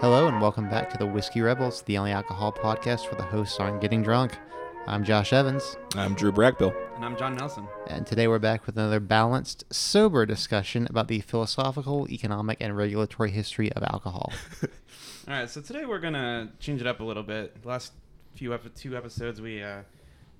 Hello 0.00 0.28
and 0.28 0.40
welcome 0.40 0.68
back 0.68 0.88
to 0.90 0.98
the 0.98 1.06
Whiskey 1.06 1.40
Rebels, 1.42 1.82
the 1.82 1.98
only 1.98 2.12
alcohol 2.12 2.52
podcast 2.52 3.04
where 3.10 3.16
the 3.16 3.22
hosts 3.22 3.60
aren't 3.60 3.80
getting 3.80 4.02
drunk. 4.02 4.38
I'm 4.86 5.04
Josh 5.04 5.32
Evans, 5.32 5.76
I'm 5.94 6.14
Drew 6.14 6.32
Brackbill. 6.32 6.74
And 6.96 7.04
I'm 7.04 7.16
John 7.16 7.36
Nelson. 7.36 7.66
and 7.86 8.06
today 8.06 8.26
we're 8.26 8.38
back 8.38 8.66
with 8.66 8.76
another 8.78 9.00
balanced, 9.00 9.64
sober 9.72 10.24
discussion 10.24 10.86
about 10.88 11.08
the 11.08 11.20
philosophical, 11.20 12.08
economic, 12.10 12.58
and 12.60 12.76
regulatory 12.76 13.30
history 13.30 13.70
of 13.72 13.82
alcohol. 13.82 14.32
All 14.62 15.34
right, 15.34 15.50
so 15.50 15.60
today 15.60 15.84
we're 15.84 15.98
gonna 15.98 16.50
change 16.58 16.80
it 16.80 16.86
up 16.86 17.00
a 17.00 17.04
little 17.04 17.22
bit. 17.22 17.60
The 17.62 17.68
last 17.68 17.92
few 18.34 18.54
ep- 18.54 18.74
two 18.74 18.96
episodes 18.96 19.40
we 19.40 19.62
uh, 19.62 19.82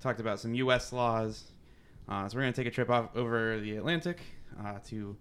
talked 0.01 0.19
about 0.19 0.39
some 0.39 0.55
U.S. 0.55 0.91
laws, 0.91 1.43
uh, 2.09 2.27
so 2.27 2.35
we're 2.35 2.41
gonna 2.41 2.53
take 2.53 2.67
a 2.67 2.71
trip 2.71 2.89
off 2.89 3.15
over 3.15 3.59
the 3.59 3.77
Atlantic 3.77 4.21
uh, 4.63 4.79
to 4.87 5.15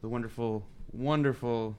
the 0.00 0.08
wonderful, 0.08 0.64
wonderful 0.92 1.76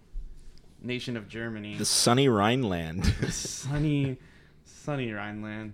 nation 0.86 1.18
of 1.18 1.28
Germany, 1.28 1.78
The 1.78 1.86
sunny 1.86 2.28
Rhineland. 2.30 3.06
sunny, 3.32 4.18
sunny 4.66 5.12
Rhineland. 5.12 5.74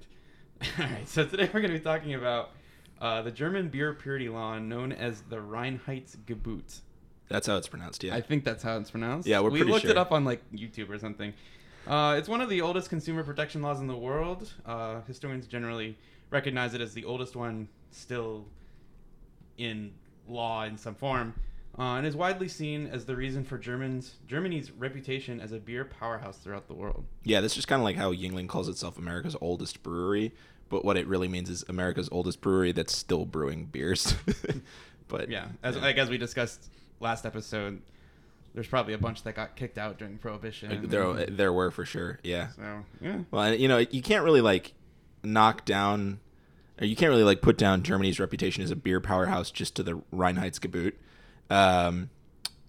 All 0.79 0.85
right, 0.85 1.07
so 1.07 1.25
today 1.25 1.49
we're 1.53 1.61
gonna 1.61 1.73
be 1.73 1.79
talking 1.79 2.13
about 2.13 2.51
uh, 2.99 3.21
the 3.21 3.31
German 3.31 3.69
beer 3.69 3.93
purity 3.93 4.29
law 4.29 4.57
known 4.57 4.91
as 4.91 5.21
the 5.29 5.37
Reinheitsgebot. 5.37 6.79
That's 7.27 7.47
how 7.47 7.57
it's 7.57 7.67
pronounced, 7.67 8.03
yeah. 8.03 8.15
I 8.15 8.21
think 8.21 8.43
that's 8.43 8.63
how 8.63 8.77
it's 8.77 8.91
pronounced. 8.91 9.27
Yeah, 9.27 9.39
we're 9.39 9.49
we 9.49 9.59
pretty 9.59 9.71
looked 9.71 9.85
it 9.85 9.97
up 9.97 10.11
on 10.11 10.25
like 10.25 10.41
YouTube 10.51 10.89
or 10.89 10.99
something. 10.99 11.33
Uh, 11.87 12.15
it's 12.17 12.29
one 12.29 12.41
of 12.41 12.49
the 12.49 12.61
oldest 12.61 12.89
consumer 12.89 13.23
protection 13.23 13.61
laws 13.61 13.79
in 13.79 13.87
the 13.87 13.97
world. 13.97 14.51
Uh, 14.65 15.01
historians 15.07 15.47
generally 15.47 15.97
recognize 16.29 16.73
it 16.73 16.81
as 16.81 16.93
the 16.93 17.03
oldest 17.05 17.35
one 17.35 17.67
still 17.89 18.45
in 19.57 19.91
law 20.27 20.63
in 20.63 20.77
some 20.77 20.93
form, 20.95 21.33
uh, 21.77 21.95
and 21.95 22.05
is 22.05 22.15
widely 22.15 22.47
seen 22.47 22.87
as 22.87 23.05
the 23.05 23.15
reason 23.15 23.43
for 23.43 23.57
Germans 23.57 24.15
Germany's 24.27 24.71
reputation 24.71 25.39
as 25.39 25.51
a 25.51 25.59
beer 25.59 25.85
powerhouse 25.85 26.37
throughout 26.37 26.67
the 26.67 26.73
world. 26.73 27.05
yeah, 27.23 27.41
that's 27.41 27.55
just 27.55 27.67
kind 27.67 27.79
of 27.79 27.83
like 27.83 27.95
how 27.95 28.11
Yuengling 28.11 28.47
calls 28.47 28.67
itself 28.67 28.97
America's 28.97 29.35
oldest 29.41 29.83
brewery, 29.83 30.33
but 30.69 30.83
what 30.83 30.97
it 30.97 31.07
really 31.07 31.27
means 31.27 31.49
is 31.49 31.63
America's 31.69 32.09
oldest 32.11 32.41
brewery 32.41 32.71
that's 32.71 32.95
still 32.95 33.25
brewing 33.25 33.65
beers. 33.65 34.15
but 35.07 35.29
Yeah, 35.29 35.47
as 35.63 35.77
like 35.77 35.97
as 35.97 36.09
we 36.09 36.17
discussed 36.17 36.69
last 36.99 37.25
episode, 37.25 37.81
there's 38.53 38.67
probably 38.67 38.93
a 38.93 38.97
bunch 38.97 39.23
that 39.23 39.35
got 39.35 39.55
kicked 39.55 39.77
out 39.77 39.97
during 39.97 40.17
Prohibition. 40.17 40.89
there 40.89 41.25
there 41.25 41.53
were 41.53 41.71
for 41.71 41.85
sure. 41.85 42.19
Yeah. 42.23 42.49
so 42.49 42.83
yeah. 43.01 43.19
Well, 43.31 43.53
you 43.53 43.67
know, 43.67 43.77
you 43.77 44.01
can't 44.01 44.23
really 44.23 44.41
like 44.41 44.73
knock 45.23 45.65
down 45.65 46.19
or 46.79 46.85
you 46.85 46.95
can't 46.95 47.11
really 47.11 47.23
like 47.23 47.41
put 47.41 47.57
down 47.57 47.83
Germany's 47.83 48.19
reputation 48.19 48.63
as 48.63 48.71
a 48.71 48.75
beer 48.75 48.99
powerhouse 48.99 49.51
just 49.51 49.75
to 49.75 49.83
the 49.83 50.01
Reinheitsgebot. 50.13 50.93
Um 51.51 52.09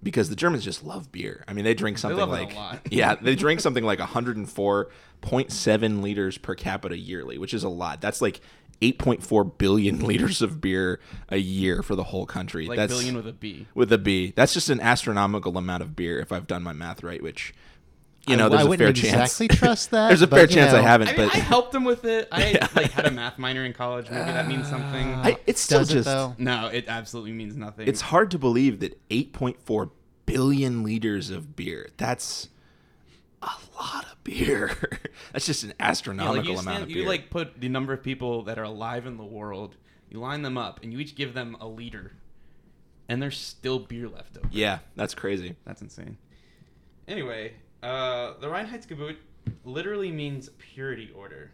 because 0.03 0.29
the 0.29 0.37
Germans 0.37 0.65
just 0.65 0.85
love 0.85 1.13
beer. 1.13 1.45
I 1.47 1.53
mean, 1.53 1.65
they 1.65 1.75
drink 1.75 1.99
something 1.99 2.21
a 2.21 2.27
like 2.27 2.57
yeah, 2.91 3.15
they 3.15 3.37
drink 3.37 3.61
something 3.61 3.85
like 3.85 4.01
104.7 4.01 6.03
liters 6.03 6.39
per 6.39 6.55
capita 6.55 6.99
yearly, 6.99 7.39
which 7.39 7.55
is 7.55 7.65
a 7.65 7.69
lot. 7.69 8.01
That's 8.01 8.21
like 8.21 8.41
8.4 8.81 9.59
billion 9.59 10.01
liters 10.07 10.43
of 10.43 10.61
beer 10.61 10.99
a 11.29 11.39
year 11.39 11.83
for 11.83 11.95
the 11.95 12.05
whole 12.05 12.27
country. 12.27 12.67
Like 12.67 12.77
That's 12.77 12.93
billion 12.93 13.15
with 13.15 13.29
a 13.29 13.33
B. 13.33 13.69
with 13.75 13.93
a 13.93 13.99
B. 13.99 14.33
That's 14.35 14.53
just 14.53 14.71
an 14.71 14.81
astronomical 14.81 15.57
amount 15.57 15.83
of 15.83 15.95
beer 15.95 16.19
if 16.19 16.33
I've 16.33 16.49
done 16.49 16.63
my 16.63 16.73
math 16.73 17.05
right, 17.05 17.23
which 17.23 17.55
you 18.27 18.37
know, 18.37 18.47
I, 18.47 18.49
there's 18.51 18.61
I 18.61 18.65
a 18.65 18.69
wouldn't 18.69 18.99
fair 18.99 19.11
chance. 19.11 19.41
exactly 19.41 19.49
trust 19.57 19.91
that. 19.91 20.09
There's 20.09 20.23
a 20.23 20.27
fair 20.27 20.43
you 20.43 20.47
chance 20.49 20.73
I 20.73 20.81
haven't, 20.81 21.09
I 21.09 21.17
mean, 21.17 21.27
but 21.29 21.35
I 21.35 21.39
helped 21.39 21.75
him 21.75 21.85
with 21.85 22.05
it. 22.05 22.29
I 22.31 22.51
Yeah. 22.53 22.69
like 22.77 22.91
had 22.93 23.07
a 23.07 23.11
math 23.11 23.39
minor 23.39 23.65
in 23.65 23.73
college. 23.73 24.09
Maybe 24.11 24.25
that 24.25 24.47
means 24.49 24.67
uh, 24.67 24.71
something. 24.71 25.15
I, 25.15 25.39
it's 25.47 25.61
still 25.61 25.81
Does 25.81 25.91
it 25.91 25.95
just 25.95 26.07
though? 26.07 26.35
no, 26.39 26.69
it 26.69 26.85
absolutely 26.89 27.33
means 27.33 27.57
nothing. 27.57 27.89
it's 27.89 28.01
hard 28.03 28.31
to 28.33 28.39
believe 28.39 28.81
that 28.81 28.97
8.4 29.09 29.91
billion 30.27 30.83
liters 30.85 31.31
of 31.31 31.57
beer. 31.57 31.89
That's 31.97 32.49
a 33.43 33.51
lot 33.81 34.05
of 34.05 34.23
beer. 34.23 35.01
That's 35.33 35.47
just 35.47 35.65
an 35.65 35.71
yeah, 35.71 35.87
astronomical 35.89 36.37
like 36.55 36.63
amount 36.63 36.77
stand, 36.77 36.83
of 36.85 36.91
you 36.91 37.05
like 37.07 37.29
put 37.31 37.61
the 37.61 37.69
number 37.69 37.93
of 37.93 38.03
people 38.05 38.43
that 38.45 38.57
are 38.59 38.63
alive 38.65 39.05
in 39.07 39.17
the 39.17 39.25
world. 39.25 39.77
You 40.09 40.21
line 40.21 40.43
them 40.43 40.57
up, 40.59 40.81
and 40.83 40.93
you 40.93 40.99
each 41.01 41.15
give 41.17 41.33
them 41.35 41.57
a 41.61 41.67
liter, 41.67 42.13
and 43.09 43.21
there's 43.21 43.37
still 43.39 43.79
beer 43.79 44.09
left 44.09 44.37
over. 44.37 44.47
yeah, 44.53 44.79
that's 44.95 45.15
crazy. 45.15 45.57
That's 45.65 45.81
insane. 45.83 46.19
Anyway, 47.09 47.55
uh, 47.83 48.35
the 48.41 48.47
Reinheitsgebot 48.49 49.17
literally 49.65 50.11
means 50.11 50.49
purity 50.59 51.11
order. 51.17 51.51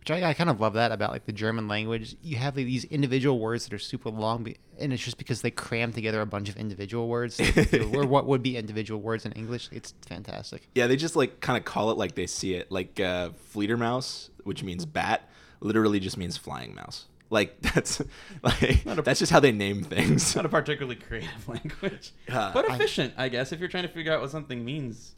Which 0.00 0.10
I, 0.10 0.30
I 0.30 0.34
kind 0.34 0.50
of 0.50 0.60
love 0.60 0.72
that 0.74 0.90
about 0.90 1.12
like 1.12 1.26
the 1.26 1.32
German 1.32 1.68
language. 1.68 2.16
You 2.22 2.34
have 2.36 2.56
like, 2.56 2.66
these 2.66 2.84
individual 2.86 3.38
words 3.38 3.64
that 3.64 3.72
are 3.72 3.78
super 3.78 4.10
long, 4.10 4.52
and 4.80 4.92
it's 4.92 5.02
just 5.04 5.16
because 5.16 5.42
they 5.42 5.52
cram 5.52 5.92
together 5.92 6.20
a 6.20 6.26
bunch 6.26 6.48
of 6.48 6.56
individual 6.56 7.06
words, 7.06 7.40
or 7.94 8.04
what 8.04 8.26
would 8.26 8.42
be 8.42 8.56
individual 8.56 9.00
words 9.00 9.24
in 9.24 9.30
English. 9.32 9.68
It's 9.70 9.94
fantastic. 10.06 10.68
Yeah, 10.74 10.88
they 10.88 10.96
just 10.96 11.14
like 11.14 11.38
kind 11.38 11.56
of 11.56 11.64
call 11.64 11.92
it 11.92 11.98
like 11.98 12.16
they 12.16 12.26
see 12.26 12.54
it. 12.54 12.72
Like 12.72 12.98
uh, 12.98 13.30
Fledermaus, 13.54 14.30
which 14.42 14.64
means 14.64 14.84
bat, 14.86 15.28
literally 15.60 16.00
just 16.00 16.16
means 16.16 16.36
flying 16.36 16.74
mouse. 16.74 17.04
Like 17.30 17.60
that's 17.72 18.02
like 18.42 18.84
a- 18.84 19.02
that's 19.02 19.20
just 19.20 19.30
how 19.30 19.38
they 19.38 19.52
name 19.52 19.84
things. 19.84 20.34
Not 20.34 20.46
a 20.46 20.48
particularly 20.48 20.96
creative 20.96 21.48
language, 21.48 22.10
Uh, 22.28 22.52
but 22.52 22.68
I- 22.68 22.74
efficient, 22.74 23.14
I 23.16 23.28
guess, 23.28 23.52
if 23.52 23.60
you're 23.60 23.68
trying 23.68 23.84
to 23.84 23.88
figure 23.88 24.12
out 24.12 24.20
what 24.20 24.30
something 24.32 24.64
means. 24.64 25.14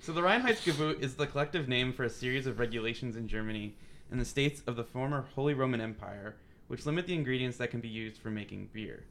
So 0.00 0.12
the 0.12 0.22
Reinheitsgebot 0.22 1.00
is 1.02 1.16
the 1.16 1.26
collective 1.26 1.68
name 1.68 1.92
for 1.92 2.04
a 2.04 2.10
series 2.10 2.46
of 2.46 2.60
regulations 2.60 3.16
in 3.16 3.28
Germany 3.28 3.74
and 4.10 4.20
the 4.20 4.24
states 4.24 4.62
of 4.66 4.76
the 4.76 4.84
former 4.84 5.26
Holy 5.34 5.54
Roman 5.54 5.80
Empire, 5.80 6.36
which 6.68 6.86
limit 6.86 7.06
the 7.06 7.14
ingredients 7.14 7.58
that 7.58 7.70
can 7.70 7.80
be 7.80 7.88
used 7.88 8.16
for 8.16 8.30
making 8.30 8.70
beer. 8.72 9.04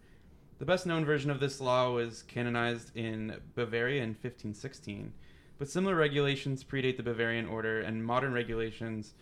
The 0.59 0.66
best 0.66 0.86
known 0.86 1.06
version 1.06 1.30
of 1.30 1.40
this 1.40 1.62
law 1.62 1.92
was 1.92 2.24
canonized 2.24 2.96
in 2.96 3.36
Bavaria 3.53 4.02
in 4.02 4.09
1516, 4.09 5.14
but 5.59 5.70
similar 5.70 5.96
regulations 5.96 6.64
predate 6.64 6.98
the 6.98 7.04
Bavarian 7.04 7.48
order, 7.48 7.81
and 7.81 8.04
modern 8.04 8.34
regulations 8.34 9.14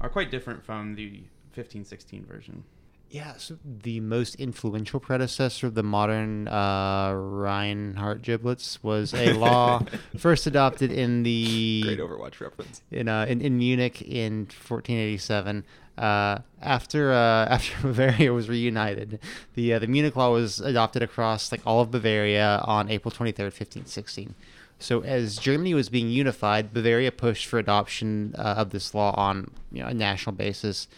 are 0.00 0.10
quite 0.10 0.30
different 0.30 0.62
from 0.62 0.94
the 0.94 1.24
1516 1.54 2.26
version. 2.26 2.64
Yeah, 3.10 3.36
so 3.36 3.58
the 3.64 4.00
most 4.00 4.34
influential 4.36 4.98
predecessor 4.98 5.68
of 5.68 5.74
the 5.74 5.84
modern 5.84 6.48
uh, 6.48 7.12
Reinhardt 7.14 8.22
giblets 8.22 8.82
was 8.82 9.14
a 9.14 9.34
law 9.34 9.82
first 10.18 10.48
adopted 10.48 10.90
in 10.90 11.22
the 11.22 11.82
Great 11.84 12.00
Overwatch 12.00 12.40
reference. 12.40 12.82
in, 12.90 13.08
uh, 13.08 13.26
in 13.28 13.40
in 13.40 13.56
Munich 13.56 14.02
in 14.02 14.46
1487. 14.46 15.64
Uh, 15.96 16.38
after 16.60 17.12
uh, 17.12 17.46
after 17.50 17.80
Bavaria 17.82 18.32
was 18.32 18.48
reunited, 18.48 19.20
the 19.54 19.74
uh, 19.74 19.78
the 19.78 19.86
Munich 19.86 20.16
Law 20.16 20.32
was 20.32 20.58
adopted 20.60 21.02
across 21.02 21.52
like 21.52 21.60
all 21.64 21.82
of 21.82 21.92
Bavaria 21.92 22.60
on 22.64 22.90
April 22.90 23.12
23rd, 23.12 23.52
1516. 23.54 24.34
So 24.80 25.02
as 25.04 25.38
Germany 25.38 25.72
was 25.72 25.88
being 25.88 26.10
unified, 26.10 26.72
Bavaria 26.74 27.12
pushed 27.12 27.46
for 27.46 27.60
adoption 27.60 28.34
uh, 28.36 28.54
of 28.58 28.70
this 28.70 28.92
law 28.92 29.14
on 29.16 29.50
you 29.70 29.82
know, 29.82 29.88
a 29.88 29.94
national 29.94 30.34
basis. 30.34 30.88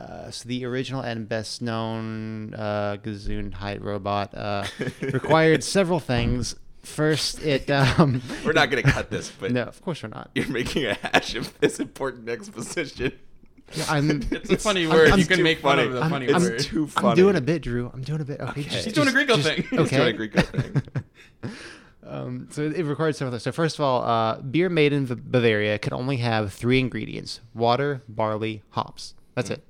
Uh, 0.00 0.30
so 0.30 0.48
the 0.48 0.64
original 0.64 1.02
and 1.02 1.28
best 1.28 1.60
known 1.60 2.54
uh, 2.54 2.96
Gesundheit 3.02 3.82
robot 3.82 4.34
uh, 4.34 4.64
required 5.02 5.62
several 5.62 6.00
things. 6.00 6.56
First, 6.82 7.42
it 7.42 7.70
um, 7.98 8.22
We're 8.44 8.52
not 8.52 8.70
gonna 8.70 8.82
cut 8.82 9.10
this, 9.10 9.30
but 9.38 9.52
no, 9.52 9.62
of 9.64 9.82
course 9.82 10.02
we're 10.02 10.08
not. 10.08 10.30
you're 10.34 10.48
making 10.48 10.86
a 10.86 10.94
hash 10.94 11.34
of 11.34 11.58
this 11.60 11.78
important 11.80 12.28
exposition. 12.30 13.12
Yeah, 13.74 13.84
I'm, 13.90 14.22
It's 14.30 14.50
a 14.50 14.56
funny 14.56 14.84
I'm- 14.86 14.90
word. 14.94 15.10
I'm 15.10 15.18
you 15.18 15.26
can 15.26 15.36
too 15.38 15.42
make 15.44 15.58
fun 15.58 15.76
funny. 15.76 15.88
of 15.88 15.92
the 15.94 16.00
I'm- 16.00 16.10
funny 16.10 16.26
It's 16.26 16.40
word. 16.40 16.58
too 16.60 16.86
funny. 16.86 17.08
I'm 17.08 17.16
doing 17.16 17.36
a 17.36 17.40
bit, 17.42 17.62
Drew. 17.62 17.90
I'm 17.92 18.00
doing 18.02 18.22
a 18.22 18.24
bit. 18.24 18.40
Okay, 18.40 18.50
Okay. 18.62 18.62
just- 18.62 18.84
He's 18.86 18.94
doing 18.94 19.08
a 19.08 19.12
just- 19.12 19.14
Greco 19.26 19.36
just- 19.42 19.48
thing. 19.48 19.62
He's 19.70 19.78
Okay. 19.80 19.96
doing 19.96 20.08
a 20.08 20.12
Greco 20.14 20.40
thing. 20.40 20.82
um, 22.06 22.48
so 22.50 22.62
it 22.62 22.82
required 22.84 23.14
several 23.16 23.32
things. 23.32 23.42
So 23.42 23.52
first 23.52 23.76
of 23.78 23.84
all, 23.84 24.02
uh, 24.02 24.40
beer 24.40 24.68
made 24.70 24.92
in 24.94 25.04
Ba- 25.06 25.16
Bavaria 25.16 25.78
could 25.78 25.92
only 25.92 26.16
have 26.18 26.52
three 26.52 26.80
ingredients: 26.80 27.40
water, 27.54 28.02
barley, 28.08 28.62
hops. 28.70 29.14
That's 29.34 29.50
Mm. 29.50 29.54
it. 29.54 29.64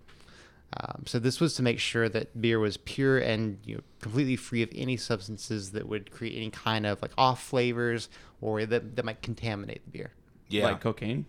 Um, 0.76 1.04
so 1.06 1.18
this 1.18 1.40
was 1.40 1.54
to 1.54 1.62
make 1.62 1.80
sure 1.80 2.08
that 2.08 2.40
beer 2.40 2.60
was 2.60 2.76
pure 2.76 3.18
and 3.18 3.58
you 3.64 3.76
know, 3.76 3.82
completely 4.00 4.36
free 4.36 4.62
of 4.62 4.70
any 4.74 4.96
substances 4.96 5.72
that 5.72 5.88
would 5.88 6.10
create 6.12 6.36
any 6.36 6.50
kind 6.50 6.86
of 6.86 7.02
like 7.02 7.10
off 7.18 7.42
flavors 7.42 8.08
or 8.40 8.64
that, 8.66 8.94
that 8.96 9.04
might 9.04 9.20
contaminate 9.20 9.84
the 9.84 9.90
beer. 9.90 10.12
Yeah, 10.48 10.64
Like 10.64 10.80
cocaine. 10.80 11.26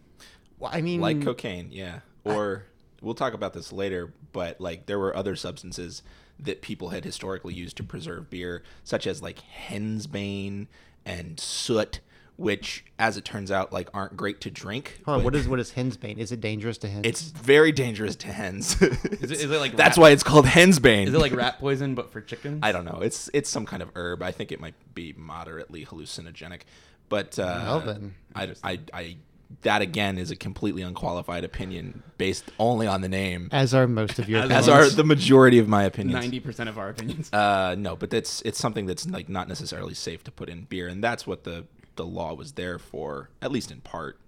Well, 0.60 0.71
I 0.74 0.81
mean, 0.81 1.01
like 1.01 1.24
cocaine. 1.24 1.69
Yeah, 1.71 2.00
or 2.24 2.66
we'll 3.01 3.16
talk 3.16 3.33
about 3.33 3.54
this 3.54 3.71
later. 3.71 4.13
But 4.31 4.62
like 4.62 4.86
there 4.86 5.00
were 5.00 5.16
other 5.16 5.36
substances 5.36 6.04
that 6.39 6.62
people 6.62 6.89
had 6.89 7.04
historically 7.04 7.54
used 7.54 7.77
to 7.77 7.83
preserve 7.83 8.30
beer, 8.30 8.63
such 8.83 9.06
as 9.07 9.21
like 9.21 9.39
hensbane 9.69 10.68
and 11.06 11.39
soot, 11.39 12.00
which, 12.42 12.84
as 13.00 13.18
it 13.18 13.24
turns 13.24 13.52
out, 13.52 13.72
like 13.72 13.90
aren't 13.94 14.18
great 14.18 14.42
to 14.42 14.52
drink. 14.52 15.00
Hold 15.06 15.20
on, 15.20 15.24
what 15.24 15.36
is 15.36 15.48
what 15.48 15.60
is 15.60 15.72
hensbane? 15.72 16.18
Is 16.18 16.32
it 16.32 16.42
dangerous 16.42 16.78
to 16.80 16.88
hens? 16.90 17.06
It's 17.06 17.22
very 17.22 17.72
dangerous 17.72 18.16
to 18.18 18.28
hens. 18.28 18.82
Is 18.82 19.32
it, 19.32 19.32
is 19.32 19.44
it 19.52 19.60
like 19.60 19.76
That's 19.78 19.98
rat, 19.98 20.02
why 20.02 20.10
it's 20.10 20.24
called 20.24 20.46
hensbane. 20.46 21.08
Is 21.08 21.14
it 21.14 21.20
like 21.20 21.34
rat 21.36 21.60
poison 21.60 21.96
but 21.96 22.12
for 22.12 22.20
chickens? 22.22 22.60
I 22.64 22.72
don't 22.72 22.86
know. 22.86 23.00
It's 23.02 23.30
it's 23.34 23.50
some 23.50 23.66
kind 23.66 23.82
of 23.82 23.92
herb. 23.96 24.22
I 24.24 24.32
think 24.32 24.52
it 24.52 24.60
might 24.60 24.76
be 24.94 25.14
moderately 25.18 25.86
hallucinogenic, 25.86 26.62
but 27.10 27.38
uh, 27.40 27.62
Well, 27.66 27.80
then. 27.82 28.16
I, 28.36 28.54
I, 28.64 28.80
I 28.94 29.16
that 29.64 29.82
again 29.82 30.18
is 30.18 30.32
a 30.32 30.36
completely 30.36 30.82
unqualified 30.82 31.44
opinion 31.44 32.04
based 32.18 32.46
only 32.58 32.88
on 32.88 33.02
the 33.02 33.10
name, 33.10 33.50
as 33.52 33.74
are 33.74 33.86
most 33.86 34.18
of 34.18 34.30
your 34.30 34.40
As 34.42 34.50
as 34.52 34.68
opinions. 34.70 34.94
are 34.94 34.96
the 34.96 35.04
majority 35.04 35.60
of 35.60 35.68
my 35.68 35.84
opinions. 35.84 36.14
Ninety 36.22 36.40
percent 36.40 36.70
of 36.70 36.78
our 36.78 36.90
opinions. 36.90 37.32
Uh, 37.34 37.76
no, 37.78 37.96
but 37.98 38.10
that's 38.10 38.42
it's 38.44 38.58
something 38.60 38.86
that's 38.86 39.06
like 39.08 39.28
not 39.30 39.48
necessarily 39.50 39.94
safe 39.94 40.24
to 40.24 40.32
put 40.32 40.48
in 40.50 40.64
beer, 40.64 40.88
and 40.88 41.04
that's 41.04 41.28
what 41.28 41.44
the 41.44 41.66
the 42.01 42.07
law 42.07 42.33
was 42.33 42.53
there 42.53 42.80
for, 42.80 43.30
at 43.44 43.51
least 43.51 43.71
in 43.71 43.80
part. 43.81 44.19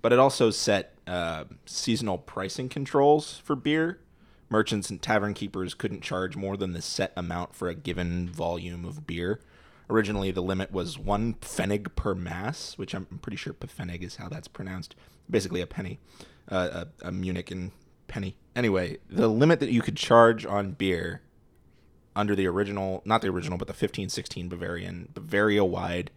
But 0.00 0.14
it 0.14 0.18
also 0.18 0.50
set 0.50 0.94
uh, 1.06 1.44
seasonal 1.66 2.16
pricing 2.16 2.70
controls 2.70 3.38
for 3.44 3.54
beer. 3.54 4.00
Merchants 4.48 4.88
and 4.88 5.00
tavern 5.00 5.34
keepers 5.34 5.74
couldn't 5.74 6.00
charge 6.00 6.36
more 6.36 6.56
than 6.56 6.72
the 6.72 6.80
set 6.80 7.12
amount 7.14 7.54
for 7.54 7.68
a 7.68 7.74
given 7.74 8.30
volume 8.30 8.86
of 8.86 9.06
beer. 9.06 9.40
Originally, 9.90 10.30
the 10.30 10.40
limit 10.40 10.72
was 10.72 10.98
one 10.98 11.34
pfennig 11.34 11.94
per 11.96 12.14
mass, 12.14 12.78
which 12.78 12.94
I'm 12.94 13.04
pretty 13.20 13.36
sure 13.36 13.52
pfennig 13.52 14.02
is 14.02 14.16
how 14.16 14.28
that's 14.28 14.48
pronounced. 14.48 14.94
Basically, 15.30 15.60
a 15.60 15.66
penny, 15.66 16.00
uh, 16.48 16.84
a, 17.02 17.08
a 17.08 17.12
Munich 17.12 17.50
and 17.50 17.72
penny. 18.08 18.36
Anyway, 18.56 18.98
the 19.10 19.28
limit 19.28 19.60
that 19.60 19.70
you 19.70 19.82
could 19.82 19.96
charge 19.96 20.46
on 20.46 20.72
beer 20.72 21.20
under 22.16 22.34
the 22.34 22.46
original, 22.46 23.02
not 23.04 23.20
the 23.20 23.28
original, 23.28 23.58
but 23.58 23.68
the 23.68 23.72
1516 23.72 24.48
Bavarian, 24.48 25.08
Bavaria 25.12 25.64
wide 25.64 26.10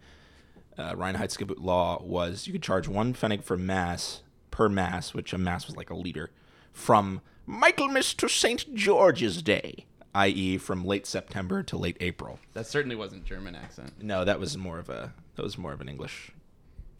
uh, 0.78 0.94
Reinheitsgebot 0.94 1.62
law 1.62 2.02
was 2.02 2.46
you 2.46 2.52
could 2.52 2.62
charge 2.62 2.88
one 2.88 3.14
pfennig 3.14 3.42
for 3.42 3.56
mass 3.56 4.22
per 4.50 4.68
mass, 4.68 5.14
which 5.14 5.32
a 5.32 5.38
mass 5.38 5.66
was 5.66 5.76
like 5.76 5.90
a 5.90 5.94
liter, 5.94 6.30
from 6.72 7.20
Michaelmas 7.46 8.14
to 8.14 8.28
St. 8.28 8.74
George's 8.74 9.42
Day, 9.42 9.86
i.e., 10.14 10.58
from 10.58 10.84
late 10.84 11.06
September 11.06 11.62
to 11.62 11.76
late 11.76 11.96
April. 12.00 12.38
That 12.54 12.66
certainly 12.66 12.96
wasn't 12.96 13.24
German 13.24 13.54
accent. 13.54 14.02
No, 14.02 14.24
that 14.24 14.40
was 14.40 14.56
more 14.56 14.78
of 14.78 14.88
a 14.88 15.12
that 15.36 15.42
was 15.42 15.58
more 15.58 15.72
of 15.72 15.80
an 15.80 15.88
English. 15.88 16.32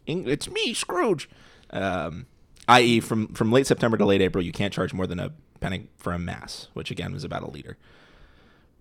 Eng- 0.07 0.29
it's 0.29 0.49
me, 0.49 0.75
Scrooge. 0.75 1.29
Um, 1.71 2.27
i.e., 2.69 3.01
from 3.01 3.29
from 3.29 3.53
late 3.53 3.67
September 3.67 3.97
to 3.97 4.05
late 4.05 4.23
April, 4.23 4.45
you 4.45 4.53
can't 4.53 4.73
charge 4.73 4.93
more 4.93 5.07
than 5.07 5.19
a 5.19 5.33
penny 5.61 5.89
for 5.97 6.13
a 6.13 6.19
mass, 6.19 6.69
which 6.75 6.91
again 6.91 7.13
was 7.13 7.25
about 7.25 7.43
a 7.43 7.51
liter. 7.51 7.77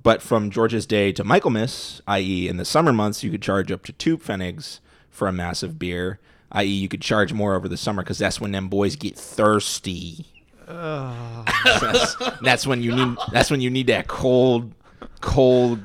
But 0.04 0.22
from 0.22 0.52
George's 0.52 0.86
Day 0.86 1.12
to 1.14 1.24
Michaelmas, 1.24 2.02
i.e., 2.08 2.48
in 2.48 2.58
the 2.58 2.66
summer 2.66 2.94
months, 2.94 3.24
you 3.24 3.32
could 3.32 3.42
charge 3.42 3.72
up 3.72 3.84
to 3.86 3.92
two 3.92 4.20
pfennigs 4.20 4.80
for 5.16 5.28
a 5.28 5.32
massive 5.32 5.80
beer. 5.80 6.20
I.e., 6.52 6.68
you 6.68 6.88
could 6.88 7.02
charge 7.02 7.34
more 7.34 7.56
over 7.56 7.68
the 7.68 7.78
summer 7.78 8.04
because 8.04 8.18
that's 8.18 8.40
when 8.40 8.52
them 8.52 8.70
boys 8.70 8.96
get 8.96 9.18
thirsty. 9.18 10.26
that's, 10.68 12.16
that's 12.42 12.66
when 12.66 12.82
you 12.82 12.96
need. 12.96 13.18
That's 13.32 13.52
when 13.52 13.62
you 13.62 13.70
need 13.70 13.88
that 13.88 14.08
cold, 14.08 14.74
cold 15.22 15.80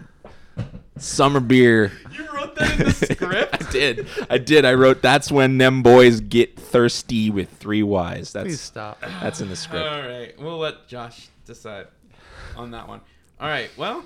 summer 0.97 1.41
beer. 1.41 1.93
You 2.13 2.27
wrote 2.33 2.55
that 2.57 2.81
in 2.81 2.87
the 2.87 2.93
script? 2.93 3.55
I 3.69 3.71
did. 3.71 4.07
I 4.31 4.39
did. 4.39 4.65
I 4.65 4.75
wrote. 4.75 5.03
That's 5.03 5.31
when 5.31 5.59
them 5.59 5.83
boys 5.83 6.21
get 6.21 6.59
thirsty 6.59 7.31
with 7.31 7.51
three 7.51 7.83
Y's. 7.83 8.33
That's 8.33 8.47
Please 8.47 8.61
stop. 8.61 9.01
that's 9.01 9.41
in 9.41 9.49
the 9.49 9.57
script. 9.57 9.87
All 9.87 10.01
right, 10.01 10.35
we'll 10.39 10.59
let 10.59 10.89
Josh 10.89 11.29
decide 11.45 11.89
on 12.57 12.71
that 12.71 12.89
one. 12.89 13.01
All 13.39 13.49
right, 13.49 13.71
well, 13.77 14.05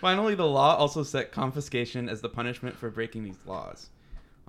finally, 0.00 0.34
the 0.34 0.46
law 0.46 0.76
also 0.76 1.02
set 1.02 1.32
confiscation 1.32 2.08
as 2.08 2.20
the 2.20 2.28
punishment 2.28 2.76
for 2.76 2.90
breaking 2.90 3.24
these 3.24 3.38
laws. 3.46 3.90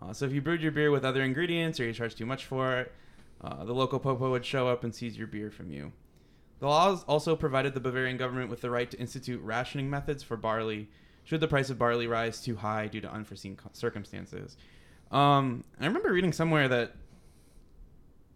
Uh, 0.03 0.13
so 0.13 0.25
if 0.25 0.33
you 0.33 0.41
brewed 0.41 0.61
your 0.61 0.71
beer 0.71 0.91
with 0.91 1.05
other 1.05 1.21
ingredients 1.23 1.79
or 1.79 1.85
you 1.85 1.93
charged 1.93 2.17
too 2.17 2.25
much 2.25 2.45
for 2.45 2.77
it, 2.79 2.91
uh, 3.41 3.63
the 3.63 3.73
local 3.73 3.99
popo 3.99 4.31
would 4.31 4.45
show 4.45 4.67
up 4.67 4.83
and 4.83 4.93
seize 4.93 5.17
your 5.17 5.27
beer 5.27 5.49
from 5.49 5.69
you. 5.71 5.91
The 6.59 6.67
laws 6.67 7.03
also 7.05 7.35
provided 7.35 7.73
the 7.73 7.79
Bavarian 7.79 8.17
government 8.17 8.49
with 8.49 8.61
the 8.61 8.69
right 8.69 8.89
to 8.91 8.97
institute 8.99 9.41
rationing 9.41 9.89
methods 9.89 10.23
for 10.23 10.37
barley 10.37 10.89
should 11.25 11.39
the 11.39 11.47
price 11.47 11.69
of 11.69 11.77
barley 11.79 12.07
rise 12.07 12.41
too 12.41 12.55
high 12.57 12.87
due 12.87 13.01
to 13.01 13.11
unforeseen 13.11 13.57
circumstances. 13.71 14.57
Um, 15.11 15.63
I 15.79 15.85
remember 15.85 16.11
reading 16.11 16.33
somewhere 16.33 16.67
that 16.67 16.95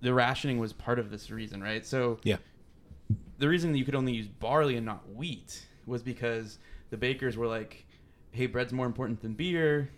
the 0.02 0.14
rationing 0.14 0.60
was 0.60 0.74
part 0.74 1.00
of 1.00 1.10
this 1.10 1.32
reason, 1.32 1.62
right? 1.62 1.86
So 1.86 2.20
Yeah. 2.24 2.38
the 3.40 3.48
reason 3.50 3.72
that 3.72 3.78
you 3.78 3.86
could 3.86 3.96
only 3.96 4.14
use 4.14 4.28
barley 4.28 4.78
and 4.78 4.86
not 4.86 5.10
wheat 5.14 5.68
was 5.86 6.02
because 6.04 6.60
the 6.90 6.98
bakers 6.98 7.36
were 7.36 7.48
like, 7.48 7.86
"Hey, 8.32 8.46
bread's 8.46 8.72
more 8.74 8.86
important 8.86 9.22
than 9.22 9.34
beer." 9.34 9.90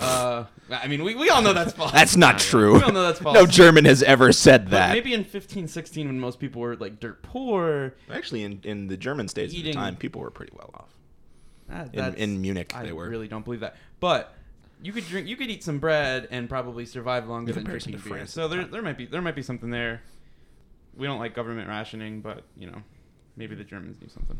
Uh, 0.00 0.44
I 0.70 0.86
mean, 0.88 1.02
we, 1.04 1.14
we 1.14 1.28
all 1.30 1.42
know 1.42 1.52
that's 1.52 1.72
false. 1.72 1.92
That's 1.92 2.16
not 2.16 2.38
true. 2.38 2.74
We 2.74 2.82
all 2.82 2.92
know 2.92 3.02
that's 3.02 3.18
false. 3.22 3.34
No 3.34 3.46
German 3.46 3.84
has 3.84 4.02
ever 4.02 4.32
said 4.32 4.64
But 4.64 4.70
that. 4.70 4.92
maybe 4.92 5.12
in 5.14 5.20
1516, 5.20 6.06
when 6.06 6.18
most 6.20 6.38
people 6.40 6.60
were 6.62 6.76
like 6.76 7.00
dirt 7.00 7.22
poor, 7.22 7.94
Actually, 8.10 8.44
in, 8.44 8.60
in 8.64 8.86
the 8.88 8.96
German 8.96 9.28
states 9.28 9.52
at 9.52 9.58
Eating- 9.58 9.72
the 9.72 9.78
time, 9.78 9.96
people 9.96 10.20
were 10.22 10.30
pretty 10.30 10.52
well 10.54 10.70
off. 10.74 10.94
that- 11.68 11.86
In, 11.94 11.96
that's- 12.00 12.14
in 12.20 12.40
Munich, 12.40 12.72
I 12.74 12.84
they 12.84 12.92
were. 12.92 13.08
really 13.08 13.28
don't 13.28 13.44
believe 13.44 13.60
that. 13.60 13.76
But 14.00 14.34
you 14.82 14.92
could 14.92 15.06
drink, 15.06 15.28
you 15.28 15.36
could 15.36 15.50
eat 15.50 15.62
some 15.62 15.78
bread 15.78 16.26
and 16.30 16.48
probably 16.48 16.86
survive 16.86 17.28
longer 17.28 17.50
In 17.50 17.54
than 17.54 17.64
comparison 17.64 17.92
drinking 17.92 18.02
to 18.04 18.08
beer. 18.08 18.18
France 18.18 18.32
So 18.32 18.44
at 18.44 18.50
the 18.50 18.54
there, 18.56 18.62
time. 18.64 18.70
there 18.72 18.82
might 18.82 18.96
be 18.98 19.06
there 19.06 19.22
might 19.22 19.36
be 19.36 19.42
something 19.42 19.70
there. 19.70 20.02
We 20.96 21.06
don't 21.06 21.18
like 21.18 21.34
government 21.34 21.68
rationing, 21.68 22.20
but 22.22 22.44
you 22.56 22.66
know, 22.66 22.82
maybe 23.36 23.54
the 23.54 23.64
Germans 23.64 24.00
knew 24.00 24.08
something. 24.08 24.38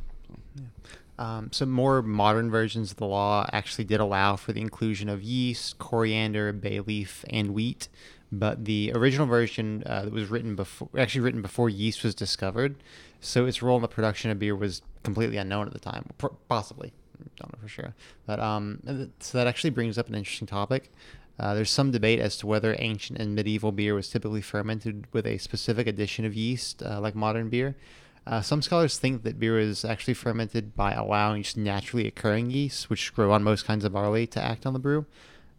Um, 1.19 1.51
some 1.53 1.71
more 1.71 2.01
modern 2.01 2.51
versions 2.51 2.93
of 2.93 2.97
the 2.97 3.07
law 3.07 3.47
actually 3.53 3.85
did 3.85 4.01
allow 4.01 4.37
for 4.37 4.53
the 4.53 4.61
inclusion 4.63 5.11
of 5.11 5.23
yeast, 5.23 5.79
coriander, 5.79 6.51
bay 6.53 6.81
leaf, 6.81 7.25
and 7.29 7.51
wheat. 7.51 7.89
But 8.33 8.65
the 8.65 8.93
original 8.95 9.27
version 9.27 9.83
uh, 9.85 10.05
that 10.05 10.13
was 10.13 10.31
written 10.31 10.57
before, 10.57 10.89
actually 10.97 11.21
written 11.23 11.43
before 11.43 11.69
yeast 11.69 12.05
was 12.05 12.15
discovered, 12.15 12.77
so 13.21 13.45
its 13.45 13.61
role 13.61 13.77
in 13.77 13.83
the 13.83 13.89
production 13.89 14.31
of 14.31 14.39
beer 14.39 14.57
was 14.57 14.83
completely 15.03 15.37
unknown 15.37 15.67
at 15.67 15.73
the 15.73 15.81
time, 15.81 16.09
possibly. 16.49 16.93
Don't 17.37 17.53
know 17.53 17.59
for 17.61 17.69
sure. 17.69 17.95
But 18.27 18.41
um, 18.41 19.11
so 19.19 19.37
that 19.37 19.47
actually 19.47 19.71
brings 19.71 19.99
up 19.99 20.09
an 20.09 20.15
interesting 20.15 20.47
topic. 20.47 20.91
Uh, 21.39 21.55
there's 21.55 21.71
some 21.71 21.91
debate 21.91 22.19
as 22.19 22.37
to 22.37 22.47
whether 22.47 22.77
ancient 22.79 23.19
and 23.19 23.35
medieval 23.35 23.73
beer 23.73 23.95
was 23.95 24.09
typically 24.09 24.43
fermented 24.43 25.07
with 25.13 25.27
a 25.27 25.39
specific 25.39 25.87
addition 25.87 26.25
of 26.25 26.35
yeast, 26.35 26.83
uh, 26.83 27.01
like 27.01 27.15
modern 27.15 27.49
beer. 27.49 27.77
Uh, 28.27 28.41
some 28.41 28.63
scholars 28.63 28.99
think 28.99 29.23
that 29.23 29.41
beer 29.41 29.59
is 29.59 29.85
actually 29.85 30.15
fermented 30.15 30.77
by 30.77 30.93
allowing 30.93 31.43
just 31.43 31.57
naturally 31.57 32.07
occurring 32.07 32.51
yeasts, 32.51 32.89
which 32.89 33.15
grow 33.15 33.33
on 33.33 33.43
most 33.43 33.65
kinds 33.65 33.85
of 33.85 33.93
barley, 33.93 34.27
to 34.27 34.41
act 34.41 34.67
on 34.67 34.73
the 34.73 34.79
brew. 34.79 35.07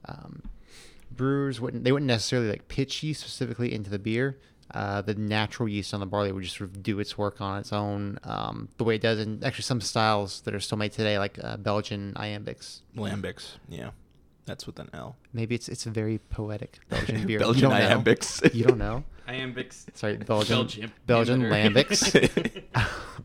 Um, 0.06 0.44
brewers 1.10 1.60
wouldn't 1.60 1.84
they 1.84 1.92
wouldn't 1.92 2.08
necessarily 2.08 2.50
like 2.50 2.68
pitch 2.68 3.04
yeast 3.04 3.22
specifically 3.22 3.74
into 3.74 3.90
the 3.90 4.00
beer. 4.00 4.38
Uh, 4.74 5.02
the 5.02 5.14
natural 5.16 5.68
yeast 5.68 5.94
on 5.94 6.00
the 6.00 6.06
barley 6.06 6.32
would 6.32 6.44
just 6.44 6.58
sort 6.58 6.70
of 6.70 6.82
do 6.82 6.98
its 7.00 7.18
work 7.18 7.42
on 7.42 7.60
its 7.60 7.74
own, 7.74 8.18
um, 8.24 8.70
the 8.78 8.86
way 8.86 8.96
it 8.96 9.02
does 9.02 9.20
in 9.20 9.44
actually 9.44 9.64
some 9.64 9.82
styles 9.82 10.42
that 10.42 10.56
are 10.56 10.62
still 10.62 10.78
made 10.78 10.94
today, 10.94 11.20
like 11.20 11.38
uh, 11.44 11.58
Belgian 11.58 12.14
iambics. 12.16 12.80
Lambics, 12.96 13.58
yeah. 13.68 13.90
That's 14.46 14.66
with 14.66 14.80
an 14.80 14.90
L. 14.94 15.18
Maybe 15.34 15.56
it's 15.56 15.70
it's 15.70 15.86
a 15.86 15.90
very 15.90 16.18
poetic 16.18 16.80
Belgian 16.90 17.26
beer. 17.28 17.40
Belgian 17.40 17.64
you 17.64 17.70
don't 17.70 17.80
know. 17.80 18.02
iambics. 18.04 18.54
You 18.54 18.66
don't 18.66 18.78
know. 18.78 19.04
Iambics. 19.28 19.86
Sorry, 19.96 20.18
Belgian 20.18 20.58
Belgium. 20.58 20.92
Belgian 21.06 21.42
lambics. 21.44 22.64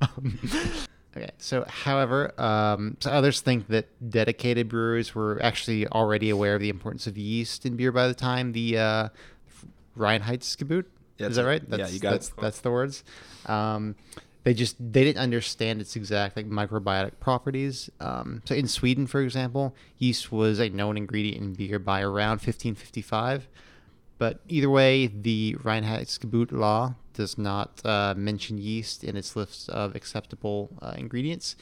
Um, 0.00 0.38
okay, 1.16 1.30
so 1.38 1.64
however, 1.68 2.38
um, 2.40 2.96
so 3.00 3.10
others 3.10 3.40
think 3.40 3.68
that 3.68 3.86
dedicated 4.10 4.68
brewers 4.68 5.14
were 5.14 5.40
actually 5.42 5.86
already 5.88 6.30
aware 6.30 6.54
of 6.54 6.60
the 6.60 6.68
importance 6.68 7.06
of 7.06 7.16
yeast 7.16 7.66
in 7.66 7.76
beer 7.76 7.92
by 7.92 8.06
the 8.06 8.14
time 8.14 8.52
the 8.52 8.78
uh, 8.78 9.08
Reinheitsgebot. 9.98 10.84
That's 11.18 11.30
Is 11.30 11.36
that 11.36 11.42
it. 11.42 11.48
right? 11.48 11.62
Yeah, 11.68 11.76
That's, 11.78 11.94
you 11.94 12.00
got 12.00 12.10
that's, 12.10 12.28
it. 12.28 12.34
That's 12.40 12.60
the 12.60 12.70
words. 12.70 13.02
Um, 13.46 13.96
they 14.46 14.54
just 14.54 14.76
they 14.78 15.02
didn't 15.02 15.18
understand 15.18 15.80
its 15.80 15.96
exact 15.96 16.36
like 16.36 16.48
microbiotic 16.48 17.18
properties. 17.18 17.90
Um, 17.98 18.42
so 18.44 18.54
in 18.54 18.68
Sweden, 18.68 19.08
for 19.08 19.20
example, 19.20 19.74
yeast 19.98 20.30
was 20.30 20.60
a 20.60 20.68
known 20.68 20.96
ingredient 20.96 21.42
in 21.42 21.52
beer 21.54 21.80
by 21.80 22.00
around 22.00 22.38
1555. 22.38 23.48
But 24.18 24.38
either 24.48 24.70
way, 24.70 25.08
the 25.08 25.56
Reinheitsgebot 25.64 26.52
law 26.52 26.94
does 27.12 27.36
not 27.36 27.84
uh, 27.84 28.14
mention 28.16 28.56
yeast 28.56 29.02
in 29.02 29.16
its 29.16 29.34
list 29.34 29.68
of 29.68 29.96
acceptable 29.96 30.70
uh, 30.80 30.94
ingredients. 30.96 31.56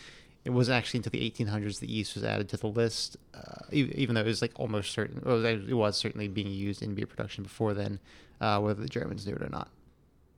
It 0.44 0.50
wasn't 0.50 0.76
actually 0.76 0.98
until 0.98 1.12
the 1.12 1.30
1800s 1.30 1.80
that 1.80 1.88
yeast 1.88 2.14
was 2.14 2.22
added 2.22 2.50
to 2.50 2.58
the 2.58 2.66
list, 2.66 3.16
uh, 3.34 3.64
even 3.72 4.14
though 4.14 4.20
it 4.20 4.26
was 4.26 4.42
like 4.42 4.52
almost 4.56 4.92
certain, 4.92 5.16
it 5.16 5.24
was, 5.24 5.42
it 5.42 5.72
was 5.74 5.96
certainly 5.96 6.28
being 6.28 6.50
used 6.50 6.82
in 6.82 6.94
beer 6.94 7.06
production 7.06 7.44
before 7.44 7.72
then, 7.72 7.98
uh, 8.42 8.60
whether 8.60 8.82
the 8.82 8.90
Germans 8.90 9.26
knew 9.26 9.32
it 9.32 9.40
or 9.40 9.48
not. 9.48 9.70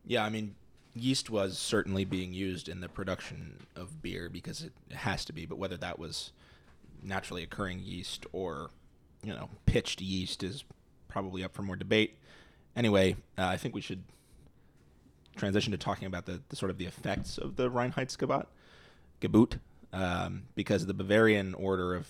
Yeah, 0.06 0.24
I 0.24 0.30
mean, 0.30 0.54
yeast 0.96 1.30
was 1.30 1.58
certainly 1.58 2.04
being 2.04 2.32
used 2.32 2.68
in 2.68 2.80
the 2.80 2.88
production 2.88 3.66
of 3.76 4.02
beer 4.02 4.28
because 4.28 4.62
it 4.62 4.72
has 4.92 5.24
to 5.26 5.32
be, 5.32 5.46
but 5.46 5.58
whether 5.58 5.76
that 5.76 5.98
was 5.98 6.32
naturally 7.02 7.42
occurring 7.42 7.80
yeast 7.80 8.26
or, 8.32 8.70
you 9.22 9.32
know, 9.32 9.48
pitched 9.66 10.00
yeast 10.00 10.42
is 10.42 10.64
probably 11.08 11.44
up 11.44 11.54
for 11.54 11.62
more 11.62 11.76
debate. 11.76 12.18
Anyway, 12.74 13.16
uh, 13.38 13.44
I 13.44 13.56
think 13.56 13.74
we 13.74 13.80
should 13.80 14.02
transition 15.36 15.70
to 15.72 15.78
talking 15.78 16.06
about 16.06 16.26
the, 16.26 16.42
the 16.48 16.56
sort 16.56 16.70
of 16.70 16.78
the 16.78 16.86
effects 16.86 17.38
of 17.38 17.56
the 17.56 17.70
Reinheitsgebot, 17.70 18.46
Gebot, 19.20 19.58
um, 19.92 20.44
because 20.54 20.86
the 20.86 20.94
Bavarian 20.94 21.54
Order 21.54 21.94
of 21.94 22.06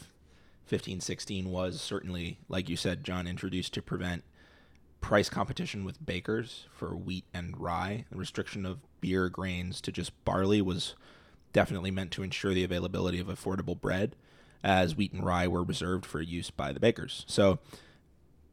1516 0.68 1.50
was 1.50 1.80
certainly, 1.80 2.38
like 2.48 2.68
you 2.68 2.76
said, 2.76 3.04
John, 3.04 3.26
introduced 3.26 3.74
to 3.74 3.82
prevent 3.82 4.24
price 5.06 5.28
competition 5.28 5.84
with 5.84 6.04
bakers 6.04 6.66
for 6.72 6.96
wheat 6.96 7.24
and 7.32 7.60
rye. 7.60 8.04
The 8.10 8.16
restriction 8.16 8.66
of 8.66 8.80
beer 9.00 9.28
grains 9.28 9.80
to 9.82 9.92
just 9.92 10.10
barley 10.24 10.60
was 10.60 10.96
definitely 11.52 11.92
meant 11.92 12.10
to 12.10 12.24
ensure 12.24 12.52
the 12.52 12.64
availability 12.64 13.20
of 13.20 13.28
affordable 13.28 13.80
bread, 13.80 14.16
as 14.64 14.96
wheat 14.96 15.12
and 15.12 15.24
rye 15.24 15.46
were 15.46 15.62
reserved 15.62 16.04
for 16.04 16.20
use 16.20 16.50
by 16.50 16.72
the 16.72 16.80
bakers. 16.80 17.24
So 17.28 17.60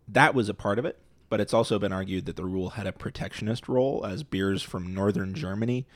that 0.07 0.35
was 0.35 0.47
a 0.47 0.53
part 0.53 0.77
of 0.77 0.85
it, 0.85 0.99
but 1.27 1.41
it's 1.41 1.55
also 1.55 1.79
been 1.79 1.91
argued 1.91 2.27
that 2.27 2.35
the 2.35 2.45
rule 2.45 2.69
had 2.69 2.85
a 2.85 2.91
protectionist 2.91 3.67
role, 3.67 4.05
as 4.05 4.21
beers 4.21 4.61
from 4.61 4.93
northern 4.93 5.33
Germany 5.33 5.87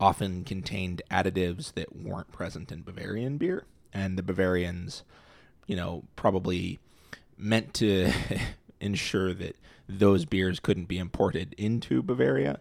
often 0.00 0.44
contained 0.44 1.02
additives 1.10 1.74
that 1.74 1.94
weren't 1.94 2.32
present 2.32 2.72
in 2.72 2.80
Bavarian 2.80 3.36
beer, 3.36 3.66
and 3.92 4.16
the 4.16 4.22
Bavarians, 4.22 5.04
you 5.66 5.76
know, 5.76 6.04
probably 6.16 6.78
meant 7.36 7.74
to 7.74 8.10
ensure 8.80 9.34
that 9.34 9.56
those 9.88 10.24
beers 10.24 10.60
couldn't 10.60 10.86
be 10.86 10.98
imported 10.98 11.54
into 11.58 12.02
Bavaria 12.02 12.60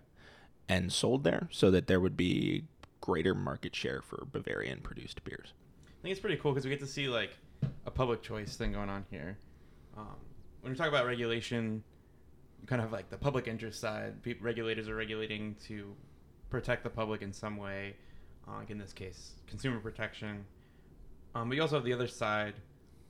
and 0.67 0.91
sold 0.91 1.24
there 1.24 1.48
so 1.51 1.72
that 1.72 1.88
there 1.88 2.00
would 2.00 2.17
be 2.17 2.63
greater 3.01 3.36
market 3.36 3.75
share 3.75 4.01
for 4.01 4.25
Bavarian 4.32 4.82
produced 4.82 5.24
beers. 5.24 5.53
I 5.88 6.01
think 6.01 6.12
it's 6.12 6.22
pretty 6.22 6.38
cool 6.38 6.51
because 6.51 6.65
we 6.65 6.72
get 6.72 6.79
to 6.79 6.88
see 6.88 7.08
like 7.08 7.38
a 7.86 7.91
public 7.91 8.22
choice 8.22 8.55
thing 8.55 8.74
going 8.74 8.89
on 8.89 9.05
here. 9.10 9.38
Um, 9.98 10.15
when 10.62 10.72
we 10.72 10.77
talk 10.77 10.88
about 10.88 11.05
regulation, 11.05 11.84
kind 12.65 12.82
of 12.82 12.91
like 12.91 13.10
the 13.10 13.17
public 13.17 13.48
interest 13.48 13.79
side, 13.79 14.22
pe- 14.24 14.39
regulators 14.39 14.88
are 14.88 14.96
regulating 14.96 15.55
to 15.67 15.96
protect 16.50 16.84
the 16.84 16.89
public 16.89 17.22
in 17.22 17.32
some 17.32 17.58
way. 17.58 17.96
Uh, 18.48 18.58
like 18.58 18.70
in 18.70 18.77
this 18.77 18.94
case, 18.94 19.34
consumer 19.48 19.79
protection. 19.79 20.46
Um, 21.34 21.50
but 21.50 21.55
you 21.55 21.62
also 21.62 21.75
have 21.75 21.86
the 21.86 21.94
other 21.94 22.08
side 22.08 22.53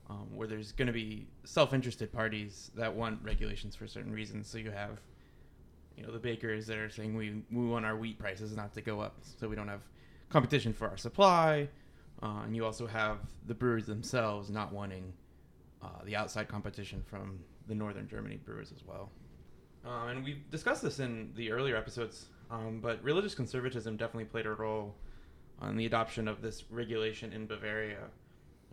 um, 0.09 0.27
where 0.35 0.47
there's 0.47 0.71
going 0.71 0.87
to 0.87 0.93
be 0.93 1.27
self-interested 1.43 2.11
parties 2.11 2.71
that 2.75 2.93
want 2.93 3.19
regulations 3.23 3.75
for 3.75 3.87
certain 3.87 4.11
reasons. 4.11 4.47
So 4.47 4.57
you 4.57 4.71
have, 4.71 5.01
you 5.97 6.05
know, 6.05 6.11
the 6.11 6.19
bakers 6.19 6.67
that 6.67 6.77
are 6.77 6.89
saying 6.89 7.15
we 7.15 7.41
we 7.51 7.65
want 7.65 7.85
our 7.85 7.95
wheat 7.95 8.19
prices 8.19 8.55
not 8.55 8.73
to 8.73 8.81
go 8.81 8.99
up, 8.99 9.17
so 9.21 9.47
we 9.47 9.55
don't 9.55 9.67
have 9.67 9.81
competition 10.29 10.73
for 10.73 10.87
our 10.87 10.97
supply. 10.97 11.67
Uh, 12.23 12.41
and 12.45 12.55
you 12.55 12.65
also 12.65 12.87
have 12.87 13.17
the 13.47 13.53
brewers 13.53 13.85
themselves 13.85 14.49
not 14.49 14.71
wanting 14.71 15.13
uh, 15.81 15.87
the 16.05 16.15
outside 16.15 16.47
competition 16.47 17.03
from 17.05 17.39
the 17.67 17.75
northern 17.75 18.07
Germany 18.07 18.37
brewers 18.37 18.71
as 18.71 18.83
well. 18.85 19.11
Uh, 19.85 20.07
and 20.07 20.23
we've 20.23 20.49
discussed 20.49 20.81
this 20.81 20.99
in 20.99 21.31
the 21.35 21.51
earlier 21.51 21.75
episodes, 21.75 22.27
um, 22.49 22.79
but 22.81 23.03
religious 23.03 23.35
conservatism 23.35 23.97
definitely 23.97 24.25
played 24.25 24.45
a 24.45 24.53
role 24.53 24.95
on 25.59 25.77
the 25.77 25.85
adoption 25.85 26.27
of 26.27 26.41
this 26.41 26.63
regulation 26.69 27.31
in 27.33 27.45
Bavaria. 27.45 28.09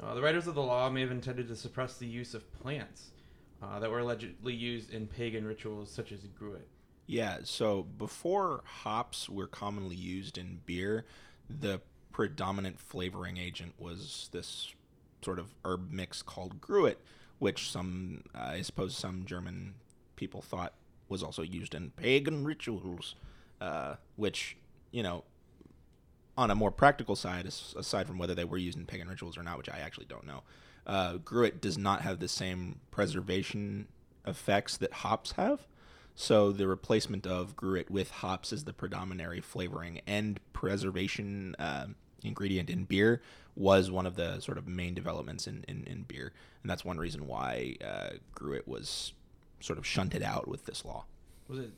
Uh, 0.02 0.14
the 0.14 0.22
writers 0.22 0.46
of 0.46 0.54
the 0.54 0.62
law 0.62 0.90
may 0.90 1.00
have 1.00 1.12
intended 1.12 1.46
to 1.48 1.54
suppress 1.54 1.96
the 1.96 2.06
use 2.06 2.34
of 2.34 2.52
plants 2.60 3.10
uh, 3.62 3.78
that 3.78 3.90
were 3.90 4.00
allegedly 4.00 4.52
used 4.52 4.92
in 4.92 5.06
pagan 5.06 5.46
rituals 5.46 5.90
such 5.90 6.10
as 6.10 6.20
gruit. 6.38 6.66
Yeah, 7.06 7.38
so 7.44 7.82
before 7.82 8.62
hops 8.64 9.28
were 9.28 9.46
commonly 9.46 9.96
used 9.96 10.38
in 10.38 10.60
beer, 10.66 11.04
the 11.48 11.80
predominant 12.12 12.80
flavoring 12.80 13.36
agent 13.36 13.74
was 13.78 14.28
this 14.32 14.74
sort 15.22 15.38
of 15.38 15.54
herb 15.64 15.92
mix 15.92 16.22
called 16.22 16.60
gruit, 16.60 16.98
which 17.38 17.70
some, 17.70 18.24
I 18.34 18.62
suppose, 18.62 18.96
some 18.96 19.24
German 19.24 19.74
people 20.16 20.42
thought 20.42 20.74
was 21.08 21.22
also 21.22 21.42
used 21.42 21.74
in 21.74 21.90
pagan 21.90 22.44
rituals, 22.44 23.14
uh, 23.60 23.96
which, 24.16 24.56
you 24.90 25.02
know, 25.02 25.24
on 26.42 26.50
a 26.50 26.54
more 26.54 26.70
practical 26.70 27.16
side, 27.16 27.46
aside 27.46 28.06
from 28.06 28.18
whether 28.18 28.34
they 28.34 28.44
were 28.44 28.58
used 28.58 28.78
in 28.78 28.84
pagan 28.84 29.08
rituals 29.08 29.38
or 29.38 29.42
not, 29.42 29.58
which 29.58 29.70
I 29.70 29.78
actually 29.78 30.06
don't 30.06 30.26
know, 30.26 30.42
uh, 30.86 31.16
gruit 31.24 31.60
does 31.60 31.78
not 31.78 32.02
have 32.02 32.18
the 32.18 32.28
same 32.28 32.80
preservation 32.90 33.86
effects 34.26 34.76
that 34.76 34.92
hops 34.92 35.32
have. 35.32 35.66
So 36.14 36.52
the 36.52 36.66
replacement 36.66 37.26
of 37.26 37.56
gruit 37.56 37.90
with 37.90 38.10
hops 38.10 38.52
as 38.52 38.64
the 38.64 38.72
predominant 38.72 39.44
flavoring 39.44 40.00
and 40.06 40.38
preservation 40.52 41.56
uh, 41.58 41.86
ingredient 42.22 42.68
in 42.68 42.84
beer 42.84 43.22
was 43.56 43.90
one 43.90 44.06
of 44.06 44.16
the 44.16 44.40
sort 44.40 44.58
of 44.58 44.66
main 44.66 44.94
developments 44.94 45.46
in, 45.46 45.64
in, 45.68 45.84
in 45.84 46.02
beer, 46.02 46.32
and 46.62 46.70
that's 46.70 46.84
one 46.84 46.98
reason 46.98 47.26
why 47.26 47.76
uh, 47.84 48.10
gruit 48.34 48.66
was 48.66 49.12
sort 49.60 49.78
of 49.78 49.86
shunted 49.86 50.22
out 50.22 50.48
with 50.48 50.66
this 50.66 50.84
law. 50.84 51.04
Was 51.48 51.58
it 51.60 51.70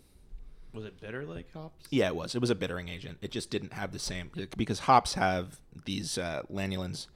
was 0.74 0.84
it 0.84 1.00
bitter 1.00 1.24
like 1.24 1.52
hops? 1.52 1.86
Yeah, 1.90 2.08
it 2.08 2.16
was. 2.16 2.34
It 2.34 2.40
was 2.40 2.50
a 2.50 2.54
bittering 2.54 2.88
agent. 2.88 3.18
It 3.22 3.30
just 3.30 3.48
didn't 3.50 3.72
have 3.72 3.92
the 3.92 3.98
same 3.98 4.30
because 4.56 4.80
hops 4.80 5.14
have 5.14 5.60
these 5.84 6.18
uh, 6.18 6.42
lanolins, 6.52 7.06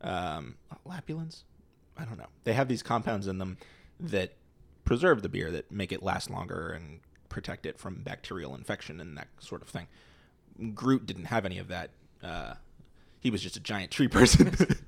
um, 0.00 0.56
lapulins. 0.86 1.44
I 1.96 2.04
don't 2.04 2.18
know. 2.18 2.26
They 2.44 2.52
have 2.52 2.68
these 2.68 2.82
compounds 2.82 3.26
in 3.26 3.38
them 3.38 3.56
that 4.00 4.34
preserve 4.84 5.22
the 5.22 5.28
beer, 5.28 5.50
that 5.50 5.70
make 5.70 5.92
it 5.92 6.02
last 6.02 6.30
longer 6.30 6.70
and 6.70 7.00
protect 7.28 7.64
it 7.64 7.78
from 7.78 8.02
bacterial 8.02 8.54
infection 8.54 9.00
and 9.00 9.16
that 9.16 9.28
sort 9.40 9.62
of 9.62 9.68
thing. 9.68 9.86
Groot 10.74 11.06
didn't 11.06 11.26
have 11.26 11.44
any 11.44 11.58
of 11.58 11.68
that. 11.68 11.90
Uh, 12.22 12.54
he 13.20 13.30
was 13.30 13.42
just 13.42 13.56
a 13.56 13.60
giant 13.60 13.90
tree 13.90 14.08
person, 14.08 14.54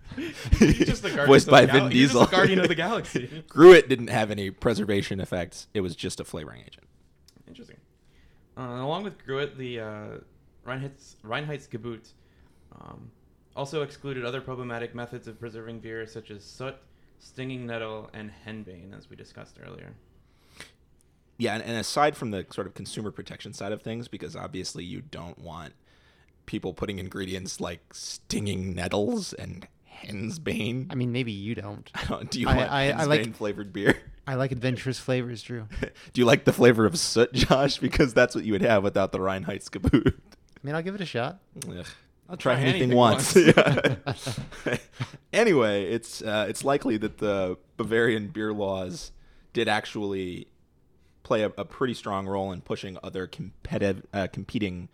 He's 0.58 0.78
just 0.78 1.02
the 1.02 1.08
guardian 1.14 1.26
voiced 1.26 1.48
by 1.48 1.66
Vin 1.66 1.76
gal- 1.76 1.88
Diesel. 1.88 2.20
the 2.26 2.30
guardian 2.30 2.58
of 2.60 2.68
the 2.68 2.74
galaxy. 2.74 3.44
Gruit 3.48 3.88
didn't 3.88 4.08
have 4.08 4.30
any 4.30 4.50
preservation 4.50 5.20
effects. 5.20 5.66
It 5.74 5.80
was 5.80 5.96
just 5.96 6.20
a 6.20 6.24
flavoring 6.24 6.62
agent. 6.66 6.86
Interesting. 7.46 7.76
Uh, 8.58 8.82
along 8.82 9.04
with 9.04 9.24
Gruit, 9.24 9.56
the 9.56 9.80
uh, 9.80 10.06
Reinheits, 10.66 11.14
Reinheitsgebot 11.24 12.12
um, 12.74 13.10
also 13.54 13.82
excluded 13.82 14.24
other 14.24 14.40
problematic 14.40 14.94
methods 14.94 15.28
of 15.28 15.38
preserving 15.38 15.78
beer, 15.78 16.06
such 16.06 16.32
as 16.32 16.42
soot, 16.42 16.74
stinging 17.20 17.66
nettle, 17.66 18.10
and 18.12 18.32
henbane, 18.46 18.96
as 18.96 19.08
we 19.08 19.14
discussed 19.14 19.58
earlier. 19.64 19.94
Yeah, 21.36 21.54
and, 21.54 21.62
and 21.62 21.76
aside 21.76 22.16
from 22.16 22.32
the 22.32 22.46
sort 22.50 22.66
of 22.66 22.74
consumer 22.74 23.12
protection 23.12 23.52
side 23.52 23.70
of 23.70 23.82
things, 23.82 24.08
because 24.08 24.34
obviously 24.34 24.84
you 24.84 25.02
don't 25.02 25.38
want 25.38 25.74
people 26.46 26.74
putting 26.74 26.98
ingredients 26.98 27.60
like 27.60 27.94
stinging 27.94 28.74
nettles 28.74 29.34
and 29.34 29.68
hen's 30.06 30.38
bane. 30.38 30.88
I 30.90 30.94
mean, 30.94 31.12
maybe 31.12 31.32
you 31.32 31.54
don't. 31.54 31.90
Don't- 32.08 32.34
you 32.34 32.48
I- 32.48 32.56
want 32.56 32.70
I- 32.72 32.78
I 32.80 32.82
hen's 32.92 33.08
like- 33.08 33.22
bane 33.24 33.32
flavored 33.32 33.72
beer? 33.72 33.96
I 34.26 34.34
like 34.34 34.52
adventurous 34.52 34.98
flavors, 34.98 35.42
Drew. 35.42 35.66
Do 36.12 36.20
you 36.20 36.26
like 36.26 36.44
the 36.44 36.52
flavor 36.52 36.84
of 36.84 36.98
soot, 36.98 37.32
Josh? 37.32 37.78
Because 37.78 38.12
that's 38.12 38.34
what 38.34 38.44
you 38.44 38.52
would 38.52 38.60
have 38.60 38.82
without 38.82 39.10
the 39.10 39.18
Reinheitsgebot. 39.18 40.06
I 40.06 40.12
mean, 40.62 40.74
I'll 40.74 40.82
give 40.82 40.94
it 40.94 41.00
a 41.00 41.06
shot. 41.06 41.38
Ugh, 41.66 41.86
I'll 42.28 42.36
try, 42.36 42.52
Try 42.56 42.60
anything, 42.62 42.92
anything 42.92 42.96
once. 42.98 43.34
once. 43.34 44.40
Anyway, 45.32 45.84
it's 45.90 46.20
uh, 46.22 46.46
it's 46.48 46.62
likely 46.64 46.96
that 46.98 47.18
the 47.18 47.56
Bavarian 47.78 48.28
beer 48.28 48.52
laws 48.52 49.12
did 49.52 49.68
actually 49.68 50.46
play 51.22 51.42
a, 51.42 51.52
a 51.56 51.64
pretty 51.64 51.94
strong 51.94 52.26
role 52.26 52.52
in 52.52 52.60
pushing 52.60 52.98
other 53.02 53.26
competitive 53.26 54.04
uh, 54.12 54.26
competing 54.32 54.88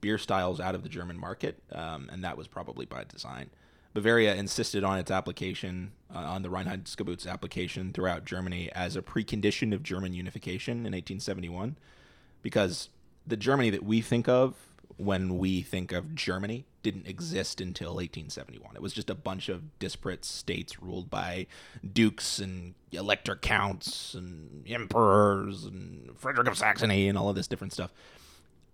beer 0.00 0.16
styles 0.18 0.60
out 0.60 0.74
of 0.74 0.82
the 0.82 0.88
German 0.88 1.18
market, 1.18 1.62
um, 1.72 2.08
and 2.12 2.22
that 2.24 2.36
was 2.36 2.46
probably 2.48 2.86
by 2.86 3.04
design. 3.04 3.50
Bavaria 3.94 4.34
insisted 4.34 4.84
on 4.84 4.98
its 4.98 5.10
application, 5.10 5.92
uh, 6.14 6.18
on 6.18 6.42
the 6.42 6.48
Reinheitsgebot's 6.48 7.26
application 7.26 7.92
throughout 7.92 8.24
Germany 8.24 8.70
as 8.72 8.96
a 8.96 9.02
precondition 9.02 9.74
of 9.74 9.82
German 9.82 10.12
unification 10.12 10.78
in 10.78 10.92
1871, 10.92 11.76
because 12.42 12.90
the 13.26 13.36
Germany 13.36 13.70
that 13.70 13.84
we 13.84 14.00
think 14.00 14.28
of 14.28 14.54
when 14.96 15.38
we 15.38 15.62
think 15.62 15.92
of 15.92 16.14
Germany 16.14 16.64
didn't 16.82 17.06
exist 17.06 17.60
until 17.60 17.90
1871. 17.90 18.74
It 18.74 18.82
was 18.82 18.92
just 18.92 19.10
a 19.10 19.14
bunch 19.14 19.48
of 19.48 19.78
disparate 19.78 20.24
states 20.24 20.82
ruled 20.82 21.08
by 21.08 21.46
dukes 21.92 22.38
and 22.38 22.74
elector 22.92 23.36
counts 23.36 24.14
and 24.14 24.64
emperors 24.68 25.64
and 25.64 26.16
Frederick 26.16 26.48
of 26.48 26.58
Saxony 26.58 27.08
and 27.08 27.16
all 27.16 27.28
of 27.28 27.36
this 27.36 27.46
different 27.46 27.72
stuff 27.72 27.92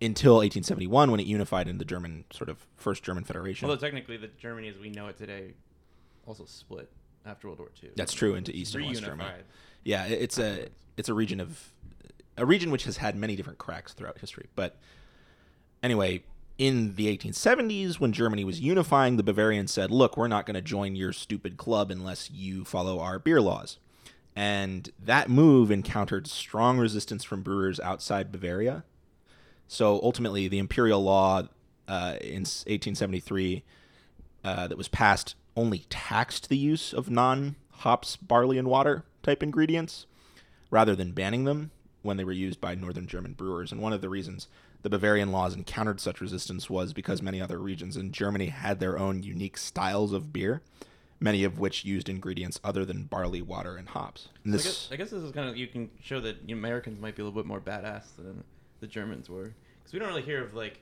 until 0.00 0.34
1871 0.34 1.10
when 1.10 1.20
it 1.20 1.26
unified 1.26 1.68
in 1.68 1.78
the 1.78 1.84
German 1.84 2.24
sort 2.32 2.48
of 2.48 2.66
first 2.76 3.02
German 3.02 3.24
Federation. 3.24 3.68
Although 3.68 3.80
technically, 3.80 4.16
the 4.16 4.28
Germany 4.38 4.68
as 4.68 4.78
we 4.78 4.90
know 4.90 5.08
it 5.08 5.16
today 5.16 5.54
also 6.26 6.44
split 6.44 6.90
after 7.26 7.48
World 7.48 7.60
War 7.60 7.68
II. 7.82 7.90
That's 7.96 8.12
true 8.12 8.34
into 8.34 8.54
East 8.54 8.74
and 8.74 8.86
West 8.86 9.02
Germany. 9.02 9.30
Yeah, 9.84 10.06
it's 10.06 10.38
a 10.38 10.68
it's 10.96 11.08
a 11.08 11.14
region 11.14 11.40
of 11.40 11.72
a 12.36 12.46
region 12.46 12.70
which 12.70 12.84
has 12.84 12.98
had 12.98 13.16
many 13.16 13.36
different 13.36 13.58
cracks 13.58 13.92
throughout 13.92 14.18
history. 14.18 14.46
But 14.56 14.76
anyway, 15.82 16.24
in 16.58 16.96
the 16.96 17.16
1870s, 17.16 18.00
when 18.00 18.12
Germany 18.12 18.44
was 18.44 18.60
unifying, 18.60 19.16
the 19.16 19.22
Bavarians 19.22 19.72
said, 19.72 19.90
"Look, 19.90 20.16
we're 20.16 20.28
not 20.28 20.46
going 20.46 20.54
to 20.54 20.62
join 20.62 20.96
your 20.96 21.12
stupid 21.12 21.56
club 21.56 21.90
unless 21.90 22.30
you 22.30 22.64
follow 22.64 22.98
our 23.00 23.18
beer 23.18 23.40
laws." 23.40 23.78
And 24.36 24.90
that 24.98 25.30
move 25.30 25.70
encountered 25.70 26.26
strong 26.26 26.78
resistance 26.78 27.22
from 27.22 27.42
brewers 27.42 27.78
outside 27.78 28.32
Bavaria. 28.32 28.84
So 29.68 30.00
ultimately, 30.02 30.48
the 30.48 30.58
imperial 30.58 31.02
law 31.02 31.42
uh, 31.88 32.16
in 32.20 32.42
1873 32.42 33.62
uh, 34.44 34.68
that 34.68 34.78
was 34.78 34.88
passed 34.88 35.34
only 35.56 35.86
taxed 35.88 36.48
the 36.48 36.56
use 36.56 36.92
of 36.92 37.10
non 37.10 37.56
hops, 37.70 38.16
barley, 38.16 38.58
and 38.58 38.68
water 38.68 39.04
type 39.22 39.42
ingredients 39.42 40.06
rather 40.70 40.94
than 40.94 41.12
banning 41.12 41.44
them 41.44 41.70
when 42.02 42.16
they 42.16 42.24
were 42.24 42.32
used 42.32 42.60
by 42.60 42.74
northern 42.74 43.06
German 43.06 43.32
brewers. 43.32 43.72
And 43.72 43.80
one 43.80 43.92
of 43.92 44.00
the 44.00 44.08
reasons 44.08 44.48
the 44.82 44.90
Bavarian 44.90 45.32
laws 45.32 45.54
encountered 45.54 46.00
such 46.00 46.20
resistance 46.20 46.68
was 46.68 46.92
because 46.92 47.22
many 47.22 47.40
other 47.40 47.58
regions 47.58 47.96
in 47.96 48.12
Germany 48.12 48.46
had 48.46 48.80
their 48.80 48.98
own 48.98 49.22
unique 49.22 49.56
styles 49.56 50.12
of 50.12 50.32
beer, 50.32 50.60
many 51.18 51.42
of 51.44 51.58
which 51.58 51.84
used 51.84 52.08
ingredients 52.08 52.60
other 52.62 52.84
than 52.84 53.04
barley, 53.04 53.40
water, 53.40 53.76
and 53.76 53.88
hops. 53.88 54.28
And 54.44 54.52
So 54.52 54.54
I, 54.54 54.56
this, 54.56 54.64
guess, 54.64 54.88
I 54.92 54.96
guess 54.96 55.10
this 55.10 55.22
is 55.22 55.32
kind 55.32 55.48
of 55.48 55.56
you 55.56 55.66
can 55.68 55.90
show 56.02 56.20
that 56.20 56.36
Americans 56.50 57.00
might 57.00 57.16
be 57.16 57.22
a 57.22 57.24
little 57.24 57.40
bit 57.40 57.46
more 57.46 57.60
badass 57.60 58.16
than 58.16 58.44
the 58.84 58.88
Germans 58.88 59.30
were 59.30 59.54
because 59.78 59.94
we 59.94 59.98
don't 59.98 60.08
really 60.08 60.20
hear 60.22 60.44
of 60.44 60.52
like 60.54 60.78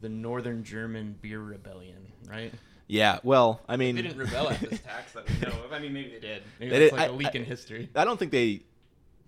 the 0.00 0.08
Northern 0.08 0.64
German 0.64 1.16
beer 1.22 1.40
rebellion, 1.40 2.04
right? 2.28 2.52
yeah, 2.88 3.20
well, 3.22 3.60
I 3.68 3.76
mean, 3.76 3.94
They 3.94 4.02
didn't 4.02 4.18
rebel 4.18 4.48
at 4.50 4.58
this 4.60 4.80
tax 4.80 5.12
that 5.12 5.28
we 5.28 5.38
know 5.46 5.64
of. 5.64 5.72
I 5.72 5.78
mean, 5.78 5.92
maybe 5.92 6.10
they 6.10 6.18
did. 6.20 6.42
Maybe 6.58 6.70
They 6.72 6.78
did- 6.80 6.92
like 6.92 7.02
I- 7.02 7.06
a 7.06 7.12
leak 7.12 7.28
I- 7.34 7.38
in 7.38 7.44
history. 7.44 7.88
I 7.94 8.04
don't 8.04 8.18
think 8.18 8.32
they 8.32 8.62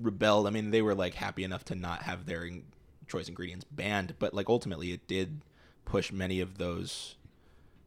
rebelled. 0.01 0.49
I 0.49 0.51
mean, 0.51 0.71
they 0.73 0.83
were 0.83 0.95
like 0.97 1.15
happy 1.15 1.45
enough 1.45 1.65
to 1.67 1.77
not 1.77 2.03
have 2.03 2.27
their 2.27 2.45
in- 2.45 2.65
choice 3.07 3.29
ingredients 3.29 3.65
banned, 3.71 4.15
but 4.19 4.35
like 4.35 4.49
ultimately 4.49 4.91
it 4.93 5.07
did 5.07 5.41
push 5.85 6.11
many 6.13 6.41
of 6.41 6.59
those 6.59 7.17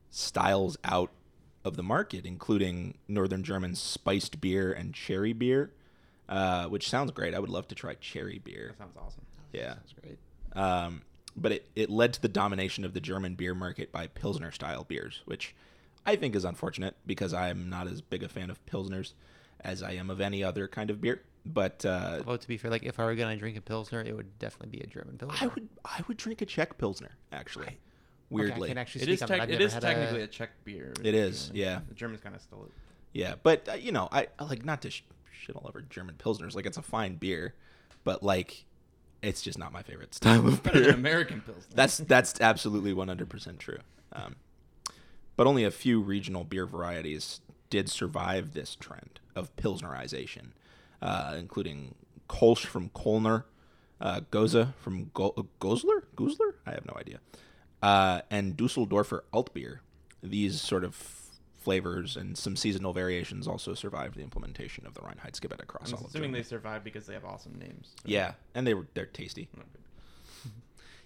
styles 0.09 0.77
out 0.85 1.11
of 1.65 1.75
the 1.75 1.83
market, 1.83 2.25
including 2.25 2.97
Northern 3.09 3.43
German 3.43 3.75
spiced 3.75 4.39
beer 4.41 4.71
and 4.73 4.93
cherry 4.93 5.33
beer, 5.33 5.71
uh, 6.29 6.65
which 6.67 6.89
sounds 6.89 7.11
great. 7.11 7.33
I 7.35 7.39
would 7.39 7.49
love 7.49 7.67
to 7.67 7.75
try 7.75 7.93
cherry 7.95 8.39
beer. 8.39 8.69
That 8.69 8.77
sounds 8.79 8.97
awesome. 8.97 9.21
Yeah. 9.51 9.75
That's 9.75 9.93
great. 9.93 10.17
Um, 10.53 11.01
but 11.35 11.51
it, 11.53 11.69
it 11.75 11.89
led 11.89 12.13
to 12.13 12.21
the 12.21 12.27
domination 12.27 12.83
of 12.85 12.93
the 12.93 12.99
German 13.01 13.35
beer 13.35 13.53
market 13.55 13.91
by 13.91 14.07
Pilsner 14.07 14.51
style 14.51 14.83
beers, 14.83 15.21
which 15.25 15.55
I 16.05 16.15
think 16.15 16.35
is 16.35 16.43
unfortunate 16.45 16.95
because 17.05 17.33
I'm 17.33 17.69
not 17.69 17.87
as 17.87 18.01
big 18.01 18.23
a 18.23 18.29
fan 18.29 18.49
of 18.49 18.63
Pilsners 18.65 19.13
as 19.61 19.81
I 19.83 19.91
am 19.93 20.09
of 20.09 20.19
any 20.19 20.43
other 20.43 20.67
kind 20.67 20.89
of 20.89 20.99
beer. 21.01 21.21
But 21.45 21.85
uh, 21.85 22.17
Although 22.19 22.37
to 22.37 22.47
be 22.47 22.57
fair, 22.57 22.69
like 22.69 22.83
if 22.83 22.99
I 22.99 23.05
were 23.05 23.15
gonna 23.15 23.35
drink 23.37 23.57
a 23.57 23.61
pilsner, 23.61 24.01
it 24.01 24.15
would 24.15 24.37
definitely 24.37 24.77
be 24.77 24.83
a 24.83 24.87
German 24.87 25.17
pilsner. 25.17 25.37
I 25.41 25.47
would 25.47 25.69
I 25.83 26.01
would 26.07 26.17
drink 26.17 26.41
a 26.41 26.45
Czech 26.45 26.77
Pilsner 26.77 27.11
actually. 27.31 27.65
Okay, 27.65 27.77
Weirdly, 28.29 28.65
I 28.65 28.67
can 28.69 28.77
actually 28.77 29.01
It 29.01 29.05
speak 29.05 29.13
is, 29.15 29.21
on 29.23 29.27
tec- 29.27 29.37
that. 29.37 29.43
I've 29.43 29.49
it 29.49 29.53
never 29.53 29.63
is 29.65 29.73
had 29.73 29.81
technically 29.81 30.21
a, 30.21 30.25
a 30.25 30.27
Czech 30.27 30.51
beer. 30.63 30.93
It 31.03 31.15
is, 31.15 31.49
you 31.53 31.63
know. 31.65 31.69
yeah. 31.71 31.79
The 31.89 31.95
Germans 31.95 32.21
kind 32.21 32.35
of 32.35 32.41
stole 32.43 32.65
it. 32.65 32.71
yeah. 33.13 33.33
But 33.41 33.67
uh, 33.69 33.73
you 33.73 33.91
know, 33.91 34.07
I, 34.11 34.27
I 34.37 34.43
like 34.43 34.63
not 34.63 34.83
to 34.83 34.91
sh- 34.91 35.03
shit 35.31 35.55
all 35.55 35.65
over 35.67 35.81
German 35.81 36.13
Pilsners. 36.15 36.53
Like 36.55 36.67
it's 36.67 36.77
a 36.77 36.81
fine 36.83 37.15
beer, 37.15 37.55
but 38.03 38.21
like 38.21 38.65
it's 39.21 39.41
just 39.41 39.57
not 39.57 39.71
my 39.71 39.83
favorite 39.83 40.13
style 40.15 40.47
of 40.47 40.63
Better 40.63 40.79
beer. 40.79 40.87
than 40.91 40.99
American 40.99 41.41
pills. 41.41 41.67
That's 41.73 41.97
that's 41.97 42.39
absolutely 42.41 42.93
100% 42.93 43.57
true. 43.59 43.77
Um, 44.13 44.35
but 45.37 45.47
only 45.47 45.63
a 45.63 45.71
few 45.71 46.01
regional 46.01 46.43
beer 46.43 46.65
varieties 46.65 47.41
did 47.69 47.89
survive 47.89 48.53
this 48.53 48.75
trend 48.75 49.19
of 49.35 49.55
pilsnerization, 49.55 50.47
uh, 51.01 51.35
including 51.39 51.95
Kolsch 52.27 52.65
from 52.65 52.89
Kolner, 52.89 53.43
uh, 54.01 54.21
Gose 54.31 54.73
from 54.75 55.09
Go- 55.13 55.47
Goslar, 55.61 56.03
Goslar, 56.15 56.55
I 56.65 56.71
have 56.71 56.85
no 56.85 56.95
idea, 56.99 57.19
uh, 57.81 58.21
and 58.29 58.57
Dusseldorfer 58.57 59.21
Altbier. 59.33 59.79
These 60.21 60.59
sort 60.61 60.83
of 60.83 60.93
flavors 61.61 62.17
and 62.17 62.37
some 62.37 62.55
seasonal 62.55 62.91
variations 62.91 63.47
also 63.47 63.73
survived 63.73 64.15
the 64.15 64.21
implementation 64.21 64.85
of 64.85 64.93
the 64.95 64.99
Reinheitsgebot 65.01 65.61
across 65.61 65.89
I'm 65.91 65.99
all 65.99 66.03
of 66.05 66.09
assuming 66.09 66.31
they 66.33 66.43
survived 66.43 66.83
because 66.83 67.05
they 67.05 67.13
have 67.13 67.23
awesome 67.23 67.53
names. 67.57 67.93
so- 67.95 68.01
Yeah, 68.05 68.33
and 68.55 68.65
they 68.67 68.73
were 68.73 68.87
they're 68.93 69.05
tasty. 69.05 69.47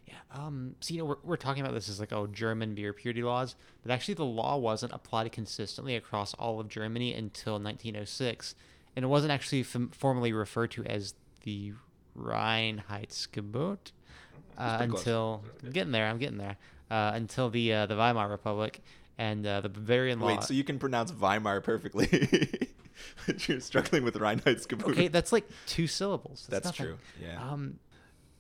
Yeah. 0.08 0.14
Um. 0.32 0.76
So 0.82 0.94
you 0.94 1.00
know, 1.00 1.06
we're, 1.06 1.16
we're 1.24 1.36
talking 1.36 1.64
about 1.64 1.74
this 1.74 1.90
as 1.90 2.00
like 2.00 2.14
oh 2.14 2.28
German 2.28 2.76
beer 2.76 2.94
purity 2.94 3.24
laws, 3.24 3.56
but 3.82 3.92
actually 3.92 4.14
the 4.14 4.24
law 4.24 4.56
wasn't 4.56 4.94
applied 4.94 5.32
consistently 5.32 5.96
across 5.96 6.36
all 6.36 6.60
of 6.60 6.68
Germany 6.70 7.12
until 7.16 7.54
1906, 7.54 8.54
and 8.96 9.04
it 9.04 9.08
wasn't 9.08 9.32
actually 9.32 9.64
fam- 9.64 9.90
formally 9.90 10.32
referred 10.32 10.70
to 10.72 10.86
as 10.86 11.16
the 11.44 11.74
Reinheitsgebot 12.16 13.78
uh, 14.58 14.78
pretty 14.78 14.92
close. 14.92 15.02
until 15.02 15.44
I'm 15.64 15.72
getting 15.72 15.92
there. 15.92 16.08
I'm 16.08 16.18
getting 16.20 16.38
there. 16.38 16.58
Uh, 16.92 17.12
until 17.16 17.50
the 17.50 17.74
uh, 17.74 17.86
the 17.88 17.96
Weimar 17.96 18.30
Republic 18.30 18.82
and 19.18 19.46
uh, 19.46 19.62
the 19.62 19.70
Bavarian 19.70 20.20
law. 20.20 20.28
Wait, 20.28 20.44
so 20.44 20.54
you 20.54 20.64
can 20.64 20.80
pronounce 20.80 21.12
Weimar 21.12 21.62
perfectly, 21.62 22.08
but 23.26 23.48
you're 23.48 23.60
struggling 23.60 24.04
with 24.04 24.16
Reinheitsgebot. 24.16 24.92
okay, 24.92 25.08
that's 25.08 25.32
like 25.32 25.46
two 25.66 25.88
syllables. 25.88 26.48
That's 26.50 26.66
nothing. 26.66 26.86
true, 26.86 26.98
yeah. 27.22 27.42
Um, 27.42 27.80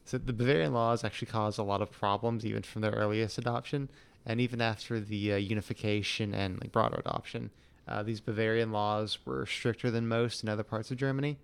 so 0.05 0.17
the 0.17 0.34
Bavarian 0.34 0.74
laws 0.74 1.03
actually 1.03 1.27
caused 1.27 1.58
a 1.58 1.63
lot 1.63 1.82
of 1.82 1.91
problems, 1.91 2.46
even 2.46 2.63
from 2.63 2.82
their 2.82 2.91
earliest 2.91 3.38
adoption, 3.38 3.89
and 4.25 4.39
even 4.39 4.62
after 4.62 5.00
the 5.00 5.34
uh, 5.34 5.36
unification 5.38 6.34
and 6.34 6.60
like 6.62 6.72
broader 6.72 6.98
adoption. 6.98 7.50
Uh, 7.88 8.01
these 8.01 8.20
Bavarian 8.20 8.72
laws 8.72 9.20
were 9.25 9.46
stricter 9.46 9.91
than 9.91 10.08
most 10.08 10.41
in 10.41 10.50
other 10.50 10.63
parts 10.63 10.89
of 10.89 10.98
Germany. 10.98 11.38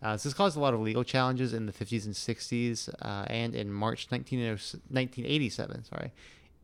Uh, 0.00 0.16
so 0.16 0.28
this 0.28 0.34
caused 0.34 0.56
a 0.56 0.60
lot 0.60 0.74
of 0.74 0.80
legal 0.80 1.02
challenges 1.02 1.52
in 1.52 1.66
the 1.66 1.72
50s 1.72 2.04
and 2.04 2.14
60s, 2.14 2.88
uh, 3.02 3.24
and 3.26 3.54
in 3.54 3.72
March 3.72 4.06
1900 4.10 4.52
1987, 4.90 5.84
sorry, 5.84 6.12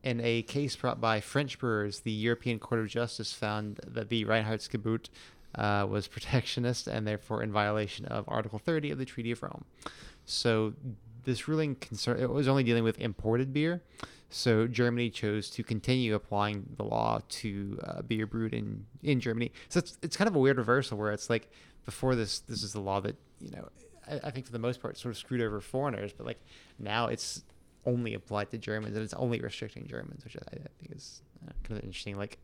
in 0.05 0.21
a 0.21 0.43
case 0.43 0.75
brought 0.75 1.01
by 1.01 1.19
French 1.19 1.57
brewers, 1.57 2.01
the 2.01 2.11
European 2.11 2.59
Court 2.59 2.79
of 2.79 2.87
Justice 2.87 3.33
found 3.33 3.79
that 3.87 4.07
the 4.09 4.23
Reinheitsgebot 4.23 5.09
uh, 5.55 5.87
was 5.89 6.07
protectionist 6.15 6.87
and 6.87 7.05
therefore 7.07 7.41
in 7.41 7.51
violation 7.51 8.05
of 8.05 8.23
Article 8.27 8.59
30 8.59 8.91
of 8.91 8.99
the 8.99 9.05
Treaty 9.05 9.31
of 9.31 9.41
Rome. 9.41 9.65
So 10.25 10.73
this 11.23 11.47
ruling 11.47 11.75
concern 11.75 12.19
it 12.19 12.29
was 12.29 12.47
only 12.47 12.63
dealing 12.63 12.83
with 12.83 12.99
imported 12.99 13.51
beer. 13.51 13.81
So 14.29 14.67
Germany 14.67 15.09
chose 15.09 15.49
to 15.51 15.63
continue 15.63 16.13
applying 16.13 16.75
the 16.77 16.83
law 16.83 17.21
to 17.29 17.79
uh, 17.83 18.01
beer 18.03 18.27
brewed 18.27 18.53
in 18.53 18.85
in 19.01 19.19
Germany. 19.19 19.51
So 19.69 19.79
it's 19.79 19.97
it's 20.03 20.15
kind 20.15 20.27
of 20.27 20.35
a 20.35 20.39
weird 20.39 20.57
reversal 20.57 20.99
where 20.99 21.11
it's 21.11 21.29
like 21.31 21.49
before 21.83 22.15
this 22.15 22.39
this 22.39 22.61
is 22.61 22.73
the 22.73 22.79
law 22.79 23.01
that 23.01 23.15
you 23.39 23.51
know 23.51 23.69
I, 24.07 24.27
I 24.27 24.31
think 24.31 24.45
for 24.45 24.51
the 24.51 24.59
most 24.59 24.81
part 24.81 24.97
sort 24.97 25.13
of 25.13 25.17
screwed 25.17 25.41
over 25.41 25.61
foreigners, 25.61 26.13
but 26.13 26.27
like 26.27 26.39
now 26.77 27.07
it's 27.07 27.43
only 27.85 28.13
applied 28.13 28.49
to 28.51 28.57
Germans 28.57 28.95
and 28.95 29.03
it's 29.03 29.13
only 29.13 29.39
restricting 29.39 29.87
Germans, 29.87 30.23
which 30.23 30.35
I, 30.37 30.55
I 30.55 30.69
think 30.79 30.91
is 30.91 31.21
uh, 31.47 31.51
kind 31.63 31.79
of 31.79 31.85
interesting 31.85 32.17
like 32.17 32.37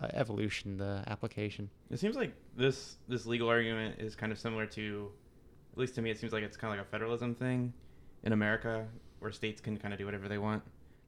uh, 0.00 0.08
evolution 0.14 0.76
the 0.76 1.02
application. 1.06 1.70
It 1.90 1.98
seems 1.98 2.16
like 2.16 2.32
this 2.56 2.96
this 3.08 3.26
legal 3.26 3.48
argument 3.48 3.96
is 3.98 4.16
kind 4.16 4.32
of 4.32 4.38
similar 4.38 4.66
to, 4.66 5.10
at 5.72 5.78
least 5.78 5.94
to 5.96 6.02
me, 6.02 6.10
it 6.10 6.18
seems 6.18 6.32
like 6.32 6.42
it's 6.42 6.56
kind 6.56 6.72
of 6.72 6.78
like 6.78 6.86
a 6.86 6.90
federalism 6.90 7.34
thing 7.34 7.72
in 8.22 8.32
America, 8.32 8.86
where 9.18 9.32
states 9.32 9.60
can 9.60 9.76
kind 9.76 9.92
of 9.92 9.98
do 9.98 10.04
whatever 10.04 10.28
they 10.28 10.38
want 10.38 10.62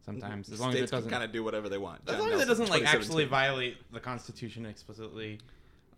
sometimes, 0.04 0.50
as 0.50 0.60
long 0.60 0.70
as 0.74 0.80
it 0.80 0.90
doesn't. 0.90 1.10
kind 1.10 1.24
of 1.24 1.32
do 1.32 1.42
whatever 1.44 1.68
they 1.68 1.78
want. 1.78 2.00
as 2.06 2.14
John 2.14 2.20
long 2.20 2.32
as 2.32 2.42
it 2.42 2.46
doesn't 2.46 2.70
like 2.70 2.84
actually 2.84 3.24
violate 3.24 3.78
the 3.92 4.00
Constitution 4.00 4.66
explicitly. 4.66 5.38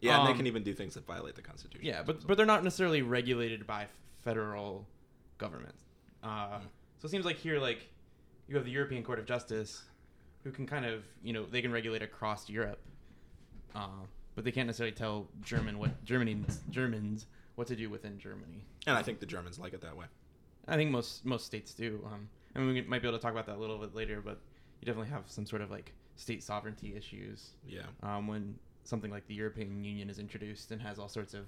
Yeah, 0.01 0.19
and 0.19 0.27
they 0.27 0.33
um, 0.33 0.37
can 0.37 0.47
even 0.47 0.63
do 0.63 0.75
things 0.75 0.95
that 0.95 1.07
violate 1.07 1.35
the 1.35 1.43
Constitution. 1.43 1.87
Yeah, 1.87 2.03
but 2.03 2.27
but 2.27 2.37
they're 2.37 2.47
not 2.47 2.63
necessarily 2.63 3.03
regulated 3.03 3.67
by 3.67 3.87
federal 4.23 4.87
government. 5.39 5.75
Uh, 6.23 6.59
So 7.05 7.09
it 7.09 7.11
seems 7.11 7.27
like 7.27 7.37
here, 7.37 7.61
like 7.61 7.87
you 8.49 8.57
have 8.57 8.65
the 8.65 8.71
European 8.71 9.03
Court 9.05 9.19
of 9.19 9.27
Justice, 9.27 9.83
who 10.43 10.51
can 10.51 10.67
kind 10.67 10.87
of 10.87 11.05
you 11.23 11.35
know 11.35 11.45
they 11.45 11.61
can 11.61 11.71
regulate 11.71 12.01
across 12.01 12.49
Europe, 12.49 12.79
uh, 13.75 13.89
but 14.35 14.43
they 14.43 14.51
can't 14.51 14.67
necessarily 14.67 14.97
tell 14.97 15.29
German 15.43 15.79
what 15.79 16.03
Germany 16.07 16.41
Germans 16.71 17.27
what 17.57 17.67
to 17.67 17.77
do 17.77 17.91
within 17.91 18.19
Germany. 18.19 18.65
and 18.87 18.97
I 18.97 19.03
think 19.03 19.21
the 19.21 19.27
Germans 19.27 19.59
like 19.59 19.75
it 19.75 19.83
that 19.83 19.95
way. 19.95 20.07
I 20.67 20.77
think 20.77 20.91
most 20.91 21.27
most 21.27 21.45
states 21.45 21.75
do. 21.75 22.01
Um, 22.11 22.27
I 22.57 22.61
mean, 22.61 22.69
we 22.73 22.81
might 22.81 23.03
be 23.03 23.09
able 23.09 23.19
to 23.19 23.23
talk 23.23 23.33
about 23.33 23.45
that 23.49 23.57
a 23.57 23.61
little 23.61 23.77
bit 23.77 23.95
later, 23.95 24.23
but 24.25 24.39
you 24.81 24.87
definitely 24.87 25.11
have 25.11 25.25
some 25.27 25.45
sort 25.45 25.61
of 25.61 25.71
like 25.71 25.93
state 26.17 26.43
sovereignty 26.43 26.95
issues 26.97 27.51
Yeah. 27.69 27.83
um, 28.03 28.29
when 28.29 28.59
something 28.85 29.11
like 29.11 29.27
the 29.27 29.35
European 29.35 29.85
Union 29.85 30.09
is 30.09 30.19
introduced 30.19 30.71
and 30.71 30.81
has 30.81 30.99
all 30.99 31.11
sorts 31.11 31.35
of 31.35 31.45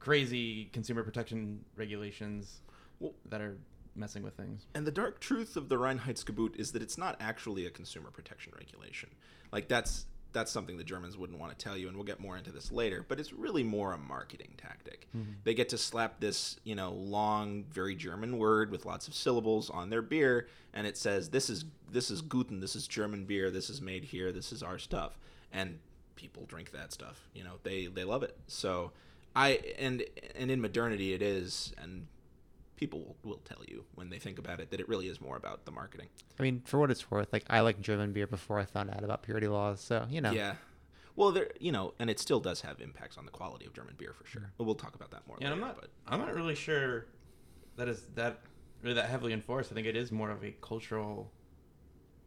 crazy 0.00 0.64
consumer 0.72 1.04
protection 1.04 1.64
regulations 1.76 2.62
Well- 2.98 3.14
that 3.26 3.40
are 3.40 3.56
messing 3.94 4.22
with 4.22 4.34
things. 4.34 4.66
And 4.74 4.86
the 4.86 4.92
dark 4.92 5.20
truth 5.20 5.56
of 5.56 5.68
the 5.68 5.76
Reinheitsgebot 5.76 6.56
is 6.56 6.72
that 6.72 6.82
it's 6.82 6.98
not 6.98 7.16
actually 7.20 7.66
a 7.66 7.70
consumer 7.70 8.10
protection 8.10 8.52
regulation. 8.56 9.10
Like 9.52 9.68
that's 9.68 10.06
that's 10.32 10.50
something 10.50 10.78
the 10.78 10.84
Germans 10.84 11.16
wouldn't 11.16 11.38
want 11.38 11.56
to 11.56 11.62
tell 11.62 11.76
you, 11.76 11.88
and 11.88 11.96
we'll 11.96 12.06
get 12.06 12.20
more 12.20 12.36
into 12.36 12.50
this 12.50 12.72
later. 12.72 13.04
But 13.06 13.20
it's 13.20 13.32
really 13.32 13.62
more 13.62 13.92
a 13.92 13.98
marketing 13.98 14.54
tactic. 14.56 15.06
Mm-hmm. 15.16 15.32
They 15.44 15.54
get 15.54 15.68
to 15.70 15.78
slap 15.78 16.20
this, 16.20 16.56
you 16.64 16.74
know, 16.74 16.92
long, 16.92 17.64
very 17.70 17.94
German 17.94 18.38
word 18.38 18.70
with 18.70 18.86
lots 18.86 19.08
of 19.08 19.14
syllables 19.14 19.70
on 19.70 19.90
their 19.90 20.02
beer, 20.02 20.48
and 20.72 20.86
it 20.86 20.96
says 20.96 21.30
this 21.30 21.50
is 21.50 21.64
this 21.90 22.10
is 22.10 22.22
Guten, 22.22 22.60
this 22.60 22.74
is 22.74 22.86
German 22.86 23.24
beer, 23.24 23.50
this 23.50 23.68
is 23.68 23.80
made 23.80 24.04
here, 24.04 24.32
this 24.32 24.52
is 24.52 24.62
our 24.62 24.78
stuff, 24.78 25.18
and 25.52 25.78
people 26.16 26.44
drink 26.46 26.72
that 26.72 26.92
stuff. 26.92 27.28
You 27.34 27.44
know, 27.44 27.54
they 27.62 27.86
they 27.86 28.04
love 28.04 28.22
it. 28.22 28.36
So 28.46 28.92
I 29.36 29.60
and 29.78 30.02
and 30.34 30.50
in 30.50 30.60
modernity 30.60 31.12
it 31.12 31.22
is, 31.22 31.72
and 31.78 32.06
people 32.82 32.98
will, 33.22 33.30
will 33.30 33.40
tell 33.44 33.62
you 33.68 33.84
when 33.94 34.10
they 34.10 34.18
think 34.18 34.40
about 34.40 34.58
it 34.58 34.72
that 34.72 34.80
it 34.80 34.88
really 34.88 35.06
is 35.06 35.20
more 35.20 35.36
about 35.36 35.64
the 35.66 35.70
marketing. 35.70 36.08
I 36.40 36.42
mean, 36.42 36.62
for 36.64 36.80
what 36.80 36.90
it's 36.90 37.08
worth, 37.12 37.32
like 37.32 37.44
I 37.48 37.60
like 37.60 37.80
German 37.80 38.12
beer 38.12 38.26
before 38.26 38.58
I 38.58 38.64
found 38.64 38.90
out 38.90 39.04
about 39.04 39.22
purity 39.22 39.46
laws, 39.46 39.80
so 39.80 40.04
you 40.10 40.20
know. 40.20 40.32
Yeah. 40.32 40.54
Well, 41.14 41.30
there, 41.30 41.50
you 41.60 41.70
know, 41.70 41.94
and 42.00 42.10
it 42.10 42.18
still 42.18 42.40
does 42.40 42.62
have 42.62 42.80
impacts 42.80 43.16
on 43.16 43.24
the 43.24 43.30
quality 43.30 43.66
of 43.66 43.72
German 43.72 43.94
beer 43.96 44.12
for 44.14 44.26
sure. 44.26 44.50
But 44.58 44.64
we'll 44.64 44.74
talk 44.74 44.96
about 44.96 45.12
that 45.12 45.28
more. 45.28 45.36
Yeah, 45.38 45.46
and 45.48 45.54
I'm 45.54 45.60
not. 45.60 45.80
But 45.80 45.90
I'm 46.08 46.18
not 46.18 46.34
really 46.34 46.56
sure 46.56 47.06
that 47.76 47.86
is 47.86 48.02
that 48.16 48.40
really 48.82 48.96
that 48.96 49.08
heavily 49.08 49.32
enforced. 49.32 49.70
I 49.70 49.76
think 49.76 49.86
it 49.86 49.94
is 49.94 50.10
more 50.10 50.32
of 50.32 50.42
a 50.42 50.50
cultural 50.60 51.30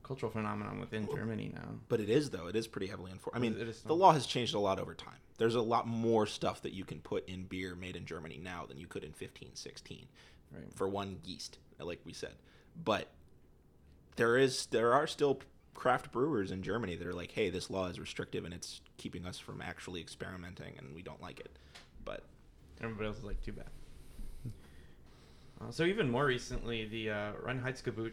cultural 0.04 0.32
phenomenon 0.32 0.80
within 0.80 1.08
Germany 1.14 1.52
now. 1.54 1.68
but 1.90 2.00
it 2.00 2.10
is 2.10 2.30
though. 2.30 2.48
It 2.48 2.56
is 2.56 2.66
pretty 2.68 2.88
heavily 2.88 3.12
enforced. 3.12 3.36
I 3.36 3.40
mean, 3.40 3.58
It 3.60 3.68
is 3.68 3.82
the 3.82 3.96
law 3.96 4.14
has 4.14 4.26
changed 4.26 4.54
a 4.54 4.60
lot 4.60 4.80
over 4.80 4.94
time. 4.94 5.18
There's 5.38 5.56
a 5.56 5.62
lot 5.62 5.86
more 5.88 6.26
stuff 6.26 6.62
that 6.62 6.74
you 6.74 6.86
can 6.86 7.00
put 7.00 7.28
in 7.28 7.44
beer 7.44 7.76
made 7.76 7.96
in 7.96 8.06
Germany 8.06 8.40
now 8.42 8.66
than 8.66 8.78
you 8.78 8.88
could 8.88 9.04
in 9.04 9.10
1516 9.10 10.08
Right. 10.56 10.74
for 10.74 10.88
one 10.88 11.18
yeast, 11.26 11.58
like 11.80 12.00
we 12.06 12.14
said. 12.14 12.34
But 12.84 13.10
there 14.16 14.38
is 14.38 14.68
there 14.68 14.94
are 14.94 15.08
still 15.08 15.40
craft 15.74 16.12
brewers 16.12 16.52
in 16.52 16.64
Germany 16.64 16.96
that 16.96 17.06
are 17.08 17.14
like, 17.14 17.32
"Hey, 17.32 17.50
this 17.50 17.70
law 17.70 17.88
is 17.88 18.00
restrictive 18.00 18.46
and 18.46 18.54
it's 18.54 18.82
keeping 18.98 19.26
us 19.26 19.38
from 19.40 19.62
actually 19.62 20.00
experimenting 20.02 20.76
and 20.78 20.96
we 20.96 21.02
don't 21.02 21.22
like 21.22 21.40
it." 21.40 21.58
But 22.04 22.24
Everybody 22.82 23.08
else 23.08 23.18
is 23.18 23.24
like, 23.24 23.42
too 23.42 23.54
bad. 23.54 23.70
Uh, 25.62 25.72
so 25.72 25.84
even 25.86 26.10
more 26.10 26.26
recently, 26.26 26.86
the 26.86 27.10
uh, 27.10 27.32
Reinheitsgebot 27.46 28.12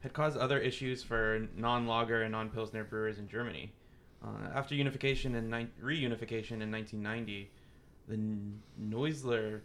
had 0.00 0.12
caused 0.12 0.36
other 0.36 0.58
issues 0.58 1.02
for 1.02 1.46
non-lager 1.56 2.22
and 2.22 2.32
non-pilsner 2.32 2.84
brewers 2.84 3.18
in 3.18 3.28
Germany. 3.28 3.72
Uh, 4.22 4.48
after 4.54 4.74
unification 4.74 5.34
and 5.36 5.50
ni- 5.50 5.68
reunification 5.82 6.60
in 6.60 6.70
1990, 6.72 7.50
the 8.08 8.14
N- 8.14 8.60
Neusler 8.82 9.60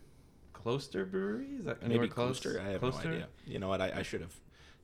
Kloster 0.64 1.10
Brewery 1.10 1.48
is 1.60 1.66
that 1.66 1.78
anywhere 1.82 2.04
maybe 2.04 2.14
close? 2.14 2.40
Kloster? 2.40 2.60
I 2.60 2.70
have 2.72 2.82
Kloster? 2.82 3.06
no 3.06 3.12
idea. 3.12 3.28
You 3.46 3.60
know 3.60 3.68
what? 3.68 3.82
I, 3.82 3.92
I 3.98 4.02
should 4.02 4.22
have 4.22 4.36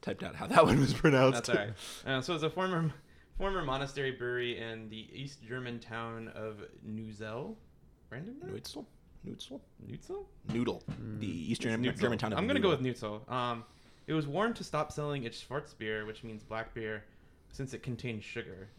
typed 0.01 0.23
out 0.23 0.35
how 0.35 0.47
that 0.53 0.65
one 0.65 0.79
was 0.79 0.93
pronounced. 0.93 1.45
That's 1.45 1.49
all 1.49 1.65
right. 1.65 1.73
Uh, 2.05 2.21
so 2.21 2.33
it's 2.33 2.43
a 2.43 2.49
former 2.49 2.91
former 3.37 3.63
monastery 3.63 4.11
brewery 4.11 4.57
in 4.59 4.89
the 4.89 5.07
East 5.13 5.43
German 5.43 5.79
town 5.79 6.29
of 6.29 6.59
Neuzel. 6.87 7.55
Brandenburg? 8.09 8.53
Neutzel? 8.53 8.85
Nutzel? 9.27 9.59
Nutzel? 9.89 10.25
Noodle. 10.53 10.83
The 11.19 11.51
Eastern 11.51 11.83
Nutzel. 11.83 11.99
German 11.99 12.17
town 12.17 12.33
of 12.33 12.39
I'm 12.39 12.47
gonna 12.47 12.59
go 12.59 12.69
with 12.69 12.81
Noodle. 12.81 13.21
Nutzel. 13.27 13.31
Um, 13.31 13.63
it 14.07 14.13
was 14.13 14.27
warned 14.27 14.55
to 14.57 14.63
stop 14.63 14.91
selling 14.91 15.23
its 15.23 15.43
Schwarzbier, 15.43 16.05
which 16.05 16.23
means 16.23 16.43
black 16.43 16.73
beer, 16.73 17.03
since 17.51 17.73
it 17.73 17.81
contained 17.81 18.23
sugar. 18.23 18.69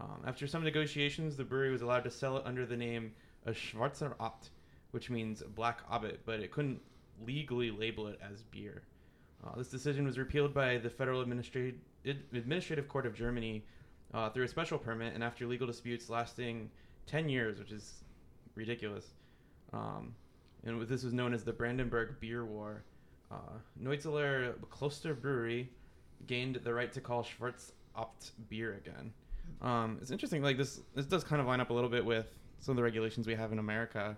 Um, 0.00 0.22
after 0.26 0.46
some 0.46 0.62
negotiations, 0.62 1.36
the 1.36 1.44
brewery 1.44 1.70
was 1.72 1.82
allowed 1.82 2.04
to 2.04 2.10
sell 2.10 2.36
it 2.36 2.42
under 2.46 2.66
the 2.66 2.76
name 2.76 3.12
a 3.46 3.52
Schwarzer 3.52 4.14
Abt, 4.20 4.50
which 4.90 5.10
means 5.10 5.42
black 5.54 5.80
obbit, 5.88 6.20
but 6.24 6.40
it 6.40 6.50
couldn't 6.50 6.80
legally 7.26 7.70
label 7.70 8.06
it 8.06 8.18
as 8.22 8.42
beer. 8.42 8.82
Uh, 9.44 9.56
this 9.56 9.68
decision 9.68 10.04
was 10.04 10.18
repealed 10.18 10.52
by 10.52 10.78
the 10.78 10.90
Federal 10.90 11.20
Administrative 11.20 11.76
Administrative 12.04 12.88
Court 12.88 13.06
of 13.06 13.14
Germany 13.14 13.64
uh, 14.14 14.30
through 14.30 14.44
a 14.44 14.48
special 14.48 14.78
permit, 14.78 15.14
and 15.14 15.22
after 15.22 15.46
legal 15.46 15.66
disputes 15.66 16.08
lasting 16.08 16.70
10 17.06 17.28
years, 17.28 17.58
which 17.58 17.72
is 17.72 18.04
ridiculous. 18.54 19.06
Um, 19.72 20.14
and 20.64 20.80
this 20.88 21.04
was 21.04 21.12
known 21.12 21.34
as 21.34 21.44
the 21.44 21.52
Brandenburg 21.52 22.20
Beer 22.20 22.44
War. 22.44 22.82
Uh, 23.30 23.58
Kloster 23.82 25.20
Brewery 25.20 25.70
gained 26.26 26.60
the 26.64 26.72
right 26.72 26.92
to 26.92 27.00
call 27.00 27.22
Schwarz 27.22 27.72
Opt 27.94 28.32
beer 28.48 28.74
again. 28.74 29.12
Um, 29.60 29.98
it's 30.00 30.10
interesting. 30.10 30.42
Like 30.42 30.56
this, 30.56 30.80
this 30.94 31.06
does 31.06 31.24
kind 31.24 31.40
of 31.40 31.46
line 31.46 31.60
up 31.60 31.70
a 31.70 31.72
little 31.72 31.90
bit 31.90 32.04
with 32.04 32.26
some 32.60 32.72
of 32.72 32.76
the 32.76 32.82
regulations 32.82 33.26
we 33.26 33.34
have 33.34 33.52
in 33.52 33.58
America. 33.58 34.16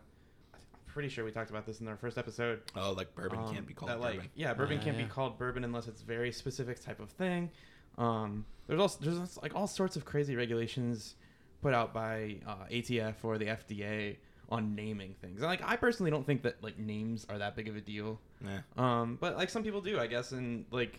I'm 0.90 0.94
pretty 0.94 1.08
sure 1.08 1.24
we 1.24 1.30
talked 1.30 1.50
about 1.50 1.66
this 1.66 1.80
in 1.80 1.86
our 1.86 1.96
first 1.96 2.18
episode. 2.18 2.62
Oh, 2.74 2.90
like 2.92 3.14
bourbon 3.14 3.38
Um, 3.38 3.54
can't 3.54 3.64
be 3.64 3.74
called 3.74 3.92
that, 3.92 4.00
bourbon. 4.00 4.18
Like, 4.18 4.30
yeah, 4.34 4.52
bourbon 4.54 4.80
can't 4.80 4.96
yeah. 4.96 5.04
be 5.04 5.08
called 5.08 5.38
bourbon 5.38 5.62
unless 5.62 5.86
it's 5.86 6.02
very 6.02 6.32
specific 6.32 6.80
type 6.84 6.98
of 6.98 7.10
thing. 7.10 7.48
Um, 7.96 8.44
there's 8.66 8.80
also 8.80 8.98
there's 9.00 9.36
like 9.40 9.54
all 9.54 9.68
sorts 9.68 9.94
of 9.94 10.04
crazy 10.04 10.34
regulations 10.34 11.14
put 11.62 11.74
out 11.74 11.94
by 11.94 12.38
uh, 12.44 12.64
ATF 12.72 13.14
or 13.22 13.38
the 13.38 13.44
FDA 13.46 14.16
on 14.48 14.74
naming 14.74 15.14
things. 15.20 15.42
And, 15.42 15.48
like 15.48 15.62
I 15.64 15.76
personally 15.76 16.10
don't 16.10 16.26
think 16.26 16.42
that 16.42 16.60
like 16.60 16.76
names 16.76 17.24
are 17.30 17.38
that 17.38 17.54
big 17.54 17.68
of 17.68 17.76
a 17.76 17.80
deal. 17.80 18.18
Yeah. 18.44 18.58
Um, 18.76 19.16
but 19.20 19.36
like 19.36 19.48
some 19.48 19.62
people 19.62 19.80
do, 19.80 19.96
I 20.00 20.08
guess, 20.08 20.32
and 20.32 20.64
like 20.72 20.98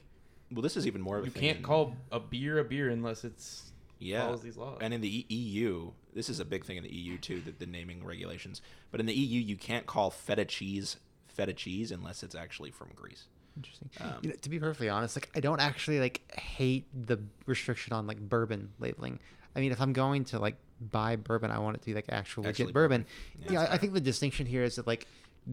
Well, 0.54 0.62
this 0.62 0.78
is 0.78 0.88
even 0.88 1.02
more 1.02 1.18
of 1.18 1.24
a 1.24 1.28
you 1.28 1.32
thing 1.32 1.42
can't 1.42 1.58
in- 1.58 1.64
call 1.64 1.98
a 2.14 2.20
beer 2.22 2.60
a 2.60 2.64
beer 2.64 2.88
unless 2.90 3.26
it's 3.26 3.71
yeah. 4.02 4.26
follows 4.26 4.42
these 4.42 4.58
laws. 4.58 4.80
And 4.82 4.94
in 4.94 5.02
the 5.02 5.26
EU, 5.30 5.92
this 6.14 6.30
is 6.30 6.40
a 6.40 6.46
big 6.46 6.66
thing 6.66 6.78
in 6.78 6.84
the 6.84 6.94
EU 6.94 7.18
too, 7.18 7.42
the, 7.42 7.52
the 7.52 7.66
naming 7.66 8.04
regulations. 8.04 8.62
But 8.92 9.00
in 9.00 9.06
the 9.06 9.14
EU, 9.14 9.40
you 9.40 9.56
can't 9.56 9.86
call 9.86 10.10
feta 10.10 10.46
cheese 10.46 10.98
feta 11.28 11.54
cheese 11.54 11.92
unless 11.92 12.24
it's 12.24 12.36
actually 12.36 12.72
from 12.72 12.90
Greece. 12.96 13.28
Interesting. 13.58 13.90
Um, 14.00 14.14
you 14.22 14.30
know, 14.30 14.36
to 14.42 14.50
be 14.50 14.60
perfectly 14.60 14.90
honest, 14.90 15.16
like 15.16 15.30
I 15.36 15.40
don't 15.40 15.60
actually 15.60 16.00
like 16.00 16.22
hate 16.38 16.86
the 16.94 17.20
restriction 17.46 17.94
on 17.94 18.08
like 18.08 18.20
bourbon 18.20 18.72
labeling. 18.80 19.20
I 19.56 19.60
mean, 19.60 19.72
if 19.72 19.82
I'm 19.82 19.94
going 19.94 20.26
to 20.26 20.40
like 20.40 20.56
buy 20.80 21.16
bourbon, 21.16 21.52
I 21.52 21.60
want 21.60 21.76
it 21.76 21.80
to 21.82 21.86
be 21.86 21.94
like 21.94 22.06
actual 22.10 22.44
legit 22.44 22.74
bourbon. 22.74 23.06
bourbon. 23.06 23.06
Yeah, 23.46 23.52
Yeah. 23.52 23.70
I, 23.70 23.74
I 23.74 23.78
think 23.78 23.94
the 23.94 24.02
distinction 24.02 24.46
here 24.46 24.64
is 24.64 24.76
that 24.76 24.88
like 24.88 25.08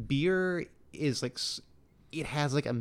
beer 0.07 0.67
is 0.93 1.23
like 1.23 1.39
it 2.13 2.27
has 2.27 2.55
like 2.55 2.67
a, 2.67 2.77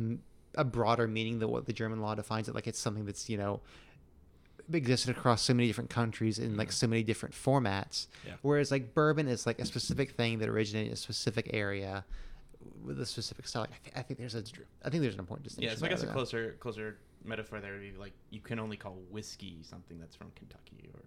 a 0.54 0.64
broader 0.64 1.08
meaning 1.08 1.40
than 1.40 1.50
what 1.50 1.66
the 1.66 1.72
German 1.72 2.00
law 2.00 2.14
defines 2.14 2.48
it. 2.48 2.54
Like 2.54 2.66
it's 2.66 2.78
something 2.78 3.04
that's 3.04 3.28
you 3.28 3.36
know 3.36 3.60
existed 4.72 5.16
across 5.16 5.42
so 5.42 5.54
many 5.54 5.66
different 5.66 5.90
countries 5.90 6.38
in 6.38 6.56
like 6.56 6.70
so 6.72 6.86
many 6.86 7.02
different 7.02 7.34
formats. 7.34 8.06
Yeah. 8.26 8.34
Whereas 8.42 8.70
like 8.70 8.94
bourbon 8.94 9.28
is 9.28 9.46
like 9.46 9.58
a 9.58 9.64
specific 9.66 10.12
thing 10.12 10.38
that 10.38 10.48
originated 10.48 10.88
in 10.88 10.92
a 10.92 10.96
specific 10.96 11.50
area 11.52 12.04
with 12.84 13.00
a 13.00 13.06
specific 13.06 13.46
style. 13.48 13.62
Like, 13.62 13.70
I, 13.72 13.78
th- 13.84 13.96
I 13.96 14.02
think 14.02 14.18
there's 14.18 14.34
a 14.34 14.42
I 14.84 14.90
think 14.90 15.02
there's 15.02 15.14
an 15.14 15.20
important 15.20 15.44
distinction. 15.48 15.72
yeah, 15.72 15.78
so 15.78 15.86
I 15.86 15.88
guess 15.88 16.02
a 16.02 16.06
there. 16.06 16.14
closer 16.14 16.56
closer 16.60 16.98
metaphor 17.24 17.60
there 17.60 17.72
would 17.72 17.80
be 17.80 17.92
like 17.98 18.12
you 18.30 18.40
can 18.40 18.58
only 18.58 18.76
call 18.76 18.96
whiskey 19.10 19.58
something 19.62 19.98
that's 19.98 20.14
from 20.16 20.30
Kentucky 20.36 20.88
or 20.94 21.00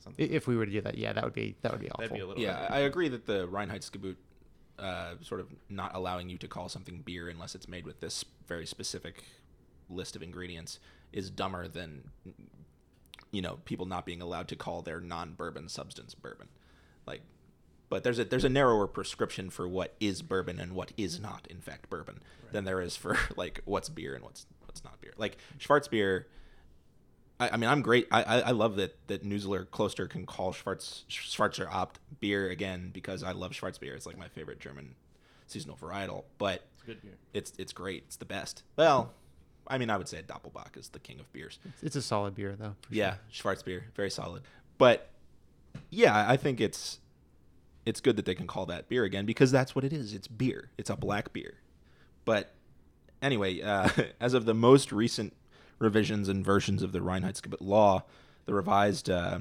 something. 0.00 0.28
If 0.30 0.46
we 0.46 0.56
were 0.56 0.66
to 0.66 0.72
do 0.72 0.80
that, 0.82 0.98
yeah, 0.98 1.12
that 1.12 1.22
would 1.24 1.32
be 1.34 1.56
that 1.62 1.72
would 1.72 1.80
be 1.80 1.90
awful. 1.90 2.02
That'd 2.02 2.14
be 2.16 2.20
a 2.22 2.26
little 2.26 2.42
Yeah, 2.42 2.60
bit- 2.62 2.70
I 2.70 2.78
agree 2.80 3.08
that 3.08 3.26
the 3.26 3.46
Reinheitsgebot 3.48 4.16
uh, 4.78 5.14
sort 5.22 5.40
of 5.40 5.48
not 5.70 5.94
allowing 5.94 6.28
you 6.28 6.36
to 6.38 6.48
call 6.48 6.68
something 6.68 7.00
beer 7.04 7.28
unless 7.28 7.54
it's 7.54 7.66
made 7.68 7.86
with 7.86 8.00
this 8.00 8.24
very 8.46 8.66
specific 8.66 9.24
list 9.88 10.16
of 10.16 10.22
ingredients 10.22 10.80
is 11.12 11.30
dumber 11.30 11.66
than 11.68 12.02
you 13.30 13.42
know 13.42 13.58
people 13.64 13.86
not 13.86 14.06
being 14.06 14.22
allowed 14.22 14.48
to 14.48 14.56
call 14.56 14.82
their 14.82 15.00
non-bourbon 15.00 15.68
substance 15.68 16.14
bourbon. 16.14 16.48
Like, 17.06 17.22
but 17.88 18.02
there's 18.04 18.18
a 18.18 18.24
there's 18.24 18.44
a 18.44 18.48
narrower 18.48 18.86
prescription 18.86 19.50
for 19.50 19.68
what 19.68 19.94
is 20.00 20.22
bourbon 20.22 20.58
and 20.58 20.72
what 20.72 20.92
is 20.96 21.20
not 21.20 21.46
in 21.48 21.60
fact 21.60 21.88
bourbon 21.90 22.20
than 22.52 22.64
there 22.64 22.80
is 22.80 22.96
for 22.96 23.16
like 23.36 23.60
what's 23.64 23.88
beer 23.88 24.14
and 24.14 24.24
what's 24.24 24.46
what's 24.66 24.82
not 24.84 25.00
beer. 25.00 25.12
Like 25.16 25.38
Schwarzbier. 25.58 26.24
I, 27.38 27.50
I 27.50 27.56
mean, 27.58 27.68
I'm 27.68 27.82
great. 27.82 28.08
I, 28.10 28.22
I, 28.22 28.38
I 28.38 28.50
love 28.52 28.76
that 28.76 28.96
that 29.08 29.22
newsler 29.22 29.66
Kloster 29.66 30.08
can 30.08 30.24
call 30.26 30.52
Schwarz 30.52 31.04
Schwarzer 31.10 31.70
Opt 31.70 32.00
beer 32.20 32.48
again 32.48 32.90
because 32.92 33.22
I 33.22 33.32
love 33.32 33.52
Schwarzbier. 33.52 33.94
It's 33.94 34.06
like 34.06 34.16
my 34.18 34.28
favorite 34.28 34.58
German 34.58 34.94
seasonal 35.46 35.76
varietal. 35.76 36.24
But 36.38 36.64
It's 36.76 36.82
good 36.84 37.02
beer. 37.02 37.12
it's 37.34 37.52
it's 37.58 37.72
great. 37.72 38.04
It's 38.06 38.16
the 38.16 38.24
best. 38.24 38.62
Well, 38.76 39.12
I 39.68 39.78
mean, 39.78 39.90
I 39.90 39.96
would 39.96 40.08
say 40.08 40.22
Doppelbock 40.26 40.76
is 40.76 40.88
the 40.88 40.98
king 40.98 41.20
of 41.20 41.32
beers. 41.32 41.58
It's, 41.64 41.82
it's 41.82 41.96
a 41.96 42.02
solid 42.02 42.34
beer 42.34 42.56
though. 42.58 42.74
Yeah, 42.90 43.16
sure. 43.30 43.54
Schwarzbier, 43.54 43.82
very 43.94 44.10
solid. 44.10 44.42
But 44.78 45.08
yeah, 45.90 46.26
I 46.28 46.36
think 46.36 46.60
it's 46.60 47.00
it's 47.84 48.00
good 48.00 48.16
that 48.16 48.24
they 48.24 48.34
can 48.34 48.46
call 48.46 48.66
that 48.66 48.88
beer 48.88 49.04
again 49.04 49.26
because 49.26 49.50
that's 49.50 49.74
what 49.74 49.84
it 49.84 49.92
is. 49.92 50.12
It's 50.12 50.28
beer. 50.28 50.70
It's 50.76 50.90
a 50.90 50.96
black 50.96 51.32
beer. 51.32 51.54
But 52.24 52.52
anyway, 53.22 53.60
uh, 53.62 53.88
as 54.20 54.34
of 54.34 54.44
the 54.44 54.54
most 54.54 54.92
recent 54.92 55.32
revisions 55.78 56.28
and 56.28 56.44
versions 56.44 56.82
of 56.82 56.92
the 56.92 57.00
Reinheitsgebot 57.00 57.60
law, 57.60 58.04
the 58.46 58.54
revised 58.54 59.08
uh, 59.08 59.40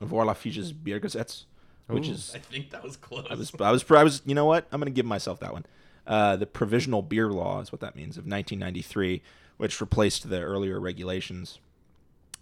Vorlafisches 0.00 0.72
Biergesetz, 0.72 1.44
which 1.88 2.08
Ooh. 2.08 2.12
is 2.12 2.32
I 2.34 2.38
think 2.38 2.70
that 2.70 2.82
was 2.82 2.96
close. 2.96 3.26
I 3.28 3.34
was, 3.34 3.52
I 3.60 3.70
was, 3.70 3.90
I 3.90 4.02
was, 4.04 4.22
you 4.24 4.34
know 4.34 4.44
what? 4.44 4.66
I'm 4.70 4.80
going 4.80 4.92
to 4.92 4.96
give 4.96 5.06
myself 5.06 5.40
that 5.40 5.52
one. 5.52 5.66
Uh, 6.10 6.34
the 6.34 6.46
provisional 6.46 7.02
beer 7.02 7.30
law 7.30 7.60
is 7.60 7.70
what 7.70 7.80
that 7.80 7.94
means 7.94 8.16
of 8.16 8.24
1993, 8.24 9.22
which 9.58 9.80
replaced 9.80 10.28
the 10.28 10.40
earlier 10.40 10.80
regulations. 10.80 11.60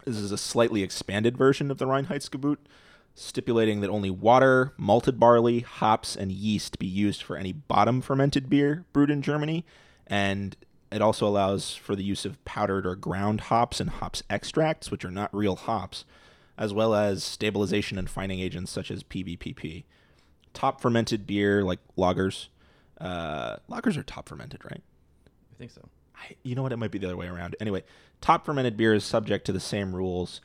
This 0.07 0.17
is 0.17 0.33
a 0.33 0.39
slightly 0.39 0.83
expanded 0.83 1.37
version 1.37 1.71
of 1.71 1.77
the 1.77 1.85
Reinheitsgebot, 1.85 2.57
stipulating 3.15 3.83
that 3.83 3.91
only 3.91 4.09
water, 4.09 4.73
malted 4.79 5.21
barley, 5.21 5.61
hops, 5.61 6.17
and 6.17 6.33
yeast 6.33 6.79
be 6.79 6.87
used 6.87 7.23
for 7.23 7.37
any 7.37 7.53
bottom 7.53 8.01
fermented 8.01 8.49
beer 8.49 8.87
brewed 8.95 9.11
in 9.11 9.21
Germany, 9.21 9.67
and 10.07 10.57
it 10.91 11.03
also 11.03 11.27
allows 11.27 11.75
for 11.75 11.95
the 11.95 12.03
use 12.03 12.25
of 12.25 12.43
powdered 12.47 12.87
or 12.87 12.97
ground 12.97 13.43
hops 13.43 13.81
and 13.81 13.91
hops 13.91 14.23
extracts, 14.31 14.91
which 14.91 15.05
are 15.05 15.11
not 15.11 15.35
real 15.35 15.57
hops, 15.57 16.07
as 16.57 16.73
well 16.73 16.95
as 16.95 17.23
stabilization 17.23 17.99
and 17.99 18.09
fining 18.09 18.41
agents 18.41 18.73
such 18.73 18.91
as 18.91 19.03
PVPP 19.03 19.85
top 20.55 20.81
fermented 20.81 21.27
beer 21.27 21.63
like 21.63 21.79
lagers. 21.97 22.49
Uh, 23.01 23.57
lagers 23.71 23.97
are 23.97 24.03
top 24.03 24.29
fermented, 24.29 24.65
right? 24.65 24.83
I 25.27 25.57
think 25.59 25.71
so. 25.71 25.89
I, 26.17 26.37
you 26.43 26.55
know 26.55 26.63
what? 26.63 26.73
It 26.73 26.79
might 26.79 26.91
be 26.91 26.99
the 26.99 27.07
other 27.07 27.17
way 27.17 27.29
around. 27.29 27.57
Anyway, 27.61 27.85
top 28.21 28.45
fermented 28.45 28.77
beer 28.77 28.95
is 28.95 29.05
subject 29.05 29.45
to 29.47 29.53
the 29.53 29.61
same 29.61 29.95
rules, 29.95 30.41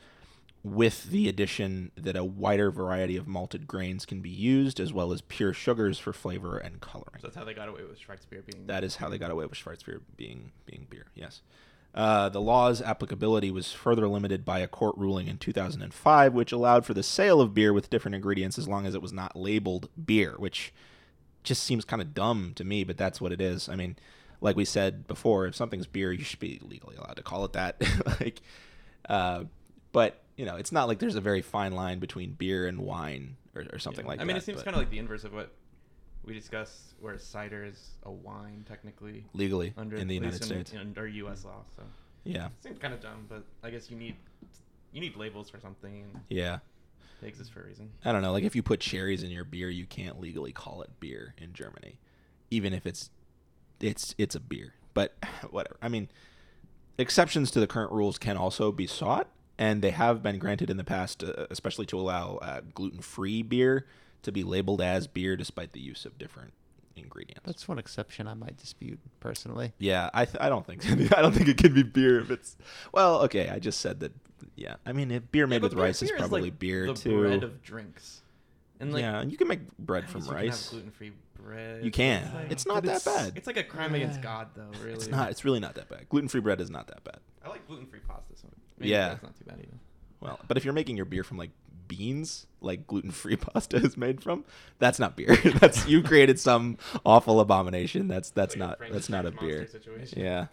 with 0.63 1.05
the 1.05 1.27
addition 1.27 1.91
that 1.95 2.15
a 2.15 2.23
wider 2.23 2.71
variety 2.71 3.17
of 3.17 3.27
malted 3.27 3.67
grains 3.67 4.05
can 4.05 4.21
be 4.21 4.29
used, 4.29 4.79
as 4.79 4.93
well 4.93 5.11
as 5.11 5.21
pure 5.21 5.53
sugars 5.53 5.99
for 5.99 6.13
flavor 6.13 6.57
and 6.57 6.79
coloring. 6.79 7.19
So 7.19 7.27
that's 7.27 7.35
how 7.35 7.43
they 7.43 7.53
got 7.53 7.67
away 7.67 7.83
with 7.83 7.99
Schwarzbier 7.99 8.45
being. 8.45 8.67
That 8.67 8.83
is 8.83 8.95
how 8.97 9.09
they 9.09 9.17
got 9.17 9.31
away 9.31 9.45
with 9.45 9.57
Schwarzbier 9.57 9.99
being 10.15 10.51
being 10.65 10.87
beer. 10.89 11.07
Yes. 11.15 11.41
Uh, 11.93 12.27
the 12.29 12.41
law's 12.41 12.81
applicability 12.81 13.51
was 13.51 13.71
further 13.71 14.07
limited 14.07 14.43
by 14.43 14.59
a 14.59 14.67
court 14.67 14.95
ruling 14.97 15.27
in 15.27 15.37
2005, 15.37 16.33
which 16.33 16.51
allowed 16.51 16.85
for 16.85 16.95
the 16.95 17.03
sale 17.03 17.39
of 17.39 17.53
beer 17.53 17.71
with 17.71 17.89
different 17.89 18.15
ingredients 18.15 18.57
as 18.57 18.67
long 18.67 18.87
as 18.87 18.95
it 18.95 19.01
was 19.01 19.13
not 19.13 19.35
labeled 19.35 19.89
beer, 20.03 20.33
which 20.37 20.73
just 21.43 21.63
seems 21.63 21.85
kind 21.85 22.01
of 22.01 22.13
dumb 22.13 22.53
to 22.55 22.63
me, 22.63 22.83
but 22.83 22.97
that's 22.97 23.19
what 23.21 23.31
it 23.31 23.41
is. 23.41 23.67
I 23.69 23.75
mean, 23.75 23.95
like 24.41 24.55
we 24.55 24.65
said 24.65 25.07
before, 25.07 25.45
if 25.47 25.55
something's 25.55 25.87
beer, 25.87 26.11
you 26.11 26.23
should 26.23 26.39
be 26.39 26.59
legally 26.63 26.95
allowed 26.95 27.15
to 27.15 27.23
call 27.23 27.45
it 27.45 27.53
that. 27.53 27.81
like, 28.19 28.41
uh, 29.09 29.43
but 29.91 30.21
you 30.37 30.45
know, 30.45 30.55
it's 30.55 30.71
not 30.71 30.87
like 30.87 30.99
there's 30.99 31.15
a 31.15 31.21
very 31.21 31.41
fine 31.41 31.71
line 31.73 31.99
between 31.99 32.31
beer 32.33 32.65
and 32.67 32.79
wine 32.79 33.37
or, 33.55 33.63
or 33.71 33.79
something 33.79 34.05
Yeah. 34.05 34.09
like 34.09 34.17
that. 34.17 34.23
I 34.23 34.25
that. 34.25 34.27
mean, 34.27 34.37
it 34.37 34.43
seems 34.43 34.63
kind 34.63 34.75
of 34.75 34.81
like 34.81 34.89
the 34.89 34.99
inverse 34.99 35.23
of 35.23 35.33
what 35.33 35.51
we 36.25 36.33
discussed, 36.33 36.95
where 36.99 37.17
cider 37.17 37.65
is 37.65 37.91
a 38.03 38.11
wine 38.11 38.65
technically 38.67 39.25
legally 39.33 39.73
under 39.77 39.95
in 39.97 40.07
the 40.07 40.15
United 40.15 40.37
in- 40.41 40.47
States. 40.47 40.73
under 40.79 41.05
U.S. 41.07 41.45
law. 41.45 41.63
So 41.75 41.83
yeah, 42.23 42.45
it 42.47 42.51
seems 42.63 42.79
kind 42.79 42.93
of 42.93 43.01
dumb, 43.01 43.25
but 43.29 43.43
I 43.63 43.69
guess 43.69 43.91
you 43.91 43.97
need 43.97 44.15
you 44.93 45.01
need 45.01 45.15
labels 45.15 45.49
for 45.49 45.59
something, 45.59 46.05
yeah. 46.29 46.59
They 47.23 47.29
exist 47.29 47.51
for 47.51 47.61
a 47.61 47.65
reason. 47.65 47.91
I 48.05 48.11
don't 48.11 48.21
know. 48.21 48.31
Like 48.31 48.43
if 48.43 48.55
you 48.55 48.63
put 48.63 48.79
cherries 48.79 49.23
in 49.23 49.31
your 49.31 49.43
beer, 49.45 49.69
you 49.69 49.85
can't 49.85 50.19
legally 50.19 50.51
call 50.51 50.81
it 50.81 50.89
beer 50.99 51.33
in 51.37 51.53
Germany, 51.53 51.99
even 52.51 52.73
if 52.73 52.85
it's 52.85 53.09
it's 53.79 54.13
it's 54.17 54.35
a 54.35 54.39
beer. 54.39 54.73
But 54.93 55.15
whatever. 55.49 55.77
I 55.81 55.89
mean, 55.89 56.09
exceptions 56.97 57.51
to 57.51 57.59
the 57.59 57.67
current 57.67 57.91
rules 57.91 58.17
can 58.17 58.37
also 58.37 58.71
be 58.71 58.87
sought, 58.87 59.27
and 59.57 59.81
they 59.81 59.91
have 59.91 60.21
been 60.21 60.37
granted 60.39 60.69
in 60.69 60.77
the 60.77 60.83
past, 60.83 61.23
uh, 61.23 61.47
especially 61.49 61.85
to 61.87 61.99
allow 61.99 62.37
uh, 62.37 62.61
gluten-free 62.73 63.43
beer 63.43 63.85
to 64.23 64.31
be 64.31 64.43
labeled 64.43 64.81
as 64.81 65.07
beer 65.07 65.35
despite 65.35 65.73
the 65.73 65.81
use 65.81 66.05
of 66.05 66.17
different 66.17 66.53
ingredients. 66.95 67.41
That's 67.45 67.67
one 67.67 67.79
exception 67.79 68.27
I 68.27 68.35
might 68.35 68.57
dispute 68.57 68.99
personally. 69.19 69.73
yeah, 69.79 70.09
I 70.13 70.25
th- 70.25 70.37
I 70.39 70.49
don't 70.49 70.65
think 70.65 70.85
I 71.17 71.21
don't 71.21 71.33
think 71.33 71.49
it 71.49 71.57
can 71.57 71.73
be 71.73 71.83
beer 71.83 72.19
if 72.19 72.31
it's 72.31 72.55
well. 72.91 73.21
Okay, 73.23 73.49
I 73.49 73.59
just 73.59 73.79
said 73.79 73.99
that. 74.01 74.11
Yeah, 74.55 74.75
I 74.85 74.93
mean, 74.93 75.11
if 75.11 75.31
beer 75.31 75.47
made 75.47 75.57
Yeah, 75.57 75.61
with 75.63 75.73
beer- 75.75 75.83
rice 75.83 76.01
is 76.01 76.09
beer 76.09 76.17
probably 76.19 76.41
like 76.43 76.59
beer 76.59 76.87
the 76.87 76.93
too. 76.93 77.21
bread 77.21 77.43
of 77.43 77.61
drinks. 77.63 78.21
And 78.79 78.91
like, 78.91 79.01
yeah, 79.01 79.21
you 79.23 79.37
can 79.37 79.47
make 79.47 79.61
bread 79.77 80.09
from 80.09 80.21
guess 80.21 80.27
you 80.27 80.33
can 80.35 80.37
have 80.43 80.45
rice. 80.53 80.69
gluten-free 80.69 81.11
bread. 81.41 81.83
You 81.85 81.91
but 81.91 81.95
can. 81.95 82.33
like- 82.33 82.51
It's 82.51 82.65
not 82.65 82.83
that 82.83 82.97
it's- 82.97 83.05
bad. 83.05 83.33
It's 83.37 83.47
like 83.47 83.57
a 83.57 83.63
crime 83.63 83.95
against 83.95 84.21
God, 84.21 84.49
though. 84.55 84.69
Really. 84.81 84.93
It's 84.93 85.07
not. 85.07 85.29
It's 85.31 85.45
really 85.45 85.59
not 85.59 85.75
that 85.75 85.87
bad. 85.89 86.09
Gluten 86.09 86.27
free 86.27 86.41
bread 86.41 86.59
is 86.59 86.69
not 86.69 86.87
that 86.87 87.03
bad. 87.03 87.17
I 87.45 87.49
like 87.49 87.65
gluten-free 87.67 88.01
pasta, 88.07 88.35
so 88.35 88.47
maybe 88.79 88.89
Yeah. 88.91 89.09
that's 89.09 89.23
not 89.23 89.35
too 89.37 89.45
bad 89.45 89.59
either. 89.59 89.77
Well, 90.19 90.39
but 90.47 90.57
if 90.57 90.65
you're 90.65 90.73
making 90.73 90.97
your 90.97 91.05
beer 91.05 91.23
from 91.23 91.37
like 91.37 91.51
beans, 91.87 92.47
like 92.61 92.87
gluten 92.87 93.11
free 93.11 93.35
pasta 93.37 93.77
is 93.77 93.95
made 93.97 94.21
from, 94.23 94.43
that's 94.79 94.99
not 94.99 95.15
beer. 95.15 95.35
that's 95.59 95.87
you 95.87 96.01
created 96.01 96.39
some 96.39 96.77
awful 97.05 97.39
abomination. 97.39 98.07
That's 98.07 98.31
that's 98.31 98.55
Like 98.55 98.63
a 98.63 98.67
not 98.67 98.79
that's 98.91 99.09
not 99.09 99.25
a 99.25 99.31
Frankenstein's 99.31 99.71
beer. 99.71 99.81
situation. 99.81 100.19
Yeah. 100.21 100.47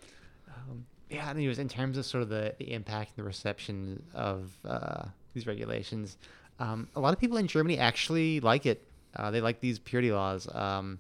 Um, 1.10 1.16
yeah, 1.16 1.30
anyways, 1.30 1.58
in 1.58 1.68
terms 1.68 1.98
of 1.98 2.06
sort 2.06 2.22
of 2.22 2.28
the, 2.28 2.54
the 2.58 2.72
impact 2.72 3.12
and 3.16 3.24
the 3.24 3.26
reception 3.26 4.02
of 4.14 4.52
uh, 4.64 5.04
these 5.34 5.46
regulations, 5.46 6.16
um, 6.58 6.88
a 6.94 7.00
lot 7.00 7.12
of 7.12 7.20
people 7.20 7.36
in 7.36 7.46
Germany 7.46 7.78
actually 7.78 8.40
like 8.40 8.66
it. 8.66 8.82
Uh, 9.16 9.30
they 9.30 9.40
like 9.40 9.60
these 9.60 9.78
purity 9.78 10.12
laws. 10.12 10.48
Um, 10.54 10.98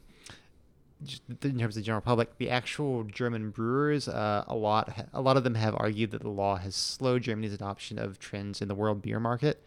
just 1.04 1.22
in 1.28 1.58
terms 1.58 1.76
of 1.76 1.82
the 1.82 1.86
general 1.86 2.02
public, 2.02 2.36
the 2.38 2.50
actual 2.50 3.04
German 3.04 3.50
brewers, 3.50 4.08
uh, 4.08 4.44
a 4.46 4.54
lot, 4.54 5.06
a 5.14 5.20
lot 5.20 5.36
of 5.36 5.44
them 5.44 5.54
have 5.54 5.74
argued 5.78 6.10
that 6.10 6.20
the 6.20 6.28
law 6.28 6.56
has 6.56 6.74
slowed 6.74 7.22
Germany's 7.22 7.54
adoption 7.54 7.98
of 7.98 8.18
trends 8.18 8.60
in 8.60 8.68
the 8.68 8.74
world 8.74 9.00
beer 9.00 9.20
market. 9.20 9.62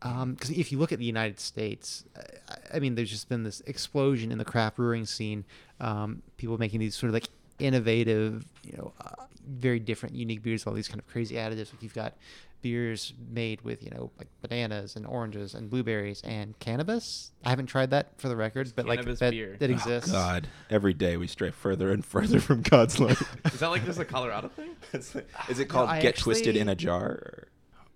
Because 0.00 0.50
if 0.50 0.72
you 0.72 0.78
look 0.78 0.92
at 0.92 0.98
the 0.98 1.04
United 1.04 1.40
States, 1.40 2.04
I, 2.16 2.76
I 2.76 2.78
mean, 2.78 2.94
there's 2.94 3.10
just 3.10 3.28
been 3.28 3.42
this 3.42 3.60
explosion 3.66 4.30
in 4.30 4.38
the 4.38 4.44
craft 4.44 4.76
brewing 4.76 5.06
scene. 5.06 5.44
Um, 5.80 6.22
people 6.36 6.56
making 6.56 6.80
these 6.80 6.94
sort 6.94 7.08
of 7.08 7.14
like 7.14 7.28
innovative, 7.58 8.46
you 8.64 8.76
know, 8.78 8.92
uh, 9.00 9.24
very 9.50 9.80
different, 9.80 10.14
unique 10.14 10.42
beers. 10.42 10.66
All 10.66 10.72
these 10.72 10.88
kind 10.88 11.00
of 11.00 11.06
crazy 11.08 11.34
additives. 11.34 11.72
Like 11.72 11.82
you've 11.82 11.94
got 11.94 12.14
beers 12.62 13.14
made 13.32 13.58
with 13.62 13.82
you 13.82 13.88
know 13.90 14.10
like 14.18 14.28
bananas 14.42 14.94
and 14.94 15.06
oranges 15.06 15.54
and 15.54 15.70
blueberries 15.70 16.20
and 16.22 16.58
cannabis. 16.58 17.32
I 17.44 17.48
haven't 17.50 17.66
tried 17.66 17.90
that 17.90 18.20
for 18.20 18.28
the 18.28 18.36
record, 18.36 18.72
but 18.76 18.86
like 18.86 18.98
Cannabis 19.00 19.20
that, 19.20 19.30
beer. 19.30 19.56
that 19.58 19.70
Oh, 19.70 19.72
exists. 19.72 20.12
God, 20.12 20.46
every 20.68 20.92
day 20.94 21.16
we 21.16 21.26
stray 21.26 21.50
further 21.50 21.90
and 21.92 22.04
further 22.04 22.38
from 22.40 22.60
God's 22.62 23.00
light. 23.00 23.18
Is 23.46 23.60
that 23.60 23.70
like 23.70 23.84
just 23.86 23.98
a 23.98 24.04
Colorado 24.04 24.48
thing? 24.48 24.76
It's 24.92 25.14
like- 25.14 25.28
is 25.48 25.58
it 25.58 25.66
called 25.66 25.88
I 25.88 26.00
"Get 26.00 26.16
Twisted 26.16 26.56
in 26.56 26.68
a 26.68 26.74
Jar"? 26.74 27.02
Or, 27.06 27.48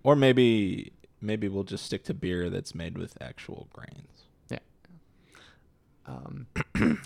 or 0.03 0.15
maybe 0.15 0.91
maybe 1.21 1.47
we'll 1.47 1.63
just 1.63 1.85
stick 1.85 2.03
to 2.05 2.13
beer 2.13 2.49
that's 2.49 2.73
made 2.75 2.97
with 2.97 3.17
actual 3.21 3.67
grains. 3.71 4.23
Yeah. 4.49 4.59
Um, 6.07 6.47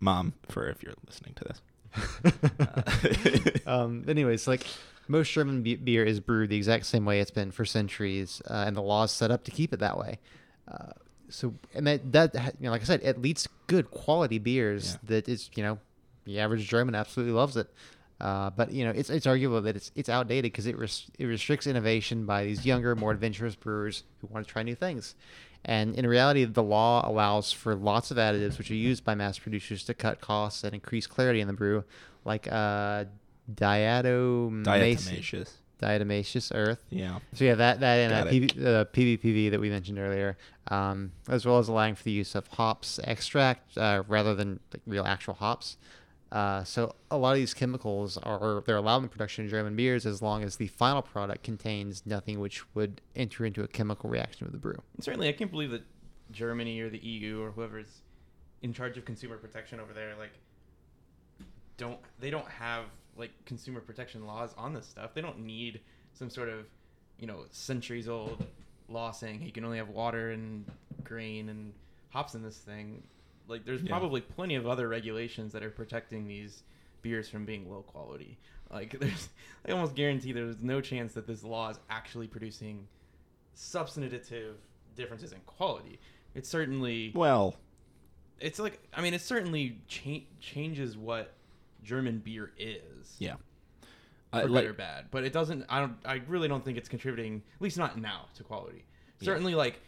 Mom, 0.00 0.34
for 0.48 0.68
if 0.68 0.82
you're 0.82 0.94
listening 1.06 1.34
to 1.36 1.44
this. 1.44 1.60
um, 3.66 4.04
anyways, 4.08 4.46
like 4.46 4.66
most 5.08 5.30
German 5.32 5.62
be- 5.62 5.76
beer 5.76 6.04
is 6.04 6.20
brewed 6.20 6.50
the 6.50 6.56
exact 6.56 6.86
same 6.86 7.04
way 7.04 7.20
it's 7.20 7.30
been 7.30 7.50
for 7.50 7.64
centuries, 7.64 8.42
uh, 8.48 8.64
and 8.66 8.76
the 8.76 8.82
law 8.82 9.04
is 9.04 9.10
set 9.10 9.30
up 9.30 9.44
to 9.44 9.50
keep 9.50 9.72
it 9.72 9.80
that 9.80 9.98
way. 9.98 10.18
Uh, 10.68 10.92
so, 11.28 11.54
and 11.74 11.86
that 11.86 12.12
that 12.12 12.34
you 12.34 12.66
know, 12.66 12.70
like 12.70 12.82
I 12.82 12.84
said, 12.84 13.00
it 13.02 13.20
leads 13.20 13.48
good 13.66 13.90
quality 13.90 14.38
beers 14.38 14.92
Yeah. 14.92 15.16
that 15.16 15.28
is 15.28 15.50
you 15.54 15.62
know 15.62 15.78
the 16.24 16.40
average 16.40 16.66
German 16.68 16.94
absolutely 16.94 17.34
loves 17.34 17.56
it. 17.56 17.68
Uh, 18.18 18.48
but 18.50 18.72
you 18.72 18.84
know, 18.84 18.90
it's 18.92 19.10
it's 19.10 19.26
arguable 19.26 19.60
that 19.62 19.76
it's 19.76 19.92
it's 19.94 20.08
outdated 20.08 20.50
because 20.52 20.66
it 20.66 20.78
res- 20.78 21.06
it 21.18 21.26
restricts 21.26 21.66
innovation 21.66 22.24
by 22.26 22.44
these 22.44 22.64
younger, 22.64 22.94
more 22.96 23.10
adventurous 23.12 23.54
brewers 23.54 24.04
who 24.20 24.26
want 24.28 24.46
to 24.46 24.50
try 24.52 24.62
new 24.62 24.74
things. 24.74 25.14
And 25.66 25.96
in 25.96 26.06
reality, 26.06 26.44
the 26.44 26.62
law 26.62 27.06
allows 27.06 27.52
for 27.52 27.74
lots 27.74 28.12
of 28.12 28.16
additives 28.18 28.56
which 28.56 28.70
are 28.70 28.74
used 28.74 29.04
by 29.04 29.16
mass 29.16 29.36
producers 29.38 29.82
to 29.84 29.94
cut 29.94 30.20
costs 30.20 30.62
and 30.62 30.72
increase 30.72 31.08
clarity 31.08 31.40
in 31.40 31.48
the 31.48 31.52
brew, 31.52 31.82
like 32.24 32.50
uh, 32.50 33.04
Diatomaceous. 34.62 35.50
diatomaceous 35.82 36.52
earth. 36.54 36.84
Yeah. 36.90 37.18
So 37.34 37.44
yeah, 37.44 37.56
that 37.56 37.80
that 37.80 37.96
and 37.96 38.12
uh. 38.12 38.30
PV, 38.30 38.64
uh, 38.66 38.84
PVPV 38.86 39.50
that 39.50 39.60
we 39.60 39.68
mentioned 39.70 39.98
earlier, 39.98 40.36
um, 40.68 41.12
as 41.28 41.44
well 41.44 41.58
as 41.58 41.68
allowing 41.68 41.96
for 41.96 42.04
the 42.04 42.12
use 42.12 42.34
of 42.34 42.46
hops 42.46 43.00
extract 43.04 43.76
uh, 43.76 44.02
rather 44.08 44.34
than 44.34 44.60
like, 44.72 44.82
real 44.86 45.04
actual 45.04 45.34
hops. 45.34 45.76
Uh, 46.32 46.64
so 46.64 46.94
a 47.10 47.16
lot 47.16 47.30
of 47.30 47.36
these 47.36 47.54
chemicals 47.54 48.16
are 48.18 48.62
they're 48.66 48.76
allowed 48.76 48.96
in 48.98 49.02
the 49.02 49.08
production 49.08 49.44
of 49.44 49.50
German 49.50 49.76
beers 49.76 50.04
as 50.04 50.20
long 50.20 50.42
as 50.42 50.56
the 50.56 50.66
final 50.66 51.00
product 51.00 51.44
contains 51.44 52.04
nothing 52.04 52.40
which 52.40 52.64
would 52.74 53.00
enter 53.14 53.44
into 53.46 53.62
a 53.62 53.68
chemical 53.68 54.10
reaction 54.10 54.44
with 54.44 54.52
the 54.52 54.58
brew. 54.58 54.76
And 54.94 55.04
certainly, 55.04 55.28
I 55.28 55.32
can't 55.32 55.50
believe 55.50 55.70
that 55.70 55.84
Germany 56.32 56.80
or 56.80 56.90
the 56.90 56.98
EU 56.98 57.40
or 57.42 57.52
whoever's 57.52 58.02
in 58.62 58.72
charge 58.72 58.98
of 58.98 59.04
consumer 59.04 59.36
protection 59.36 59.78
over 59.78 59.92
there, 59.92 60.14
like, 60.18 60.32
don't 61.76 61.98
they 62.18 62.30
don't 62.30 62.48
have 62.48 62.84
like 63.16 63.30
consumer 63.44 63.80
protection 63.80 64.26
laws 64.26 64.54
on 64.58 64.74
this 64.74 64.86
stuff. 64.86 65.14
They 65.14 65.20
don't 65.20 65.40
need 65.40 65.80
some 66.12 66.30
sort 66.30 66.48
of, 66.48 66.66
you 67.18 67.26
know, 67.26 67.44
centuries 67.50 68.08
old 68.08 68.44
law 68.88 69.10
saying 69.10 69.40
hey, 69.40 69.46
you 69.46 69.52
can 69.52 69.64
only 69.64 69.78
have 69.78 69.88
water 69.88 70.30
and 70.30 70.64
grain 71.04 71.48
and 71.48 71.72
hops 72.10 72.34
in 72.34 72.42
this 72.42 72.56
thing. 72.56 73.02
Like, 73.48 73.64
there's 73.64 73.82
Yeah. 73.82 73.90
probably 73.90 74.20
plenty 74.20 74.54
of 74.56 74.66
other 74.66 74.88
regulations 74.88 75.52
that 75.52 75.62
are 75.62 75.70
protecting 75.70 76.26
these 76.26 76.62
beers 77.02 77.28
from 77.28 77.44
being 77.44 77.70
low 77.70 77.82
quality. 77.82 78.38
Like, 78.70 78.98
there's, 79.00 79.28
I 79.66 79.72
almost 79.72 79.94
guarantee 79.94 80.32
there's 80.32 80.60
no 80.60 80.80
chance 80.80 81.14
that 81.14 81.26
this 81.26 81.44
law 81.44 81.70
is 81.70 81.78
actually 81.88 82.26
producing 82.26 82.88
substantive 83.54 84.56
differences 84.94 85.32
in 85.32 85.40
quality. 85.46 85.98
It's 86.34 86.48
certainly, 86.48 87.12
Well, 87.14 87.56
it's 88.40 88.58
like, 88.58 88.80
I 88.92 89.00
mean, 89.00 89.14
it 89.14 89.20
certainly 89.22 89.78
cha- 89.88 90.24
changes 90.40 90.96
what 90.96 91.32
German 91.82 92.18
beer 92.18 92.52
is. 92.58 93.16
yeah. 93.18 93.36
For 94.32 94.38
Uh, 94.38 94.42
good 94.42 94.50
like- 94.50 94.66
or 94.66 94.72
bad, 94.72 95.06
but 95.12 95.22
it 95.24 95.32
doesn't. 95.32 95.64
I 95.68 95.80
don't. 95.80 95.96
I 96.04 96.14
really 96.26 96.48
don't 96.48 96.62
think 96.64 96.76
it's 96.76 96.88
contributing, 96.88 97.42
at 97.54 97.62
least 97.62 97.78
not 97.78 97.96
now, 97.96 98.26
to 98.34 98.42
quality. 98.42 98.84
Yeah. 99.20 99.24
Certainly, 99.26 99.54
like 99.54 99.80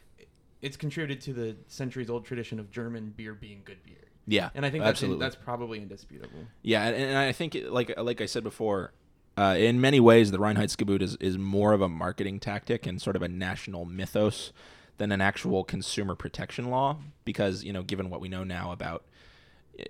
it's 0.62 0.76
contributed 0.76 1.22
to 1.22 1.32
the 1.32 1.56
centuries-old 1.66 2.24
tradition 2.24 2.58
of 2.58 2.70
German 2.70 3.14
beer 3.16 3.34
being 3.34 3.62
good 3.64 3.82
beer, 3.84 3.96
yeah. 4.26 4.50
and 4.54 4.66
I 4.66 4.70
think 4.70 4.84
that's 4.84 5.02
absolutely. 5.02 5.24
that's 5.24 5.36
probably 5.36 5.80
indisputable. 5.80 6.46
Yeah, 6.62 6.86
and, 6.86 6.96
and 6.96 7.18
I 7.18 7.32
think 7.32 7.54
it- 7.54 7.72
like 7.72 7.96
like 7.98 8.20
I 8.20 8.26
said 8.26 8.42
before, 8.44 8.92
uh, 9.36 9.56
in 9.58 9.80
many 9.80 10.00
ways 10.00 10.30
the 10.30 10.38
Reinheitsgebot 10.38 11.02
is 11.02 11.16
is 11.16 11.38
more 11.38 11.72
of 11.72 11.80
a 11.80 11.88
marketing 11.88 12.40
tactic 12.40 12.86
and 12.86 13.00
sort 13.00 13.16
of 13.16 13.22
a 13.22 13.28
national 13.28 13.84
mythos 13.84 14.52
than 14.98 15.12
an 15.12 15.20
actual 15.20 15.64
consumer 15.64 16.14
protection 16.14 16.70
law 16.70 16.98
because 17.24 17.64
you 17.64 17.72
know 17.72 17.82
given 17.82 18.10
what 18.10 18.20
we 18.20 18.28
know 18.28 18.44
now 18.44 18.72
about 18.72 19.04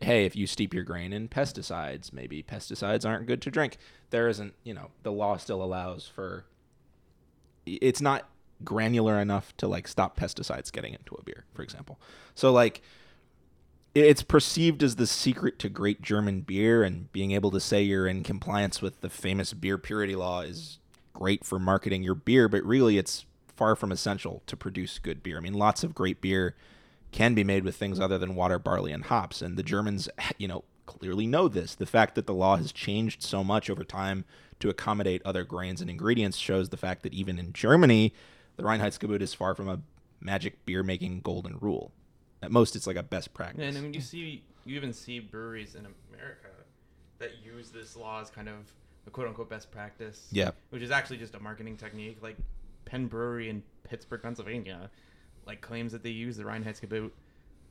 hey 0.03 0.27
if 0.27 0.37
you 0.37 0.47
steep 0.47 0.75
your 0.75 0.85
grain 0.85 1.13
in 1.13 1.29
pesticides 1.29 2.13
maybe 2.13 2.43
pesticides 2.43 3.09
aren't 3.09 3.27
good 3.27 3.41
to 3.41 3.51
drink 3.51 3.79
there 4.11 4.29
isn't 4.29 4.53
you 4.65 4.75
know 4.75 4.91
the 5.03 5.11
law 5.11 5.37
still 5.37 5.63
allows 5.63 6.07
for 6.07 6.45
it's 7.65 8.01
not 8.01 8.29
granular 8.64 9.21
enough 9.21 9.57
to 9.57 9.68
like 9.68 9.87
stop 9.87 10.18
pesticides 10.18 10.73
getting 10.73 10.94
into 10.94 11.14
a 11.14 11.23
beer 11.23 11.44
for 11.55 11.62
example 11.62 11.99
so 12.35 12.53
like 12.53 12.83
it's 13.94 14.23
perceived 14.23 14.83
as 14.83 14.97
the 14.97 15.07
secret 15.07 15.59
to 15.61 15.68
great 15.68 16.03
German 16.03 16.42
beer, 16.42 16.83
and 16.83 17.11
being 17.12 17.33
able 17.33 17.51
to 17.51 17.61
say 17.61 17.83
you're 17.83 18.07
in 18.07 18.23
compliance 18.23 18.83
with 18.83 19.01
the 19.01 19.09
famous 19.09 19.53
beer 19.53 19.79
purity 19.79 20.14
law 20.14 20.40
is 20.40 20.79
great 21.12 21.44
for 21.44 21.59
marketing 21.59 22.03
your 22.03 22.14
beer, 22.14 22.49
but 22.49 22.62
really 22.64 22.99
it's 22.99 23.25
far 23.57 23.75
from 23.75 23.90
essential 23.90 24.42
to 24.47 24.57
produce 24.57 24.99
good 24.99 25.23
beer. 25.23 25.38
I 25.38 25.40
mean, 25.40 25.55
lots 25.55 25.83
of 25.83 25.94
great 25.94 26.21
beer 26.21 26.55
can 27.11 27.35
be 27.35 27.44
made 27.44 27.64
with 27.64 27.77
things 27.77 27.99
other 27.99 28.18
than 28.18 28.35
water, 28.35 28.59
barley, 28.59 28.92
and 28.92 29.05
hops, 29.05 29.42
and 29.42 29.57
the 29.57 29.62
Germans, 29.62 30.09
you 30.38 30.49
know, 30.49 30.64
clearly 30.87 31.27
know 31.27 31.49
this. 31.49 31.75
The 31.75 31.87
fact 31.87 32.14
that 32.14 32.27
the 32.27 32.35
law 32.35 32.57
has 32.57 32.73
changed 32.73 33.23
so 33.23 33.42
much 33.42 33.68
over 33.68 33.85
time 33.85 34.25
to 34.61 34.68
accommodate 34.68 35.23
other 35.25 35.44
grains 35.44 35.81
and 35.81 35.90
ingredients 35.90 36.37
shows 36.37 36.68
the 36.68 36.77
fact 36.77 37.03
that 37.03 37.14
even 37.14 37.38
in 37.38 37.53
Germany, 37.53 38.12
the 38.59 38.64
Reinheitsgebot 38.64 39.23
is 39.23 39.33
far 39.33 39.55
from 39.55 39.68
a 39.68 39.81
magic 40.21 40.66
beer 40.66 40.83
making 40.83 41.21
golden 41.21 41.57
rule. 41.61 41.92
At 42.42 42.51
most, 42.51 42.77
it's 42.77 42.87
like 42.87 42.97
a 42.97 43.03
best 43.03 43.33
practice. 43.33 43.64
And 43.64 43.79
I 43.79 43.81
mean, 43.81 43.94
you 43.94 44.01
see, 44.01 44.42
you 44.66 44.77
even 44.77 44.92
see 44.92 45.21
breweries 45.21 45.75
in 45.75 45.87
America 46.12 46.49
that 47.18 47.31
use 47.42 47.71
this 47.71 47.97
law 47.97 48.21
as 48.21 48.31
kind 48.31 48.49
of 48.49 48.55
a 49.07 49.11
quote 49.11 49.29
unquote 49.29 49.49
best 49.49 49.71
practice. 49.71 50.27
Yeah. 50.31 50.51
Which 50.71 50.83
is 50.83 50.90
actually 50.90 51.16
just 51.18 51.35
a 51.35 51.40
marketing 51.40 51.77
technique. 51.77 52.18
Like 52.21 52.37
Penn 52.85 53.07
Brewery 53.07 53.49
in 53.49 53.62
Pittsburgh, 53.85 54.23
Pennsylvania, 54.23 54.90
like 55.47 55.61
claims 55.61 55.92
that 55.92 56.03
they 56.03 56.11
use 56.11 56.37
the 56.37 56.44
Reinheitsgebot 56.44 57.11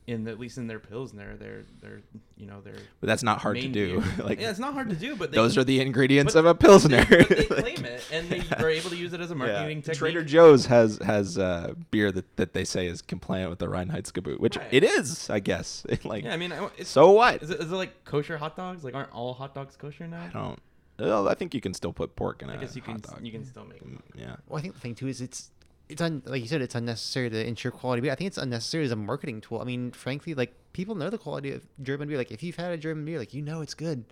in 0.07 0.23
the, 0.23 0.31
at 0.31 0.39
least 0.39 0.57
in 0.57 0.67
their 0.67 0.79
pilsner, 0.79 1.35
their 1.35 1.63
their 1.81 2.01
you 2.37 2.45
know 2.47 2.61
their 2.61 2.75
but 3.01 3.07
that's 3.07 3.23
not 3.23 3.39
hard 3.41 3.59
to 3.59 3.67
do. 3.67 4.01
like 4.23 4.39
yeah, 4.39 4.49
it's 4.49 4.57
not 4.59 4.73
hard 4.73 4.89
to 4.89 4.95
do, 4.95 5.15
but 5.17 5.31
they, 5.31 5.35
those 5.35 5.57
are 5.57 5.65
the 5.65 5.81
ingredients 5.81 6.33
but- 6.33 6.39
of 6.39 6.45
a 6.45 6.55
pilsner. 6.55 7.05
but 7.09 7.27
they 7.29 7.35
Like, 7.49 7.75
claim 7.75 7.85
it, 7.85 8.03
and 8.11 8.29
they 8.29 8.41
are 8.57 8.69
able 8.69 8.89
to 8.89 8.95
use 8.95 9.11
it 9.13 9.19
as 9.19 9.31
a 9.31 9.35
marketing 9.35 9.81
technique. 9.81 9.97
Trader 9.99 10.23
Joe's 10.23 10.65
has 10.67 10.97
has 11.03 11.37
uh, 11.37 11.73
beer 11.91 12.11
that, 12.13 12.37
that 12.37 12.53
they 12.53 12.63
say 12.63 12.87
is 12.87 13.01
compliant 13.01 13.49
with 13.49 13.59
the 13.59 13.67
Reinheitsgebot, 13.67 14.39
which 14.39 14.55
Right. 14.57 14.67
it 14.71 14.83
is, 14.85 15.29
I 15.29 15.39
guess. 15.39 15.85
like, 16.05 16.23
Yeah, 16.23 16.33
I 16.33 16.37
mean, 16.37 16.53
it's, 16.77 16.89
so 16.89 17.11
what? 17.11 17.43
is 17.43 17.49
it, 17.49 17.59
is 17.59 17.71
it 17.71 17.75
like 17.75 18.05
kosher 18.05 18.37
hot 18.37 18.55
dogs? 18.55 18.83
Like, 18.85 18.95
aren't 18.95 19.11
all 19.13 19.33
hot 19.33 19.53
dogs 19.53 19.75
kosher 19.75 20.07
now? 20.07 20.23
I 20.23 20.27
don't. 20.29 20.59
Well, 20.99 21.27
I 21.29 21.35
think 21.35 21.53
you 21.53 21.61
can 21.61 21.75
still 21.75 21.93
put 21.93 22.15
pork 22.15 22.41
in 22.41 22.49
a 22.49 22.53
I 22.53 22.57
guess 22.57 22.75
you 22.75 22.81
can 22.81 22.99
dog. 22.99 23.19
you 23.21 23.31
can 23.31 23.45
still 23.45 23.65
make. 23.65 23.83
Mm, 23.85 23.99
Yeah. 24.15 24.37
Well, 24.47 24.57
I 24.57 24.61
think 24.61 24.73
the 24.73 24.79
thing 24.79 24.95
too 24.95 25.07
is 25.07 25.21
it's 25.21 25.51
it's 25.89 26.01
un, 26.01 26.21
like 26.25 26.41
you 26.41 26.47
said 26.47 26.61
it's 26.61 26.75
unnecessary 26.75 27.29
to 27.29 27.47
ensure 27.47 27.71
quality 27.71 28.01
beer. 28.01 28.11
I 28.11 28.15
think 28.15 28.27
it's 28.27 28.37
unnecessary 28.37 28.83
as 28.85 28.91
a 28.91 28.95
marketing 28.95 29.41
tool. 29.41 29.61
I 29.61 29.63
mean, 29.63 29.91
frankly, 29.91 30.33
like 30.33 30.53
people 30.73 30.95
know 30.95 31.09
the 31.09 31.17
quality 31.17 31.51
of 31.51 31.63
German 31.81 32.07
beer. 32.07 32.17
Like 32.17 32.31
if 32.31 32.43
you've 32.43 32.55
had 32.57 32.71
a 32.71 32.77
German 32.77 33.05
beer, 33.05 33.19
like 33.19 33.33
you 33.33 33.41
know 33.41 33.61
it's 33.61 33.73
good. 33.73 34.03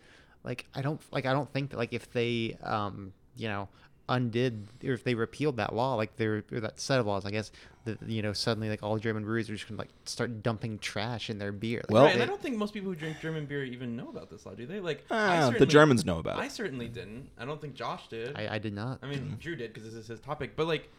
Like 0.43 0.65
I 0.75 0.81
don't 0.81 1.01
like 1.11 1.25
I 1.25 1.33
don't 1.33 1.51
think 1.51 1.71
that 1.71 1.77
like 1.77 1.93
if 1.93 2.11
they 2.11 2.57
um 2.63 3.13
you 3.35 3.47
know 3.47 3.67
undid 4.07 4.67
or 4.83 4.93
if 4.93 5.03
they 5.03 5.15
repealed 5.15 5.57
that 5.57 5.73
law, 5.73 5.95
like 5.95 6.15
there 6.17 6.43
or 6.51 6.59
that 6.59 6.79
set 6.79 6.99
of 6.99 7.07
laws, 7.07 7.25
I 7.25 7.31
guess 7.31 7.51
that 7.85 8.01
you 8.07 8.21
know 8.21 8.33
suddenly 8.33 8.69
like 8.69 8.83
all 8.83 8.97
German 8.99 9.23
breweries 9.23 9.49
are 9.49 9.53
just 9.55 9.67
gonna 9.67 9.79
like 9.79 9.89
start 10.05 10.43
dumping 10.43 10.77
trash 10.79 11.29
in 11.29 11.39
their 11.39 11.51
beer. 11.51 11.79
Like, 11.79 11.89
Well- 11.91 12.03
right, 12.05 12.13
and 12.13 12.21
I 12.23 12.25
don't 12.25 12.41
think 12.41 12.55
most 12.57 12.73
people 12.73 12.89
who 12.91 12.95
drink 12.95 13.19
German 13.19 13.45
beer 13.47 13.63
even 13.63 13.95
know 13.95 14.09
about 14.09 14.29
this 14.29 14.45
law, 14.45 14.53
do 14.53 14.65
they? 14.65 14.79
Like, 14.79 15.03
I 15.09 15.37
Ah, 15.41 15.49
the 15.49 15.65
Germans 15.65 16.05
know 16.05 16.19
about 16.19 16.37
it. 16.37 16.41
I 16.43 16.47
certainly 16.47 16.87
didn't. 16.87 17.29
I 17.39 17.45
don't 17.45 17.59
think 17.59 17.73
Josh 17.73 18.07
did. 18.07 18.35
I, 18.37 18.55
I 18.55 18.59
did 18.59 18.73
not. 18.73 18.99
I 19.01 19.07
mean, 19.07 19.37
Drew 19.39 19.55
did 19.55 19.73
because 19.73 19.89
this 19.91 19.99
is 19.99 20.07
his 20.07 20.19
topic. 20.19 20.55
But 20.55 20.67
like, 20.67 20.89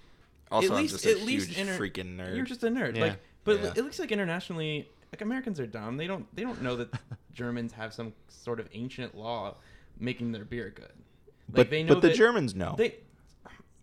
Also, 0.50 0.68
at 0.68 0.72
I'm 0.76 0.82
least, 0.82 0.94
just 0.94 1.06
a 1.06 1.11
at 1.11 1.22
least 1.22 1.48
huge 1.48 1.59
inter- 1.59 1.78
freaking 1.78 2.16
nerd. 2.16 2.37
You're 2.37 2.44
just 2.44 2.62
a 2.62 2.68
nerd. 2.68 2.96
Yeah. 2.96 3.02
Like, 3.04 3.18
but 3.44 3.61
Yeah. 3.62 3.72
it 3.76 3.82
looks 3.85 3.98
like 3.98 4.12
internationally, 4.12 4.88
like 5.12 5.20
Americans 5.20 5.59
are 5.61 5.66
dumb. 5.66 5.96
They 5.96 6.06
don't. 6.06 6.26
They 6.35 6.42
don't 6.42 6.62
know 6.62 6.76
that 6.76 6.88
Germans 7.32 7.72
have 7.72 7.92
some 7.92 8.12
sort 8.28 8.61
of 8.61 8.68
ancient 8.72 9.16
law 9.16 9.56
making 9.98 10.32
their 10.32 10.44
beer 10.44 10.72
good. 10.74 10.85
Like, 11.48 11.54
but 11.54 11.70
they 11.70 11.82
know 11.82 11.94
but 11.94 12.02
the 12.02 12.12
Germans 12.12 12.54
know. 12.54 12.74
They, 12.76 12.96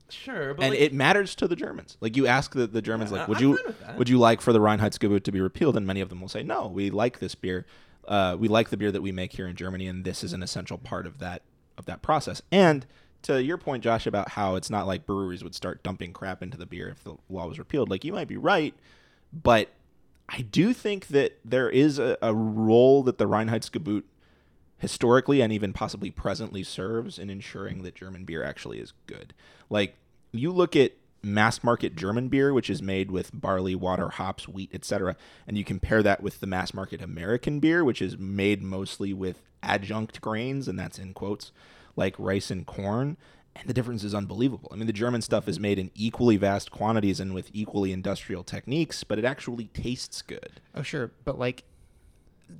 sure, 0.10 0.54
but 0.54 0.64
and 0.64 0.72
like, 0.74 0.82
it 0.82 0.94
matters 0.94 1.36
to 1.36 1.48
the 1.48 1.56
Germans. 1.56 1.98
Like 2.02 2.16
you 2.16 2.28
ask 2.28 2.54
the, 2.54 2.68
the 2.68 2.82
Germans, 2.82 3.12
Yeah, 3.12 3.20
like, 3.20 3.28
would 3.30 3.38
I'm 3.38 3.44
you 3.44 3.56
fine 3.58 3.66
with 3.68 3.80
that. 3.82 3.98
would 3.98 4.10
you 4.10 4.20
like 4.20 4.42
for 4.42 4.54
the 4.54 4.60
Reinheitsgebot 4.60 5.24
to 5.24 5.32
be 5.32 5.42
repealed? 5.42 5.78
And 5.78 5.86
many 5.88 6.02
of 6.02 6.10
them 6.10 6.22
will 6.22 6.30
say, 6.30 6.44
no, 6.44 6.68
we 6.68 6.90
like 6.90 7.20
this 7.20 7.36
beer. 7.36 7.66
Uh, 8.08 8.36
we 8.38 8.48
like 8.48 8.70
the 8.70 8.78
beer 8.78 8.92
that 8.92 9.02
we 9.02 9.12
make 9.14 9.32
here 9.34 9.48
in 9.48 9.56
Germany, 9.56 9.88
and 9.88 10.04
this 10.04 10.24
is 10.24 10.34
an 10.34 10.44
essential 10.44 10.78
part 10.78 11.08
of 11.08 11.20
that 11.20 11.42
of 11.78 11.86
that 11.86 12.02
process. 12.02 12.42
And 12.52 12.86
to 13.24 13.42
your 13.42 13.58
point, 13.58 13.84
Josh, 13.84 14.06
about 14.06 14.30
how 14.30 14.56
it's 14.56 14.70
not 14.70 14.88
like 14.88 15.06
breweries 15.06 15.44
would 15.44 15.56
start 15.56 15.84
dumping 15.84 16.14
crap 16.14 16.44
into 16.44 16.58
the 16.58 16.66
beer 16.66 16.90
if 16.90 17.04
the 17.04 17.16
law 17.30 17.48
was 17.48 17.60
repealed. 17.60 17.90
Like 17.90 18.04
you 18.04 18.14
might 18.14 18.28
be 18.28 18.38
right, 18.38 18.74
but 19.32 19.70
I 20.30 20.42
do 20.42 20.74
think 20.74 21.08
that 21.08 21.40
there 21.44 21.70
is 21.70 22.00
a, 22.00 22.18
a 22.22 22.34
role 22.34 23.04
that 23.04 23.18
the 23.18 23.28
Reinheitsgebot 23.28 24.04
historically 24.78 25.42
and 25.42 25.54
even 25.54 25.74
possibly 25.74 26.12
presently 26.12 26.64
serves 26.64 27.18
in 27.18 27.30
ensuring 27.30 27.84
that 27.84 27.96
German 27.96 28.26
beer 28.26 28.44
actually 28.44 28.80
is 28.80 28.94
good. 29.08 29.34
Like 29.70 29.96
you 30.32 30.52
look 30.52 30.76
at 30.76 30.94
mass 31.22 31.64
market 31.64 31.96
German 31.96 32.28
beer, 32.28 32.54
which 32.54 32.70
is 32.70 32.82
made 32.82 33.10
with 33.10 33.32
barley, 33.34 33.76
water, 33.76 34.10
hops, 34.10 34.48
wheat, 34.48 34.70
etc., 34.74 35.16
and 35.48 35.58
you 35.58 35.64
compare 35.64 36.04
that 36.04 36.22
with 36.22 36.42
the 36.42 36.48
mass 36.48 36.74
market 36.74 37.02
American 37.02 37.60
beer, 37.60 37.84
which 37.84 38.02
is 38.02 38.18
made 38.18 38.62
mostly 38.62 39.14
with 39.14 39.42
adjunct 39.62 40.20
grains, 40.20 40.68
and 40.68 40.78
that's 40.78 41.00
in 41.00 41.14
quotes, 41.14 41.52
like 41.96 42.16
rice 42.18 42.52
and 42.52 42.66
corn. 42.66 43.18
And 43.56 43.68
the 43.68 43.74
difference 43.74 44.04
is 44.04 44.16
unbelievable. 44.16 44.70
I 44.72 44.76
mean, 44.76 44.88
the 44.88 44.94
German 44.94 45.22
stuff 45.22 45.48
is 45.48 45.60
made 45.60 45.78
in 45.78 45.92
equally 45.94 46.38
vast 46.38 46.72
quantities 46.72 47.20
and 47.20 47.36
with 47.36 47.52
equally 47.54 47.92
industrial 47.92 48.44
techniques, 48.44 49.04
but 49.04 49.20
it 49.20 49.26
actually 49.26 49.66
tastes 49.66 50.24
good. 50.24 50.60
Oh 50.74 50.82
sure, 50.82 51.12
but 51.24 51.38
like, 51.38 51.64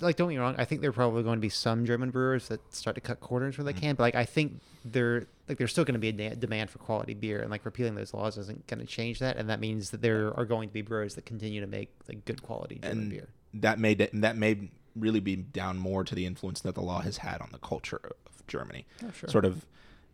like 0.00 0.14
don't 0.14 0.28
get 0.28 0.34
me 0.34 0.38
wrong. 0.38 0.54
I 0.56 0.64
think 0.64 0.82
there 0.82 0.90
are 0.90 0.94
probably 0.94 1.24
going 1.24 1.38
to 1.38 1.40
be 1.40 1.48
some 1.48 1.84
German 1.84 2.10
brewers 2.10 2.46
that 2.46 2.72
start 2.72 2.94
to 2.94 3.00
cut 3.00 3.18
corners 3.18 3.58
where 3.58 3.64
they 3.64 3.72
mm-hmm. 3.72 3.80
can. 3.80 3.94
But 3.96 4.04
like, 4.04 4.14
I 4.14 4.24
think 4.24 4.60
there 4.84 5.26
like 5.48 5.58
there's 5.58 5.72
still 5.72 5.84
going 5.84 5.94
to 5.94 5.98
be 6.00 6.10
a 6.10 6.12
da- 6.12 6.36
demand 6.36 6.70
for 6.70 6.78
quality 6.78 7.14
beer, 7.14 7.40
and 7.40 7.50
like 7.50 7.64
repealing 7.64 7.96
those 7.96 8.14
laws 8.14 8.38
isn't 8.38 8.64
going 8.68 8.78
to 8.78 8.86
change 8.86 9.18
that. 9.18 9.36
And 9.36 9.50
that 9.50 9.58
means 9.58 9.90
that 9.90 10.00
there 10.00 10.32
are 10.38 10.44
going 10.44 10.68
to 10.68 10.72
be 10.72 10.82
brewers 10.82 11.16
that 11.16 11.26
continue 11.26 11.60
to 11.60 11.66
make 11.66 11.90
like 12.08 12.24
good 12.24 12.40
quality 12.40 12.78
German 12.80 12.98
and 12.98 13.10
beer. 13.10 13.28
that 13.54 13.80
may 13.80 13.94
that 13.94 14.36
may 14.36 14.70
really 14.94 15.20
be 15.20 15.34
down 15.34 15.76
more 15.76 16.04
to 16.04 16.14
the 16.14 16.24
influence 16.24 16.60
that 16.60 16.76
the 16.76 16.80
law 16.80 17.00
has 17.00 17.16
had 17.18 17.40
on 17.40 17.48
the 17.50 17.58
culture 17.58 18.12
of 18.44 18.52
Germany. 18.52 18.86
Oh, 19.04 19.10
sure. 19.12 19.28
Sort 19.28 19.44
of 19.44 19.66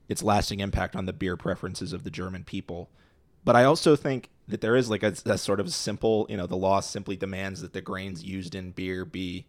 its 0.09 0.23
lasting 0.23 0.61
impact 0.61 0.97
on 0.97 1.07
the 1.07 1.13
beer 1.13 1.37
preferences 1.37 1.93
of 1.93 2.05
the 2.05 2.11
German 2.11 2.45
people. 2.45 2.89
But 3.45 3.57
I 3.57 3.65
also 3.65 3.97
think 3.97 4.29
that 4.49 4.61
there 4.61 4.77
is 4.77 4.91
like 4.91 5.03
a, 5.03 5.15
a 5.25 5.39
sort 5.39 5.61
of 5.61 5.73
simple, 5.73 6.27
you 6.29 6.37
know, 6.37 6.47
the 6.47 6.57
law 6.57 6.81
simply 6.81 7.17
demands 7.17 7.63
that 7.63 7.73
the 7.73 7.81
grains 7.81 8.23
used 8.25 8.55
in 8.55 8.73
beer 8.73 9.05
be, 9.05 9.47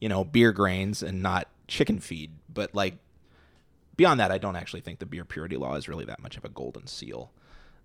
you 0.00 0.08
know, 0.08 0.24
beer 0.24 0.52
grains 0.52 1.02
and 1.02 1.22
not 1.22 1.48
chicken 1.68 1.98
feed. 2.00 2.32
But 2.52 2.74
like 2.74 2.96
beyond 3.96 4.20
that, 4.20 4.30
I 4.32 4.38
don't 4.38 4.56
actually 4.56 4.80
think 4.80 4.98
the 4.98 5.06
beer 5.06 5.24
purity 5.24 5.56
law 5.56 5.76
is 5.76 5.88
really 5.88 6.04
that 6.06 6.20
much 6.20 6.36
of 6.36 6.44
a 6.44 6.48
golden 6.48 6.86
seal. 6.86 7.30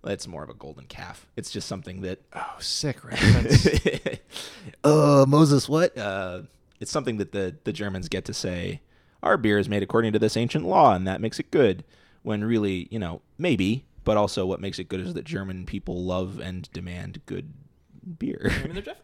It's 0.03 0.27
more 0.27 0.43
of 0.43 0.49
a 0.49 0.53
golden 0.53 0.85
calf. 0.85 1.27
It's 1.35 1.51
just 1.51 1.67
something 1.67 2.01
that 2.01 2.21
Oh, 2.33 2.55
sick 2.59 3.03
reference. 3.03 3.67
uh, 4.83 5.25
Moses, 5.27 5.67
what? 5.69 5.97
Uh, 5.97 6.43
it's 6.79 6.91
something 6.91 7.17
that 7.17 7.31
the, 7.31 7.55
the 7.63 7.73
Germans 7.73 8.07
get 8.07 8.25
to 8.25 8.33
say, 8.33 8.81
our 9.23 9.37
beer 9.37 9.57
is 9.57 9.67
made 9.69 9.83
according 9.83 10.13
to 10.13 10.19
this 10.19 10.37
ancient 10.37 10.65
law, 10.65 10.93
and 10.93 11.07
that 11.07 11.21
makes 11.21 11.39
it 11.39 11.51
good. 11.51 11.83
When 12.23 12.43
really, 12.43 12.87
you 12.91 12.99
know, 12.99 13.21
maybe, 13.37 13.85
but 14.03 14.17
also 14.17 14.45
what 14.45 14.59
makes 14.59 14.79
it 14.79 14.89
good 14.89 14.99
is 14.99 15.13
that 15.13 15.23
German 15.25 15.65
people 15.65 16.03
love 16.03 16.39
and 16.39 16.69
demand 16.73 17.21
good 17.25 17.53
beer. 18.19 18.51
I 18.51 18.63
mean, 18.65 18.73
they're 18.73 18.81
def- 18.81 19.01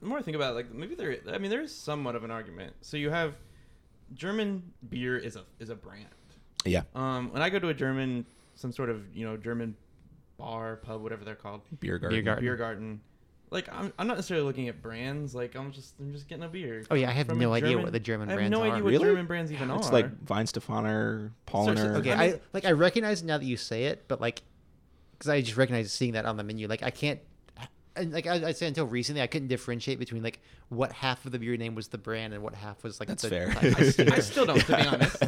the 0.00 0.06
more 0.06 0.18
I 0.18 0.22
think 0.22 0.36
about 0.36 0.52
it, 0.52 0.54
like 0.56 0.72
maybe 0.72 0.94
there. 0.94 1.16
I 1.32 1.38
mean, 1.38 1.50
there 1.50 1.60
is 1.62 1.74
somewhat 1.74 2.14
of 2.14 2.22
an 2.24 2.30
argument. 2.30 2.74
So 2.80 2.96
you 2.96 3.10
have 3.10 3.34
German 4.14 4.62
beer 4.88 5.16
is 5.16 5.34
a 5.36 5.42
is 5.58 5.70
a 5.70 5.74
brand. 5.74 6.06
yeah. 6.64 6.82
Um, 6.94 7.32
when 7.32 7.42
I 7.42 7.50
go 7.50 7.58
to 7.58 7.68
a 7.68 7.74
German, 7.74 8.24
some 8.54 8.70
sort 8.70 8.90
of 8.90 9.02
you 9.16 9.26
know 9.26 9.36
German 9.36 9.74
bar, 10.36 10.76
pub, 10.76 11.02
whatever 11.02 11.24
they're 11.24 11.34
called, 11.34 11.62
Beer 11.80 11.98
garden. 11.98 12.24
garden. 12.24 12.44
beer 12.44 12.56
garden. 12.56 13.00
Like 13.54 13.68
I'm, 13.72 13.92
I'm 13.98 14.06
not 14.08 14.16
necessarily 14.16 14.44
looking 14.44 14.68
at 14.68 14.82
brands. 14.82 15.34
Like 15.34 15.54
I'm 15.54 15.70
just, 15.72 15.94
I'm 16.00 16.12
just 16.12 16.28
getting 16.28 16.44
a 16.44 16.48
beer. 16.48 16.84
Oh, 16.90 16.94
yeah, 16.96 17.08
I 17.08 17.12
have 17.12 17.28
no 17.34 17.54
idea 17.54 17.70
German- 17.70 17.84
what 17.84 17.92
the 17.92 18.00
German 18.00 18.26
brands 18.26 18.30
are. 18.30 18.40
I 18.40 18.42
have 18.42 18.50
brands 18.50 18.52
no 18.52 18.60
are. 18.60 18.72
idea 18.74 18.84
what 18.84 18.90
Really? 18.90 19.04
German 19.04 19.26
brands 19.26 19.52
even 19.52 19.70
It's 19.70 19.74
are. 19.74 19.78
It's 19.78 19.92
like 19.92 20.24
Weihenstephaner, 20.26 21.30
Paulaner. 21.46 21.96
Okay, 21.98 22.12
I 22.12 22.24
I, 22.24 22.40
like 22.52 22.64
I 22.64 22.72
recognize 22.72 23.22
now 23.22 23.38
that 23.38 23.44
you 23.44 23.56
say 23.56 23.84
it, 23.84 24.04
but 24.08 24.20
like, 24.20 24.42
because 25.12 25.28
I 25.30 25.40
just 25.40 25.56
recognize 25.56 25.92
seeing 25.92 26.12
that 26.14 26.26
on 26.26 26.36
the 26.36 26.42
menu. 26.44 26.66
Like 26.68 26.82
I 26.82 26.90
can't, 26.90 27.20
and 27.96 28.12
like 28.12 28.26
I, 28.26 28.48
I 28.48 28.52
say 28.52 28.66
until 28.66 28.86
recently, 28.86 29.22
I 29.22 29.28
couldn't 29.28 29.46
differentiate 29.48 30.00
between 30.00 30.24
like 30.24 30.40
what 30.68 30.90
half 30.92 31.24
of 31.24 31.30
the 31.30 31.38
beer 31.38 31.56
name 31.56 31.76
was 31.76 31.86
the 31.88 31.98
brand 31.98 32.34
and 32.34 32.42
what 32.42 32.54
half 32.56 32.82
was 32.82 32.98
like 32.98 33.08
That's 33.08 33.22
the 33.22 33.28
fair. 33.30 33.52
type 33.52 33.62
of 33.62 33.78
I, 33.78 33.82
steer. 33.84 34.08
I 34.12 34.18
still 34.18 34.46
don't, 34.46 34.58
to 34.58 34.66
be 34.76 34.82
honest. 34.86 35.22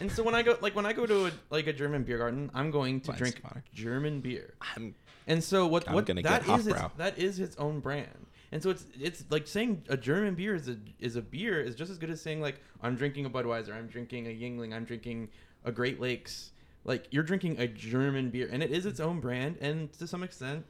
And 0.00 0.10
so 0.10 0.22
when 0.22 0.34
I 0.34 0.42
go, 0.42 0.56
like 0.62 0.74
when 0.74 0.86
I 0.86 0.94
go 0.94 1.04
to 1.04 1.26
a, 1.26 1.30
like 1.50 1.66
a 1.66 1.74
German 1.74 2.04
beer 2.04 2.16
garden, 2.16 2.50
I'm 2.54 2.70
going 2.70 3.00
to 3.02 3.12
drink 3.12 3.42
Weizenbier. 3.42 3.62
German 3.74 4.20
beer. 4.20 4.54
I'm, 4.74 4.94
And 5.26 5.42
so 5.42 5.66
what? 5.66 5.88
I'm 5.88 5.94
what 5.94 6.06
gonna 6.06 6.22
that 6.22 6.48
is 6.48 6.66
its, 6.66 6.80
that 6.96 7.18
is 7.18 7.40
its 7.40 7.56
own 7.56 7.80
brand. 7.80 8.26
And 8.52 8.62
so 8.62 8.70
it's 8.70 8.84
it's 8.98 9.24
like 9.30 9.46
saying 9.46 9.82
a 9.88 9.96
German 9.96 10.34
beer 10.34 10.54
is 10.54 10.68
a 10.68 10.76
is 11.00 11.16
a 11.16 11.22
beer 11.22 11.60
is 11.60 11.74
just 11.74 11.90
as 11.90 11.98
good 11.98 12.10
as 12.10 12.20
saying 12.20 12.40
like 12.40 12.60
I'm 12.80 12.94
drinking 12.94 13.26
a 13.26 13.30
Budweiser, 13.30 13.74
I'm 13.74 13.88
drinking 13.88 14.26
a 14.26 14.30
Yuengling, 14.30 14.72
I'm 14.72 14.84
drinking 14.84 15.30
a 15.64 15.72
Great 15.72 16.00
Lakes. 16.00 16.52
Like 16.84 17.06
you're 17.10 17.24
drinking 17.24 17.58
a 17.58 17.66
German 17.66 18.30
beer, 18.30 18.48
and 18.50 18.62
it 18.62 18.70
is 18.70 18.86
its 18.86 19.00
own 19.00 19.18
brand, 19.20 19.56
and 19.60 19.92
to 19.94 20.06
some 20.06 20.22
extent, 20.22 20.64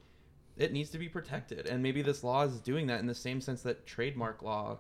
it 0.57 0.73
needs 0.73 0.89
to 0.91 0.99
be 0.99 1.09
protected. 1.09 1.67
And 1.67 1.83
maybe 1.83 2.01
this 2.01 2.25
law 2.25 2.45
is 2.45 2.59
doing 2.61 2.87
that 2.87 3.01
in 3.01 3.07
the 3.07 3.15
same 3.15 3.43
sense 3.43 3.61
that 3.63 3.87
trademark 3.87 4.43
law 4.43 4.79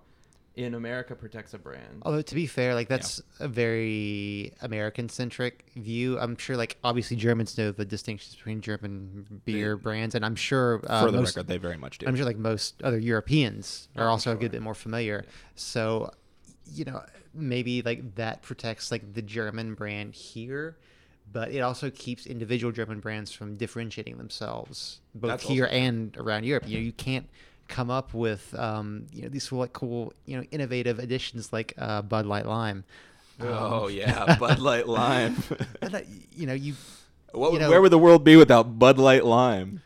in 0.56 0.74
America 0.74 1.14
protects 1.14 1.52
a 1.52 1.58
brand. 1.58 2.02
Although 2.02 2.22
to 2.22 2.34
be 2.34 2.46
fair, 2.46 2.74
like 2.74 2.88
that's 2.88 3.22
a 3.40 3.46
very 3.46 4.54
American-centric 4.62 5.66
view. 5.76 6.18
I'm 6.18 6.36
sure, 6.36 6.56
like 6.56 6.78
obviously 6.82 7.16
Germans 7.16 7.56
know 7.58 7.72
the 7.72 7.84
distinctions 7.84 8.34
between 8.34 8.62
German 8.62 9.42
beer 9.44 9.76
brands, 9.76 10.14
and 10.14 10.24
I'm 10.24 10.34
sure 10.34 10.80
uh, 10.86 11.04
for 11.04 11.10
the 11.10 11.18
most, 11.18 11.36
record, 11.36 11.48
they 11.48 11.58
very 11.58 11.76
much 11.76 11.98
do. 11.98 12.06
I'm 12.06 12.16
sure 12.16 12.24
like 12.24 12.38
most 12.38 12.82
other 12.82 12.98
Europeans 12.98 13.88
are 13.96 14.08
Oh, 14.08 14.12
also 14.12 14.32
a 14.32 14.34
good 14.34 14.50
bit 14.50 14.62
more 14.62 14.74
familiar. 14.74 15.26
So, 15.54 16.10
you 16.72 16.86
know, 16.86 17.02
maybe 17.34 17.82
like 17.82 18.14
that 18.14 18.40
protects 18.42 18.90
like 18.90 19.12
the 19.12 19.22
German 19.22 19.74
brand 19.74 20.14
here, 20.14 20.78
but 21.30 21.50
it 21.50 21.60
also 21.60 21.90
keeps 21.90 22.24
individual 22.24 22.72
German 22.72 23.00
brands 23.00 23.30
from 23.30 23.56
differentiating 23.56 24.16
themselves 24.16 25.00
both 25.14 25.32
That's 25.32 25.42
here 25.42 25.64
also 25.64 25.74
true. 25.74 25.82
and 25.84 26.16
around 26.16 26.44
Europe. 26.44 26.66
You 26.66 26.78
know, 26.78 26.84
you 26.84 26.92
can't 26.92 27.28
come 27.68 27.90
up 27.90 28.14
with 28.14 28.54
um, 28.58 29.06
you 29.12 29.22
know 29.22 29.28
these 29.28 29.50
like 29.52 29.72
cool 29.72 30.12
you 30.24 30.36
know 30.36 30.42
innovative 30.50 30.98
additions 30.98 31.52
like 31.52 31.74
uh, 31.78 32.02
Bud 32.02 32.26
Light 32.26 32.46
Lime. 32.46 32.84
oh 33.40 33.86
Um, 33.86 33.90
yeah, 34.00 34.36
Bud 34.36 34.58
Light 34.58 34.88
Lime. 34.88 35.36
you 36.32 36.46
know 36.46 36.52
you 36.54 36.74
what, 37.32 37.52
You 37.52 37.58
know- 37.58 37.70
where 37.70 37.82
would 37.82 37.92
the 37.92 37.98
world 37.98 38.24
be 38.24 38.36
without 38.36 38.78
Bud 38.78 38.98
Light 38.98 39.24
Lime? 39.24 39.82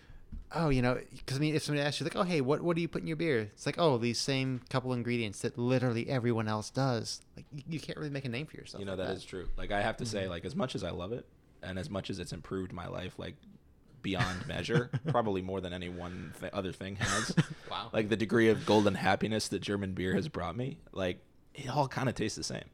oh, 0.53 0.69
you 0.69 0.83
know, 0.83 0.99
because 1.17 1.37
I 1.37 1.41
mean, 1.41 1.55
if 1.55 1.63
somebody 1.63 1.87
asks 1.87 2.01
you 2.01 2.05
like, 2.05 2.17
oh, 2.17 2.25
hey, 2.25 2.41
what 2.41 2.61
what 2.61 2.75
do 2.75 2.83
you 2.83 2.89
put 2.89 3.03
in 3.03 3.07
your 3.07 3.17
beer? 3.17 3.51
It's 3.55 3.67
like, 3.67 3.77
oh, 3.79 3.99
these 3.99 4.19
same 4.19 4.61
couple 4.69 4.93
ingredients 4.93 5.41
that 5.43 5.57
literally 5.57 6.09
everyone 6.11 6.49
else 6.49 6.71
does. 6.71 7.23
Like, 7.37 7.47
you, 7.53 7.63
you 7.69 7.81
can't 7.81 7.97
really 7.97 8.11
make 8.11 8.25
a 8.25 8.29
name 8.29 8.47
for 8.47 8.57
yourself. 8.57 8.81
You 8.81 8.87
know 8.87 8.97
like 8.97 9.07
that 9.07 9.17
is 9.17 9.25
true. 9.25 9.49
Like 9.57 9.71
I 9.71 9.81
have 9.81 9.97
to 9.99 10.07
say, 10.07 10.27
like 10.29 10.45
as 10.45 10.57
much 10.57 10.75
as 10.75 10.83
I 10.83 10.91
love 10.91 11.13
it, 11.13 11.25
and 11.63 11.79
as 11.79 11.89
much 11.89 12.11
as 12.11 12.19
it's 12.19 12.33
improved 12.33 12.73
my 12.73 12.89
life, 12.89 13.15
like 13.17 13.37
beyond 14.03 14.47
measure, 14.47 14.91
probably 15.09 15.43
more 15.43 15.61
than 15.61 15.73
any 15.73 15.89
one 15.89 16.33
th- 16.41 16.53
other 16.53 16.73
thing 16.73 16.97
has. 16.97 17.35
Wow. 17.71 17.89
Like 17.93 18.09
the 18.09 18.17
degree 18.17 18.49
of 18.49 18.67
golden 18.67 18.95
happiness 18.97 19.47
that 19.49 19.61
German 19.61 19.93
beer 19.95 20.13
has 20.15 20.27
brought 20.29 20.57
me, 20.57 20.79
like 20.93 21.21
it 21.55 21.69
all 21.69 21.87
kind 21.87 22.09
of 22.09 22.17
tastes 22.17 22.37
the 22.37 22.43
same. 22.43 22.65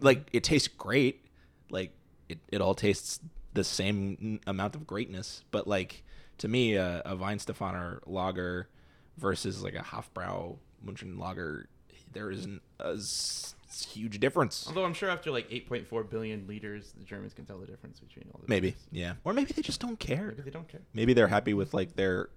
Like 0.00 0.28
it 0.34 0.44
tastes 0.44 0.68
great. 0.68 1.24
Like 1.70 1.92
it, 2.28 2.38
it 2.52 2.60
all 2.60 2.74
tastes 2.74 3.20
the 3.54 3.64
same 3.64 4.18
n- 4.20 4.40
amount 4.46 4.74
of 4.74 4.86
greatness. 4.86 5.44
But 5.50 5.66
like 5.66 6.02
to 6.38 6.48
me, 6.48 6.76
uh, 6.76 7.00
a 7.06 7.16
Weihenstephaner 7.16 8.00
lager 8.06 8.68
versus 9.16 9.62
like 9.64 9.74
a 9.74 9.78
Hofbrau 9.78 10.56
Munchen 10.82 11.18
lager, 11.18 11.68
there 12.12 12.30
isn't 12.30 12.60
a 12.80 12.94
s- 12.96 13.53
huge 13.70 14.20
difference. 14.20 14.64
Although 14.68 14.84
I'm 14.84 14.94
sure 14.94 15.08
after 15.10 15.30
like 15.30 15.48
8.4 15.50 16.08
billion 16.10 16.46
liters, 16.46 16.92
the 16.98 17.04
Germans 17.04 17.34
can 17.34 17.44
tell 17.44 17.58
the 17.58 17.66
difference 17.66 18.00
between 18.00 18.26
all 18.32 18.40
the 18.40 18.48
Maybe, 18.48 18.70
beers. 18.70 18.82
yeah. 18.92 19.12
Or 19.24 19.32
maybe 19.32 19.52
they 19.52 19.62
just 19.62 19.80
don't 19.80 19.98
care. 19.98 20.28
Maybe 20.28 20.42
they 20.42 20.50
don't 20.50 20.68
care. 20.68 20.80
Maybe 20.92 21.12
they're 21.14 21.28
happy 21.28 21.54
with 21.54 21.74
like 21.74 21.96
their 21.96 22.28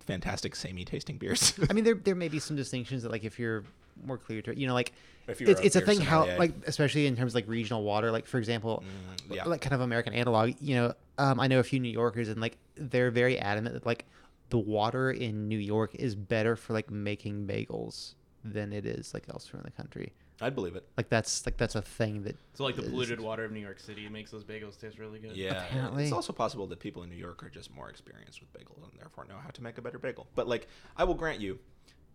fantastic 0.00 0.54
samey 0.54 0.84
tasting 0.84 1.16
beers. 1.18 1.54
I 1.68 1.72
mean, 1.72 1.84
there 1.84 1.94
there 2.04 2.14
may 2.14 2.28
be 2.28 2.38
some 2.38 2.56
distinctions 2.56 3.02
that 3.02 3.10
like 3.12 3.24
if 3.24 3.38
you're 3.38 3.64
more 4.04 4.18
clear 4.18 4.42
to 4.42 4.58
you 4.58 4.66
know 4.66 4.74
like 4.74 4.92
If 5.28 5.40
you're 5.40 5.50
it's, 5.50 5.60
a 5.60 5.66
it's 5.66 5.76
a 5.76 5.80
thing 5.80 6.00
how 6.00 6.22
sommelier. 6.22 6.38
like 6.38 6.52
especially 6.66 7.06
in 7.06 7.14
terms 7.16 7.30
of 7.30 7.36
like 7.36 7.48
regional 7.48 7.84
water 7.84 8.10
like 8.10 8.26
for 8.26 8.38
example 8.38 8.82
Mm, 9.30 9.36
yeah. 9.36 9.44
like 9.44 9.60
kind 9.60 9.72
of 9.72 9.80
American 9.82 10.12
analog 10.12 10.50
you 10.60 10.74
know 10.74 10.94
um, 11.16 11.38
I 11.38 11.46
know 11.46 11.60
a 11.60 11.62
few 11.62 11.78
New 11.78 11.90
Yorkers 11.92 12.28
and 12.28 12.40
like 12.40 12.58
they're 12.74 13.12
very 13.12 13.38
adamant 13.38 13.74
that 13.74 13.86
like 13.86 14.04
the 14.50 14.58
water 14.58 15.12
in 15.12 15.46
New 15.48 15.58
York 15.58 15.94
is 15.94 16.16
better 16.16 16.56
for 16.56 16.72
like 16.72 16.90
making 16.90 17.46
bagels 17.46 18.14
than 18.44 18.72
it 18.72 18.84
is 18.84 19.14
like 19.14 19.24
elsewhere 19.30 19.60
in 19.60 19.64
the 19.64 19.70
country 19.70 20.12
I'd 20.40 20.54
believe 20.54 20.74
it. 20.76 20.86
like 20.96 21.08
that's 21.08 21.46
like 21.46 21.56
that's 21.56 21.74
a 21.76 21.82
thing 21.82 22.22
that 22.24 22.36
So 22.54 22.64
like 22.64 22.76
the 22.76 22.82
is- 22.82 22.88
polluted 22.90 23.20
water 23.20 23.44
of 23.44 23.52
New 23.52 23.60
York 23.60 23.78
City 23.78 24.08
makes 24.08 24.30
those 24.30 24.44
bagels 24.44 24.78
taste 24.80 24.98
really 24.98 25.18
good. 25.20 25.36
Yeah, 25.36 25.64
Apparently. 25.64 26.04
it's 26.04 26.12
also 26.12 26.32
possible 26.32 26.66
that 26.66 26.80
people 26.80 27.02
in 27.04 27.08
New 27.10 27.16
York 27.16 27.42
are 27.44 27.48
just 27.50 27.72
more 27.74 27.88
experienced 27.88 28.40
with 28.40 28.52
bagels 28.52 28.82
and 28.90 28.98
therefore 29.00 29.24
know 29.26 29.38
how 29.42 29.50
to 29.50 29.62
make 29.62 29.78
a 29.78 29.82
better 29.82 29.98
bagel. 29.98 30.26
But 30.34 30.48
like, 30.48 30.66
I 30.96 31.04
will 31.04 31.14
grant 31.14 31.40
you, 31.40 31.60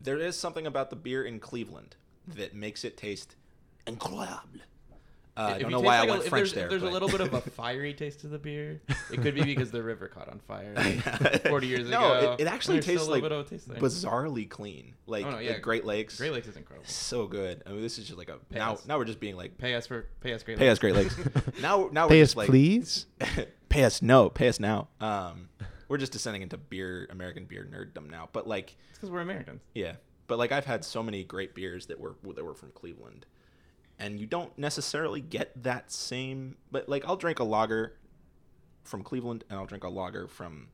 there 0.02 0.18
is 0.18 0.36
something 0.38 0.68
about 0.68 0.90
the 0.90 0.96
beer 0.96 1.24
in 1.24 1.40
Cleveland 1.40 1.96
that 2.28 2.54
makes 2.54 2.84
it 2.84 2.98
taste 2.98 3.36
incroyable. 3.88 4.60
Uh, 5.40 5.44
I 5.44 5.52
If 5.56 5.62
don't 5.62 5.72
know 5.72 5.80
why 5.80 6.00
like 6.00 6.02
I 6.02 6.06
a- 6.06 6.12
went 6.12 6.24
if 6.24 6.30
French 6.30 6.52
there's, 6.52 6.54
there. 6.54 6.70
There's 6.70 6.82
but- 6.82 6.90
a 6.90 6.92
little 6.92 7.08
bit 7.08 7.22
of 7.22 7.34
a 7.34 7.42
fiery 7.52 7.94
taste 7.94 8.20
to 8.22 8.28
the 8.28 8.38
beer. 8.38 8.82
It 9.12 9.22
could 9.22 9.36
be 9.36 9.44
because 9.44 9.72
the 9.72 9.82
river 9.82 10.08
caught 10.10 10.28
on 10.28 10.40
fire 10.40 10.76
40 11.48 11.68
years 11.68 11.90
no, 11.90 12.14
ago. 12.14 12.32
it, 12.34 12.42
it 12.42 12.48
actually 12.48 12.82
tastes 12.82 13.04
still 13.04 13.14
a 13.14 13.16
like 13.16 13.24
bit 13.24 13.32
of 13.32 13.46
a 13.46 13.50
taste 13.50 13.68
there. 13.70 13.78
bizarrely 13.78 14.50
clean. 14.50 14.96
Like 15.08 15.26
Oh, 15.26 15.32
no, 15.32 15.40
yeah. 15.40 15.58
Great 15.60 15.86
Lakes. 15.86 16.18
Great 16.18 16.34
Lakes 16.34 16.48
is 16.48 16.58
incredible. 16.58 16.88
so 16.90 17.26
good. 17.28 17.64
I 17.66 17.70
mean, 17.70 17.82
this 17.82 17.98
is 17.98 18.06
just 18.06 18.18
like 18.18 18.30
a 18.30 18.38
Pay 18.50 18.60
now. 18.60 18.74
us. 18.74 18.86
Now 18.86 18.98
we're 18.98 19.06
just 19.06 19.20
being 19.22 19.38
like 19.38 19.58
Pay 19.58 19.76
us 19.76 19.88
for 19.88 20.08
pay 20.20 20.34
us 20.34 20.44
Great 20.44 20.58
Lakes. 20.60 20.80
pay 20.80 20.92
Lakes. 20.92 21.14
us 21.14 21.24
Great 21.24 21.36
Lakes. 21.46 21.62
now, 21.62 21.90
now 21.92 22.04
we're 22.06 22.10
pay 22.10 22.22
us 22.22 22.28
just 22.30 22.38
like 22.38 22.50
please 22.50 23.06
pay 23.70 23.84
us 23.86 24.02
no, 24.02 24.30
pay 24.30 24.48
us 24.50 24.60
now. 24.60 24.90
Um, 25.00 25.50
we're 25.88 25.98
just 25.98 26.12
descending 26.12 26.42
into 26.42 26.58
beer, 26.58 27.08
American 27.12 27.46
beer 27.46 27.66
nerddom 27.72 28.10
now. 28.12 28.30
But 28.34 28.48
like, 28.48 28.76
It's 28.90 29.00
because 29.00 29.10
we're 29.10 29.22
Americans. 29.22 29.62
yeah, 29.74 29.94
but 30.28 30.38
like 30.38 30.52
I've 30.52 30.66
had 30.66 30.84
so 30.86 31.02
many 31.02 31.24
great 31.24 31.56
beers 31.56 31.86
that 31.88 32.00
were 32.00 32.16
that 32.36 32.44
were 32.44 32.54
from 32.54 32.72
Cleveland, 32.72 33.26
and 34.00 34.20
you 34.20 34.26
don't 34.26 34.58
necessarily 34.58 35.22
get 35.22 35.52
that 35.64 35.91
same. 35.91 36.56
But 36.72 36.89
like, 36.89 37.06
I'll 37.06 37.18
drink 37.18 37.39
a 37.39 37.43
lager 37.43 37.97
from 38.84 39.04
Cleveland, 39.04 39.43
and 39.50 39.60
I'll 39.60 39.66
drink 39.66 39.84
a 39.84 39.89
lager 39.89 40.28
from, 40.28 40.70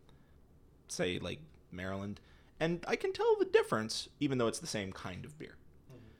say, 0.87 1.19
like 1.19 1.39
Maryland, 1.71 2.21
and 2.59 2.85
I 2.87 2.95
can 2.95 3.11
tell 3.11 3.35
the 3.37 3.45
difference, 3.45 4.07
even 4.19 4.37
though 4.37 4.47
it's 4.47 4.59
the 4.59 4.67
same 4.67 4.93
kind 4.93 5.25
of 5.25 5.37
beer. 5.37 5.57
Mm-hmm. 5.91 6.11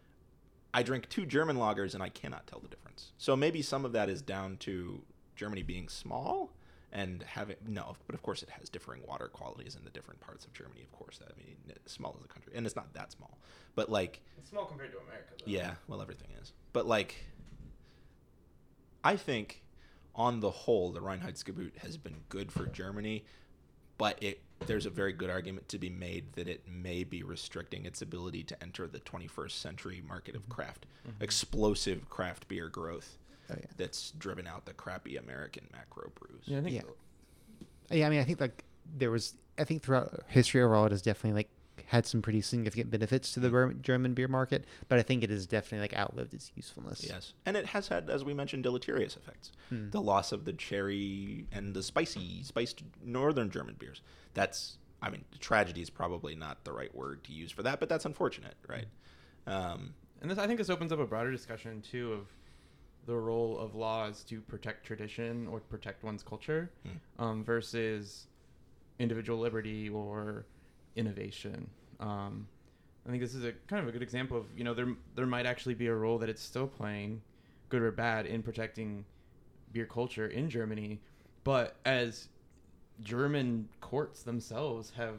I 0.74 0.84
drink 0.84 1.08
two 1.08 1.26
German 1.26 1.56
lagers, 1.56 1.94
and 1.94 2.04
I 2.04 2.10
cannot 2.10 2.48
tell 2.48 2.60
the 2.60 2.68
difference. 2.68 3.12
So 3.18 3.36
maybe 3.36 3.62
some 3.62 3.86
of 3.86 3.94
that 3.94 4.10
is 4.10 4.22
down 4.22 4.58
to 4.58 5.02
Germany 5.36 5.64
being 5.64 5.88
small 5.88 6.52
and 6.92 7.24
having 7.24 7.58
no, 7.68 7.96
but 8.06 8.16
of 8.16 8.24
course 8.24 8.44
it 8.44 8.50
has 8.50 8.70
differing 8.70 9.02
water 9.06 9.28
qualities 9.28 9.76
in 9.76 9.84
the 9.84 9.90
different 9.90 10.20
parts 10.22 10.46
of 10.46 10.54
Germany. 10.54 10.82
Of 10.82 10.92
course, 10.92 11.20
I 11.22 11.38
mean, 11.38 11.56
small 11.86 12.16
as 12.18 12.24
a 12.24 12.28
country, 12.28 12.54
and 12.56 12.66
it's 12.66 12.76
not 12.76 12.94
that 12.94 13.12
small, 13.12 13.38
but 13.76 13.90
like 13.90 14.22
It's 14.38 14.50
small 14.50 14.66
compared 14.66 14.92
to 14.92 15.00
America. 15.00 15.34
Though. 15.38 15.52
yeah, 15.52 15.76
well, 15.88 16.02
everything 16.02 16.30
is. 16.42 16.54
But 16.74 16.88
like, 16.88 17.26
I 19.04 19.16
think 19.16 19.64
on 20.16 20.40
the 20.40 20.52
whole, 20.52 20.92
the 20.92 21.02
Reinheitsgebot 21.02 21.78
has 21.80 21.98
been 21.98 22.16
good 22.30 22.52
for 22.52 22.66
Germany, 22.66 23.26
but 23.98 24.22
it 24.24 24.42
there's 24.68 24.86
a 24.86 24.90
very 24.90 25.12
good 25.12 25.30
argument 25.30 25.68
to 25.70 25.78
be 25.78 25.90
made 25.90 26.34
that 26.34 26.48
it 26.48 26.64
may 26.68 27.04
be 27.04 27.24
restricting 27.24 27.86
its 27.86 28.02
ability 28.02 28.44
to 28.44 28.64
enter 28.64 28.88
the 28.88 29.00
21st 29.00 29.52
century 29.52 30.02
market 30.08 30.34
of 30.34 30.48
craft, 30.48 30.86
mm-hmm. 31.06 31.22
explosive 31.22 32.10
craft 32.10 32.48
beer 32.48 32.70
growth 32.70 33.18
Oh, 33.50 33.56
yeah. 33.60 33.66
that's 33.78 34.12
driven 34.12 34.48
out 34.48 34.66
the 34.66 34.74
crappy 34.74 35.18
American 35.18 35.68
macro 35.72 36.12
brews. 36.16 36.42
Yeah, 36.46 36.60
I 36.60 36.62
think 36.62 36.76
Yeah. 36.76 36.82
so. 36.82 37.96
Yeah, 37.96 38.08
I 38.08 38.10
mean, 38.10 38.20
I 38.20 38.24
think 38.24 38.42
like 38.42 38.64
there 38.98 39.12
was, 39.12 39.36
I 39.60 39.64
think 39.64 39.84
throughout 39.84 40.24
history 40.28 40.62
overall, 40.64 40.86
it 40.86 40.92
has 40.92 41.02
definitely 41.02 41.34
like 41.38 41.50
had 41.88 42.06
some 42.08 42.22
pretty 42.22 42.42
significant 42.42 42.90
benefits 42.90 43.32
to 43.34 43.40
the 43.40 43.76
German 43.82 44.14
beer 44.16 44.28
market, 44.28 44.66
but 44.88 44.98
I 44.98 45.04
think 45.04 45.24
it 45.24 45.30
has 45.30 45.46
definitely 45.46 45.82
like 45.82 45.96
outlived 45.96 46.34
its 46.34 46.52
usefulness. 46.56 47.06
Yes, 47.08 47.34
and 47.46 47.56
it 47.56 47.68
has 47.68 47.90
had, 47.90 48.10
as 48.10 48.24
we 48.24 48.34
mentioned, 48.34 48.64
deleterious 48.64 49.16
effects. 49.16 49.52
Hmm. 49.70 49.92
The 49.92 50.02
loss 50.02 50.32
of 50.32 50.46
the 50.46 50.54
cherry 50.54 51.46
and 51.52 51.76
the 51.76 51.84
spicy, 51.84 52.42
spiced 52.44 52.82
northern 53.04 53.52
German 53.52 53.76
beers. 53.78 54.02
That's, 54.34 54.78
I 55.04 55.12
mean, 55.12 55.26
tragedy 55.40 55.82
is 55.82 55.92
probably 55.92 56.34
not 56.36 56.64
the 56.64 56.74
right 56.74 56.94
word 56.96 57.24
to 57.26 57.34
use 57.34 57.52
for 57.52 57.62
that, 57.62 57.80
but 57.80 57.88
that's 57.90 58.06
unfortunate, 58.06 58.56
right? 58.68 58.88
Um, 59.46 59.94
And 60.22 60.32
this, 60.32 60.40
I 60.40 60.48
think 60.48 60.58
this 60.58 60.72
opens 60.72 60.92
up 60.92 61.00
a 61.00 61.06
broader 61.06 61.30
discussion 61.32 61.82
too 61.82 62.14
of 62.14 62.28
the 63.06 63.16
role 63.16 63.58
of 63.60 63.76
laws 63.76 64.24
to 64.26 64.42
protect 64.42 64.86
tradition 64.86 65.48
or 65.48 65.60
protect 65.60 66.04
one's 66.04 66.24
culture 66.24 66.72
Hmm. 66.84 67.24
um, 67.24 67.44
versus 67.44 68.28
individual 69.00 69.40
liberty 69.40 69.90
or 69.90 70.46
innovation. 70.96 71.70
Um, 72.00 72.48
I 73.06 73.10
think 73.12 73.22
this 73.22 73.36
is 73.36 73.44
a 73.44 73.52
kind 73.68 73.84
of 73.84 73.88
a 73.88 73.92
good 73.92 74.02
example 74.02 74.38
of 74.38 74.46
you 74.58 74.64
know 74.64 74.74
there 74.74 74.88
there 75.16 75.28
might 75.28 75.46
actually 75.46 75.76
be 75.76 75.88
a 75.88 75.94
role 75.96 76.18
that 76.20 76.30
it's 76.30 76.42
still 76.42 76.68
playing, 76.68 77.22
good 77.70 77.82
or 77.82 77.92
bad, 77.92 78.26
in 78.26 78.42
protecting 78.42 79.06
beer 79.72 79.86
culture 79.86 80.28
in 80.28 80.50
Germany, 80.50 81.02
but 81.44 81.76
as 81.86 82.30
German 83.02 83.70
courts 83.82 84.24
themselves 84.24 84.92
have 84.92 85.18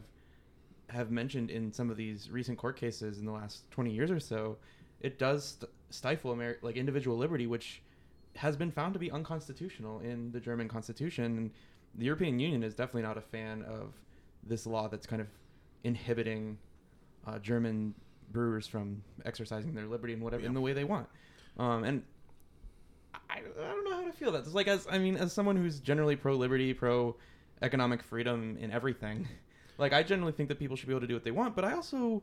have 0.88 1.10
mentioned 1.10 1.50
in 1.50 1.72
some 1.72 1.90
of 1.90 1.96
these 1.96 2.30
recent 2.30 2.56
court 2.58 2.76
cases 2.76 3.18
in 3.18 3.26
the 3.26 3.32
last 3.32 3.68
20 3.72 3.90
years 3.92 4.10
or 4.10 4.20
so, 4.20 4.56
it 5.00 5.18
does 5.18 5.56
st- 5.60 5.70
stifle 5.90 6.34
Ameri- 6.34 6.62
like 6.62 6.76
individual 6.76 7.16
liberty, 7.16 7.46
which 7.46 7.82
has 8.36 8.56
been 8.56 8.70
found 8.70 8.92
to 8.94 8.98
be 8.98 9.10
unconstitutional 9.10 10.00
in 10.00 10.32
the 10.32 10.40
German 10.40 10.68
constitution. 10.68 11.24
And 11.38 11.50
the 11.94 12.04
European 12.04 12.38
Union 12.38 12.62
is 12.62 12.74
definitely 12.74 13.02
not 13.02 13.16
a 13.16 13.22
fan 13.22 13.62
of 13.62 13.94
this 14.42 14.66
law 14.66 14.88
that's 14.88 15.06
kind 15.06 15.22
of 15.22 15.28
inhibiting 15.84 16.58
uh, 17.26 17.38
German 17.38 17.94
brewers 18.30 18.66
from 18.66 19.02
exercising 19.24 19.74
their 19.74 19.86
liberty 19.86 20.12
in 20.12 20.20
whatever 20.20 20.44
in 20.44 20.54
the 20.54 20.60
way 20.60 20.72
they 20.72 20.84
want. 20.84 21.08
Um, 21.58 21.84
and 21.84 22.02
I, 23.30 23.38
I 23.38 23.68
don't 23.68 23.84
know 23.84 23.96
how 23.96 24.04
to 24.04 24.12
feel 24.12 24.32
that. 24.32 24.40
It's 24.40 24.54
like 24.54 24.68
as 24.68 24.86
I 24.90 24.98
mean, 24.98 25.16
as 25.16 25.32
someone 25.32 25.56
who's 25.56 25.80
generally 25.80 26.16
pro 26.16 26.36
liberty, 26.36 26.74
pro 26.74 27.16
economic 27.62 28.02
freedom 28.02 28.56
in 28.60 28.70
everything, 28.70 29.26
like 29.78 29.92
I 29.92 30.02
generally 30.02 30.32
think 30.32 30.48
that 30.48 30.58
people 30.58 30.76
should 30.76 30.88
be 30.88 30.92
able 30.92 31.00
to 31.02 31.06
do 31.06 31.14
what 31.14 31.24
they 31.24 31.30
want. 31.30 31.56
But 31.56 31.64
I 31.64 31.72
also 31.72 32.22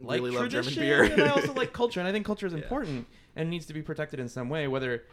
like 0.00 0.20
Really 0.22 0.36
love 0.36 0.48
German 0.48 0.74
beer. 0.74 1.02
and 1.04 1.22
I 1.22 1.28
also 1.28 1.52
like 1.62 1.72
culture, 1.72 2.00
and 2.00 2.08
I 2.08 2.12
think 2.12 2.24
culture 2.26 2.46
is 2.46 2.52
Yeah. 2.52 2.60
important 2.60 3.06
and 3.36 3.50
needs 3.50 3.66
to 3.66 3.74
be 3.74 3.82
protected 3.82 4.20
in 4.20 4.28
some 4.28 4.48
way. 4.48 4.68
Whether 4.68 5.04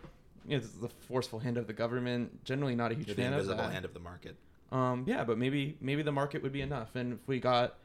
you 0.48 0.52
know, 0.52 0.58
it's 0.58 0.70
the 0.70 0.90
forceful 0.90 1.40
hand 1.40 1.58
of 1.58 1.68
the 1.68 1.74
government, 1.74 2.44
generally 2.44 2.76
not 2.76 2.92
a 2.92 2.96
huge 2.96 3.08
the 3.08 3.16
fan 3.16 3.34
of 3.34 3.40
invisible 3.40 3.58
that. 3.64 3.72
hand 3.74 3.86
of 3.86 3.94
the 3.94 4.00
market. 4.00 4.36
Um, 4.72 5.04
yeah, 5.08 5.24
but 5.24 5.38
maybe 5.38 5.78
maybe 5.82 6.02
the 6.04 6.12
market 6.12 6.44
would 6.44 6.52
be 6.54 6.62
enough, 6.62 6.96
and 6.96 7.14
if 7.14 7.28
we 7.28 7.40
got 7.40 7.76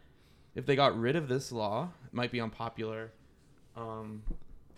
if 0.54 0.66
they 0.66 0.76
got 0.76 0.98
rid 0.98 1.16
of 1.16 1.28
this 1.28 1.52
law, 1.52 1.90
it 2.06 2.12
might 2.14 2.30
be 2.32 2.40
unpopular. 2.40 3.12
Um, 3.76 4.22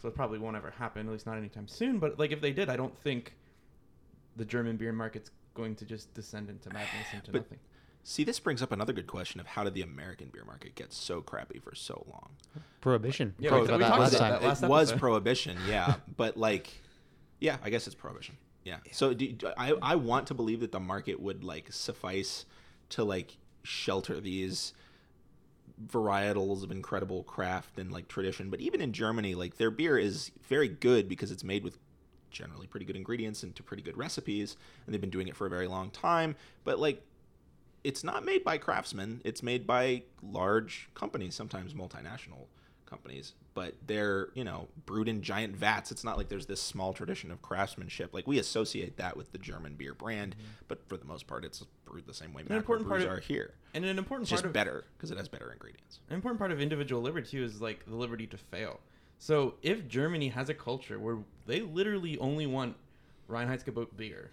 so 0.01 0.09
it 0.09 0.15
probably 0.15 0.39
won't 0.39 0.57
ever 0.57 0.71
happen, 0.71 1.07
at 1.07 1.13
least 1.13 1.27
not 1.27 1.37
anytime 1.39 1.67
soon. 1.69 1.99
But 1.99 2.19
like 2.19 2.31
if 2.33 2.41
they 2.41 2.53
did, 2.53 2.69
I 2.69 2.77
don't 2.77 2.97
think 2.99 3.35
the 4.37 4.45
German 4.45 4.77
beer 4.77 4.93
market's 4.93 5.31
going 5.55 5.75
to 5.77 5.85
just 5.85 6.13
descend 6.15 6.49
into 6.51 6.69
madness 6.71 7.07
into 7.15 7.31
But- 7.33 7.43
nothing. 7.43 7.59
See, 8.05 8.25
this 8.25 8.41
brings 8.41 8.63
up 8.63 8.73
another 8.73 8.93
good 8.93 9.07
question 9.07 9.41
of 9.41 9.47
how 9.47 9.63
did 9.65 9.75
the 9.75 9.83
American 9.83 10.29
beer 10.33 10.45
market 10.45 10.75
get 10.75 10.93
so 10.93 11.21
crappy 11.21 11.61
for 11.61 11.75
so 11.75 12.05
long? 12.11 12.31
Prohibition. 12.81 13.35
Yeah, 13.39 13.55
We 13.55 13.61
we- 13.63 13.67
talked 13.69 13.77
about 13.77 13.79
that 13.81 13.89
talked 13.89 14.01
last 14.01 14.15
about 14.15 14.41
time. 14.41 14.61
that 14.61 14.67
it 14.67 14.69
was 14.69 14.93
prohibition, 14.93 15.57
yeah, 15.69 15.95
but 16.17 16.37
like, 16.37 16.69
yeah, 17.41 17.59
I 17.63 17.71
guess 17.71 17.87
it's 17.87 17.95
prohibition. 17.95 18.37
Yeah. 18.65 18.79
So 18.91 19.15
do, 19.15 19.33
do- 19.33 19.53
I 19.57 19.73
I 19.81 19.97
want 19.97 20.27
to 20.29 20.35
believe 20.35 20.61
that 20.61 20.73
the 20.73 20.81
market 20.81 21.21
would 21.21 21.45
like 21.45 21.73
suffice 21.73 22.45
to 22.91 23.05
like 23.05 23.37
shelter 23.63 24.21
these 24.21 24.73
varietals 25.87 26.63
of 26.63 26.71
incredible 26.71 27.23
craft 27.25 27.79
and 27.79 27.91
like 27.93 28.09
tradition, 28.09 28.51
but 28.51 28.61
even 28.61 28.81
in 28.81 28.93
Germany, 28.93 29.35
like 29.35 29.57
their 29.57 29.71
beer 29.71 29.99
is 29.99 30.31
very 30.49 30.69
good 30.69 31.09
because 31.09 31.31
it's 31.31 31.43
made 31.45 31.65
with 31.65 31.79
generally 32.31 32.67
pretty 32.67 32.87
good 32.87 32.97
ingredients 32.97 33.43
and 33.43 33.55
to 33.57 33.63
pretty 33.63 33.83
good 33.83 33.97
recipes, 33.97 34.57
and 34.87 34.95
they've 34.95 35.01
been 35.01 35.11
doing 35.11 35.29
it 35.29 35.37
for 35.37 35.47
a 35.47 35.51
very 35.51 35.67
long 35.67 35.91
time. 35.91 36.35
But 36.65 36.79
like, 36.79 37.03
it's 37.85 38.05
not 38.05 38.25
made 38.25 38.45
by 38.45 38.59
craftsmen; 38.59 39.21
it's 39.25 39.43
made 39.43 39.67
by 39.67 40.03
large 40.23 40.89
companies, 40.95 41.35
sometimes 41.35 41.75
multinational 41.75 42.47
companies. 42.87 43.33
But 43.55 43.75
they're 43.87 44.29
you 44.35 44.45
know 44.45 44.69
brewed 44.87 45.09
in 45.09 45.23
giant 45.23 45.57
vats. 45.57 45.91
It's 45.91 46.05
not 46.05 46.17
like 46.17 46.29
there's 46.29 46.47
this 46.47 46.63
small 46.63 46.93
tradition 46.93 47.31
of 47.31 47.43
craftsmanship. 47.43 48.15
Like 48.15 48.27
we 48.27 48.39
associate 48.39 48.97
that 48.99 49.17
with 49.17 49.33
the 49.33 49.39
German 49.39 49.75
beer 49.75 49.95
brand, 49.95 50.37
mm-hmm. 50.37 50.65
but 50.69 50.89
for 50.89 50.97
the 50.97 51.05
most 51.05 51.27
part, 51.27 51.45
it's 51.45 51.65
brewed 51.85 52.07
the 52.07 52.15
same 52.15 52.33
way 52.33 52.43
An 52.49 52.57
important 52.57 52.89
part 52.89 53.03
of- 53.03 53.09
are 53.09 53.21
here. 53.21 53.55
And 53.75 53.85
an 53.85 53.99
important 53.99 54.27
It's 54.27 54.33
part 54.33 54.43
just 54.43 54.47
of 54.47 54.53
better 54.53 54.85
because 54.97 55.11
it 55.11 55.17
has 55.17 55.29
better 55.29 55.51
ingredients. 55.51 56.01
An 56.09 56.15
important 56.15 56.39
part 56.39 56.53
of 56.53 56.61
individual 56.61 57.03
liberty 57.03 57.29
too 57.31 57.45
is 57.45 57.61
like 57.61 57.85
the 57.87 57.97
liberty 57.97 58.27
to 58.29 58.37
fail. 58.37 58.81
So 59.19 59.55
if 59.63 59.87
Germany 59.87 60.29
has 60.29 60.49
a 60.49 60.55
culture 60.55 60.99
where 60.99 61.19
they 61.47 61.61
literally 61.61 62.19
only 62.19 62.47
want 62.47 62.77
Reinheitsgebot 63.31 63.97
beer, 63.97 64.31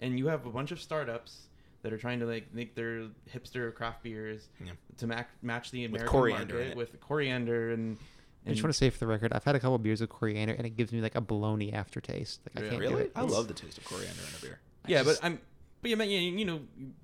and 0.00 0.18
you 0.18 0.26
have 0.26 0.46
a 0.46 0.50
bunch 0.50 0.70
of 0.70 0.80
startups 0.80 1.48
that 1.82 1.92
are 1.92 1.98
trying 1.98 2.20
to 2.20 2.26
like 2.26 2.52
make 2.54 2.74
their 2.74 3.08
hipster 3.34 3.74
craft 3.74 4.02
beers 4.02 4.48
Yeah. 4.64 4.72
to 4.98 5.06
mac- 5.06 5.30
match 5.42 5.70
the 5.70 5.84
American 5.84 6.08
coriander 6.08 6.54
in 6.54 6.60
market 6.60 6.70
it. 6.72 6.76
with 6.76 7.00
coriander 7.00 7.72
and. 7.72 7.98
I 8.44 8.50
just 8.50 8.62
want 8.64 8.72
to 8.74 8.78
say 8.78 8.90
for 8.90 8.98
the 8.98 9.06
record, 9.06 9.32
I've 9.32 9.44
had 9.44 9.54
a 9.54 9.60
couple 9.60 9.78
beers 9.78 10.00
with 10.00 10.10
coriander, 10.10 10.52
and 10.54 10.66
it 10.66 10.70
gives 10.76 10.92
me 10.92 11.00
like 11.00 11.14
a 11.14 11.20
baloney 11.20 11.72
aftertaste. 11.72 12.40
Like 12.56 12.64
I 12.64 12.68
can't 12.70 12.82
do 12.82 12.88
Really? 12.88 13.02
it. 13.04 13.12
I 13.14 13.22
love 13.22 13.46
the 13.46 13.54
taste 13.54 13.78
of 13.78 13.84
coriander 13.84 14.20
in 14.20 14.34
a 14.36 14.40
beer. 14.40 14.58
yeah, 14.88 15.04
just- 15.04 15.20
but 15.20 15.26
I'm 15.26 15.40
But 15.80 15.90
yeah, 15.90 16.02
you, 16.02 16.18
you 16.38 16.44
know, 16.44 16.60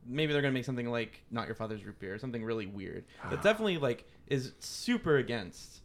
maybe 0.06 0.32
they're 0.32 0.42
gonna 0.42 0.52
make 0.54 0.64
something 0.64 0.90
like 0.90 1.22
"Not 1.30 1.46
Your 1.46 1.54
Father's 1.54 1.84
Root 1.84 1.98
Beer," 2.00 2.18
something 2.18 2.44
really 2.44 2.66
weird. 2.66 3.04
That 3.30 3.38
ah. 3.38 3.42
definitely 3.42 3.78
like 3.78 4.04
is 4.26 4.52
super 4.60 5.16
against 5.18 5.80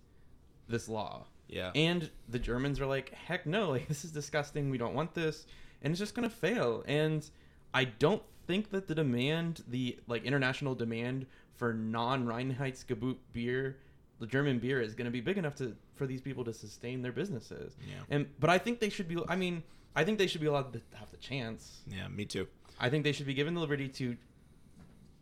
this 0.67 0.87
law. 0.89 1.25
Yeah. 1.47 1.71
And 1.75 2.09
the 2.29 2.39
Germans 2.39 2.79
are 2.79 2.85
like, 2.87 3.13
heck 3.13 3.45
no, 3.45 3.69
like 3.71 3.87
this 3.87 4.03
is 4.05 4.11
disgusting. 4.11 4.69
We 4.71 4.77
don't 4.79 4.93
want 4.95 5.13
this, 5.13 5.45
and 5.83 5.91
it's 5.91 5.99
just 5.99 6.15
gonna 6.15 6.29
fail. 6.31 6.83
And 6.87 7.27
I 7.75 7.85
don't 7.85 8.23
think 8.53 8.69
that 8.69 8.87
the 8.87 8.93
demand, 8.95 9.63
the 9.67 9.97
like 10.07 10.23
international 10.25 10.75
demand 10.75 11.25
for 11.55 11.73
non-Reinheitsgebot 11.73 13.17
beer, 13.31 13.77
the 14.19 14.27
German 14.27 14.59
beer, 14.59 14.79
is 14.81 14.93
gonna 14.95 15.09
be 15.11 15.21
big 15.21 15.37
enough 15.37 15.55
to 15.55 15.75
for 15.95 16.05
these 16.07 16.21
people 16.21 16.43
to 16.43 16.53
sustain 16.53 17.01
their 17.01 17.11
businesses. 17.11 17.75
Yeah. 17.87 17.95
And 18.09 18.27
but 18.39 18.49
I 18.49 18.57
think 18.59 18.79
they 18.79 18.89
should 18.89 19.07
be. 19.07 19.17
I 19.27 19.35
mean, 19.35 19.63
I 19.95 20.03
think 20.03 20.17
they 20.19 20.27
should 20.27 20.41
be 20.41 20.47
allowed 20.47 20.71
to 20.73 20.81
have 20.95 21.09
the 21.11 21.17
chance. 21.17 21.81
yeah, 21.87 22.07
me 22.07 22.25
too. 22.25 22.47
I 22.79 22.89
think 22.89 23.03
they 23.03 23.11
should 23.11 23.25
be 23.27 23.33
given 23.33 23.53
the 23.55 23.61
liberty 23.61 23.87
to 23.89 24.15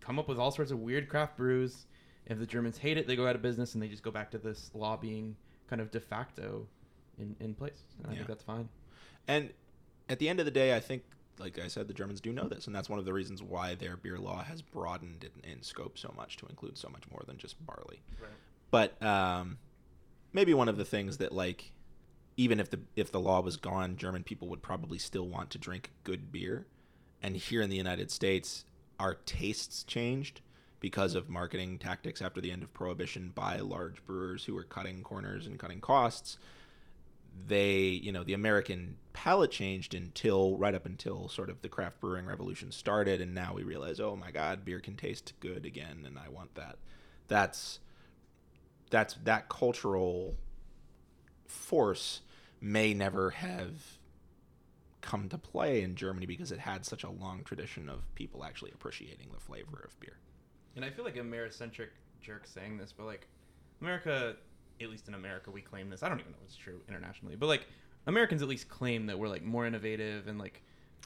come 0.01 0.19
up 0.19 0.27
with 0.27 0.37
all 0.39 0.51
sorts 0.51 0.71
of 0.71 0.79
weird 0.79 1.07
craft 1.09 1.37
brews. 1.37 1.85
If 2.25 2.37
the 2.39 2.45
Germans 2.45 2.77
hate 2.77 2.97
it, 2.97 3.07
they 3.07 3.15
go 3.15 3.27
out 3.27 3.35
of 3.35 3.41
business 3.41 3.73
and 3.73 3.81
they 3.83 3.87
just 3.87 4.03
go 4.03 4.11
back 4.11 4.31
to 4.31 4.37
this 4.37 4.71
law 4.73 4.95
being 4.97 5.35
kind 5.69 5.81
of 5.81 5.89
de 5.91 5.99
facto 5.99 6.67
in, 7.17 7.35
in 7.39 7.53
place. 7.53 7.81
And 7.97 8.07
I 8.07 8.11
Yeah. 8.11 8.15
think 8.17 8.27
that's 8.27 8.43
fine. 8.43 8.69
And 9.27 9.51
at 10.09 10.19
the 10.19 10.29
end 10.29 10.39
of 10.39 10.45
the 10.45 10.51
day, 10.51 10.75
I 10.75 10.79
think, 10.79 11.03
like 11.39 11.59
I 11.59 11.67
said, 11.67 11.87
the 11.87 11.93
Germans 11.93 12.21
do 12.21 12.31
know 12.31 12.47
this, 12.47 12.67
and 12.67 12.75
that's 12.75 12.89
one 12.89 12.99
of 12.99 13.05
the 13.05 13.13
reasons 13.13 13.41
why 13.41 13.75
their 13.75 13.97
beer 13.97 14.17
law 14.17 14.43
has 14.43 14.61
broadened 14.61 15.23
in, 15.23 15.51
in 15.51 15.63
scope 15.63 15.97
so 15.97 16.13
much 16.15 16.37
to 16.37 16.45
include 16.47 16.77
so 16.77 16.89
much 16.89 17.03
more 17.11 17.23
than 17.25 17.37
just 17.37 17.63
barley. 17.65 18.01
But 18.69 19.01
um, 19.03 19.57
maybe 20.33 20.53
one 20.53 20.69
of 20.69 20.77
the 20.77 20.85
things 20.85 21.17
that, 21.17 21.31
like, 21.31 21.71
even 22.37 22.59
if 22.59 22.69
the 22.69 22.79
if 22.95 23.11
the 23.11 23.19
law 23.19 23.41
was 23.41 23.57
gone, 23.57 23.97
German 23.97 24.23
people 24.23 24.47
would 24.49 24.61
probably 24.61 24.97
still 24.97 25.27
want 25.27 25.49
to 25.51 25.57
drink 25.57 25.91
good 26.03 26.31
beer. 26.31 26.65
And 27.21 27.35
here 27.35 27.61
in 27.61 27.69
the 27.69 27.75
United 27.75 28.09
States, 28.09 28.65
our 28.99 29.15
tastes 29.25 29.83
changed 29.83 30.41
because 30.79 31.13
of 31.13 31.29
marketing 31.29 31.77
tactics 31.77 32.21
after 32.21 32.41
the 32.41 32.51
end 32.51 32.63
of 32.63 32.73
prohibition 32.73 33.31
by 33.35 33.57
large 33.57 34.03
brewers 34.05 34.45
who 34.45 34.55
were 34.55 34.63
cutting 34.63 35.03
corners 35.03 35.45
and 35.45 35.59
cutting 35.59 35.79
costs 35.79 36.37
they 37.47 37.79
you 37.79 38.11
know 38.11 38.23
the 38.23 38.33
american 38.33 38.95
palate 39.13 39.51
changed 39.51 39.93
until 39.93 40.57
right 40.57 40.75
up 40.75 40.85
until 40.85 41.27
sort 41.27 41.49
of 41.49 41.61
the 41.61 41.69
craft 41.69 41.99
brewing 41.99 42.25
revolution 42.25 42.71
started 42.71 43.21
and 43.21 43.33
now 43.33 43.53
we 43.53 43.63
realize 43.63 43.99
oh 43.99 44.15
my 44.15 44.31
god 44.31 44.63
beer 44.63 44.79
can 44.79 44.95
taste 44.95 45.33
good 45.39 45.65
again 45.65 46.03
and 46.05 46.17
i 46.17 46.29
want 46.29 46.53
that. 46.55 46.77
That's 47.27 47.79
that's 48.89 49.13
that 49.23 49.47
cultural 49.47 50.35
force 51.47 52.21
may 52.59 52.93
never 52.93 53.29
have 53.29 53.71
come 54.99 55.29
to 55.29 55.37
play 55.37 55.81
in 55.81 55.95
germany 55.95 56.25
because 56.25 56.51
it 56.51 56.59
had 56.59 56.85
such 56.85 57.05
a 57.05 57.09
long 57.09 57.43
tradition 57.45 57.87
of 57.87 58.13
people 58.15 58.43
actually 58.43 58.71
appreciating 58.71 59.29
the 59.33 59.39
flavor 59.39 59.81
of 59.85 59.97
beer. 60.01 60.17
And 60.75 60.83
I 60.83 60.89
feel 60.89 61.05
like 61.05 61.15
a 61.15 61.21
Americentric 61.21 61.87
jerk 62.21 62.45
saying 62.45 62.77
this, 62.77 62.91
but 62.91 63.05
like 63.05 63.27
America, 63.81 64.35
at 64.83 64.89
least 64.89 65.07
in 65.07 65.13
America, 65.13 65.51
we 65.51 65.61
claim 65.61 65.89
this. 65.89 66.03
I 66.03 66.09
don't 66.09 66.19
even 66.19 66.31
know 66.31 66.37
if 66.41 66.47
it's 66.47 66.55
true 66.57 66.81
internationally, 66.87 67.35
but 67.35 67.47
like 67.47 67.67
Americans 68.07 68.41
at 68.41 68.47
least 68.47 68.67
claim 68.69 69.05
that 69.07 69.17
we're 69.19 69.27
like 69.29 69.43
more 69.43 69.65
innovative 69.65 70.27
and 70.27 70.39
like 70.39 70.61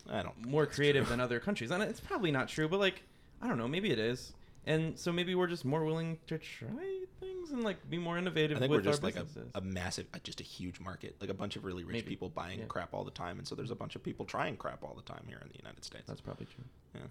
i 0.10 0.22
don't 0.22 0.46
more 0.46 0.66
creative 0.66 1.08
than 1.10 1.20
other 1.20 1.40
countries. 1.40 1.72
And 1.72 1.82
it's 1.84 2.00
probably 2.00 2.32
not 2.32 2.48
true, 2.48 2.68
but 2.68 2.80
like 2.80 3.04
I 3.42 3.48
don't 3.48 3.58
know, 3.58 3.68
maybe 3.68 3.92
it 3.92 4.00
is. 4.00 4.34
And 4.68 4.98
so 4.98 5.12
maybe 5.12 5.36
we're 5.36 5.46
just 5.48 5.64
more 5.64 5.84
willing 5.86 6.18
to 6.28 6.38
try 6.40 7.04
things 7.20 7.52
and 7.52 7.64
like 7.64 7.88
be 7.88 8.00
more 8.00 8.18
innovative 8.18 8.58
I 8.58 8.62
think 8.62 8.72
with 8.72 8.84
we're 8.84 8.92
just 8.92 9.04
like 9.04 9.16
a, 9.16 9.26
a 9.54 9.62
massive, 9.62 10.08
uh, 10.14 10.18
just 10.24 10.40
a 10.42 10.44
huge 10.44 10.80
market, 10.80 11.16
like 11.22 11.30
a 11.30 11.36
bunch 11.36 11.56
of 11.56 11.66
really 11.66 11.84
rich 11.84 11.94
Maybe. 11.94 12.10
people 12.10 12.30
buying 12.30 12.60
Yeah. 12.60 12.66
crap 12.66 12.92
all 12.94 13.04
the 13.04 13.12
time, 13.12 13.38
and 13.38 13.48
so 13.48 13.54
there's 13.54 13.70
a 13.70 13.76
bunch 13.76 13.96
of 13.96 14.02
people 14.04 14.26
trying 14.26 14.58
crap 14.58 14.84
all 14.84 14.96
the 14.96 15.04
time 15.04 15.24
here 15.28 15.38
in 15.44 15.50
the 15.50 15.58
United 15.60 15.84
States. 15.86 16.06
That's 16.08 16.22
probably 16.22 16.48
true. 16.48 16.64
yeah, 16.96 17.02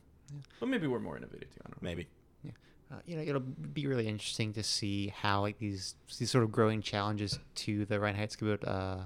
But 0.58 0.68
maybe 0.68 0.88
we're 0.88 0.98
more 0.98 1.16
innovative 1.16 1.48
too. 1.54 1.60
I 1.64 1.68
don't 1.68 1.80
know. 1.82 1.86
maybe. 1.88 2.08
Yeah. 2.42 2.50
Uh, 2.94 3.00
you 3.06 3.16
know, 3.16 3.22
it'll 3.22 3.40
be 3.40 3.86
really 3.86 4.06
interesting 4.06 4.52
to 4.52 4.62
see 4.62 5.08
how 5.08 5.40
like 5.40 5.58
these 5.58 5.94
these 6.18 6.30
sort 6.30 6.44
of 6.44 6.52
growing 6.52 6.82
challenges 6.82 7.38
to 7.54 7.84
the 7.86 7.96
Reinheitsgebot, 7.96 8.66
uh, 8.66 9.04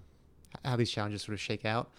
how 0.65 0.77
these 0.77 0.91
challenges 0.91 1.23
sort 1.23 1.35
of 1.35 1.41
shake 1.41 1.65
out. 1.65 1.91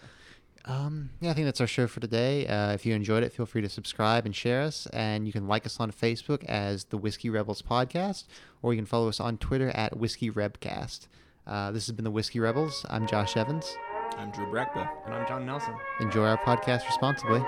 Um, 0.66 1.10
yeah, 1.20 1.30
I 1.30 1.32
think 1.32 1.46
that's 1.46 1.60
our 1.60 1.66
show 1.66 1.86
for 1.86 2.00
today. 2.00 2.46
Uh, 2.46 2.72
if 2.72 2.84
you 2.84 2.94
enjoyed 2.94 3.22
it, 3.22 3.32
feel 3.32 3.46
free 3.46 3.62
to 3.62 3.68
subscribe 3.68 4.26
and 4.26 4.36
share 4.36 4.60
us, 4.60 4.86
and 4.92 5.26
you 5.26 5.32
can 5.32 5.48
like 5.48 5.64
us 5.64 5.80
on 5.80 5.90
Facebook 5.90 6.44
as 6.44 6.84
the 6.84 6.98
Whiskey 6.98 7.30
Rebels 7.30 7.62
Podcast, 7.62 8.24
or 8.62 8.72
you 8.72 8.78
can 8.78 8.86
follow 8.86 9.08
us 9.08 9.20
on 9.20 9.38
Twitter 9.38 9.70
at 9.70 9.96
Whiskey 9.96 10.30
Rebcast. 10.30 11.08
Uh, 11.46 11.70
this 11.72 11.86
has 11.86 11.96
been 11.96 12.04
the 12.04 12.10
Whiskey 12.10 12.40
Rebels. 12.40 12.84
I'm 12.90 13.06
Josh 13.06 13.36
Evans. 13.36 13.74
I'm 14.18 14.30
Drew 14.30 14.46
Brackbill. 14.46 14.88
And 15.06 15.14
I'm 15.14 15.26
John 15.26 15.46
Nelson. 15.46 15.74
Enjoy 16.00 16.24
our 16.26 16.38
podcast 16.38 16.86
responsibly. 16.86 17.42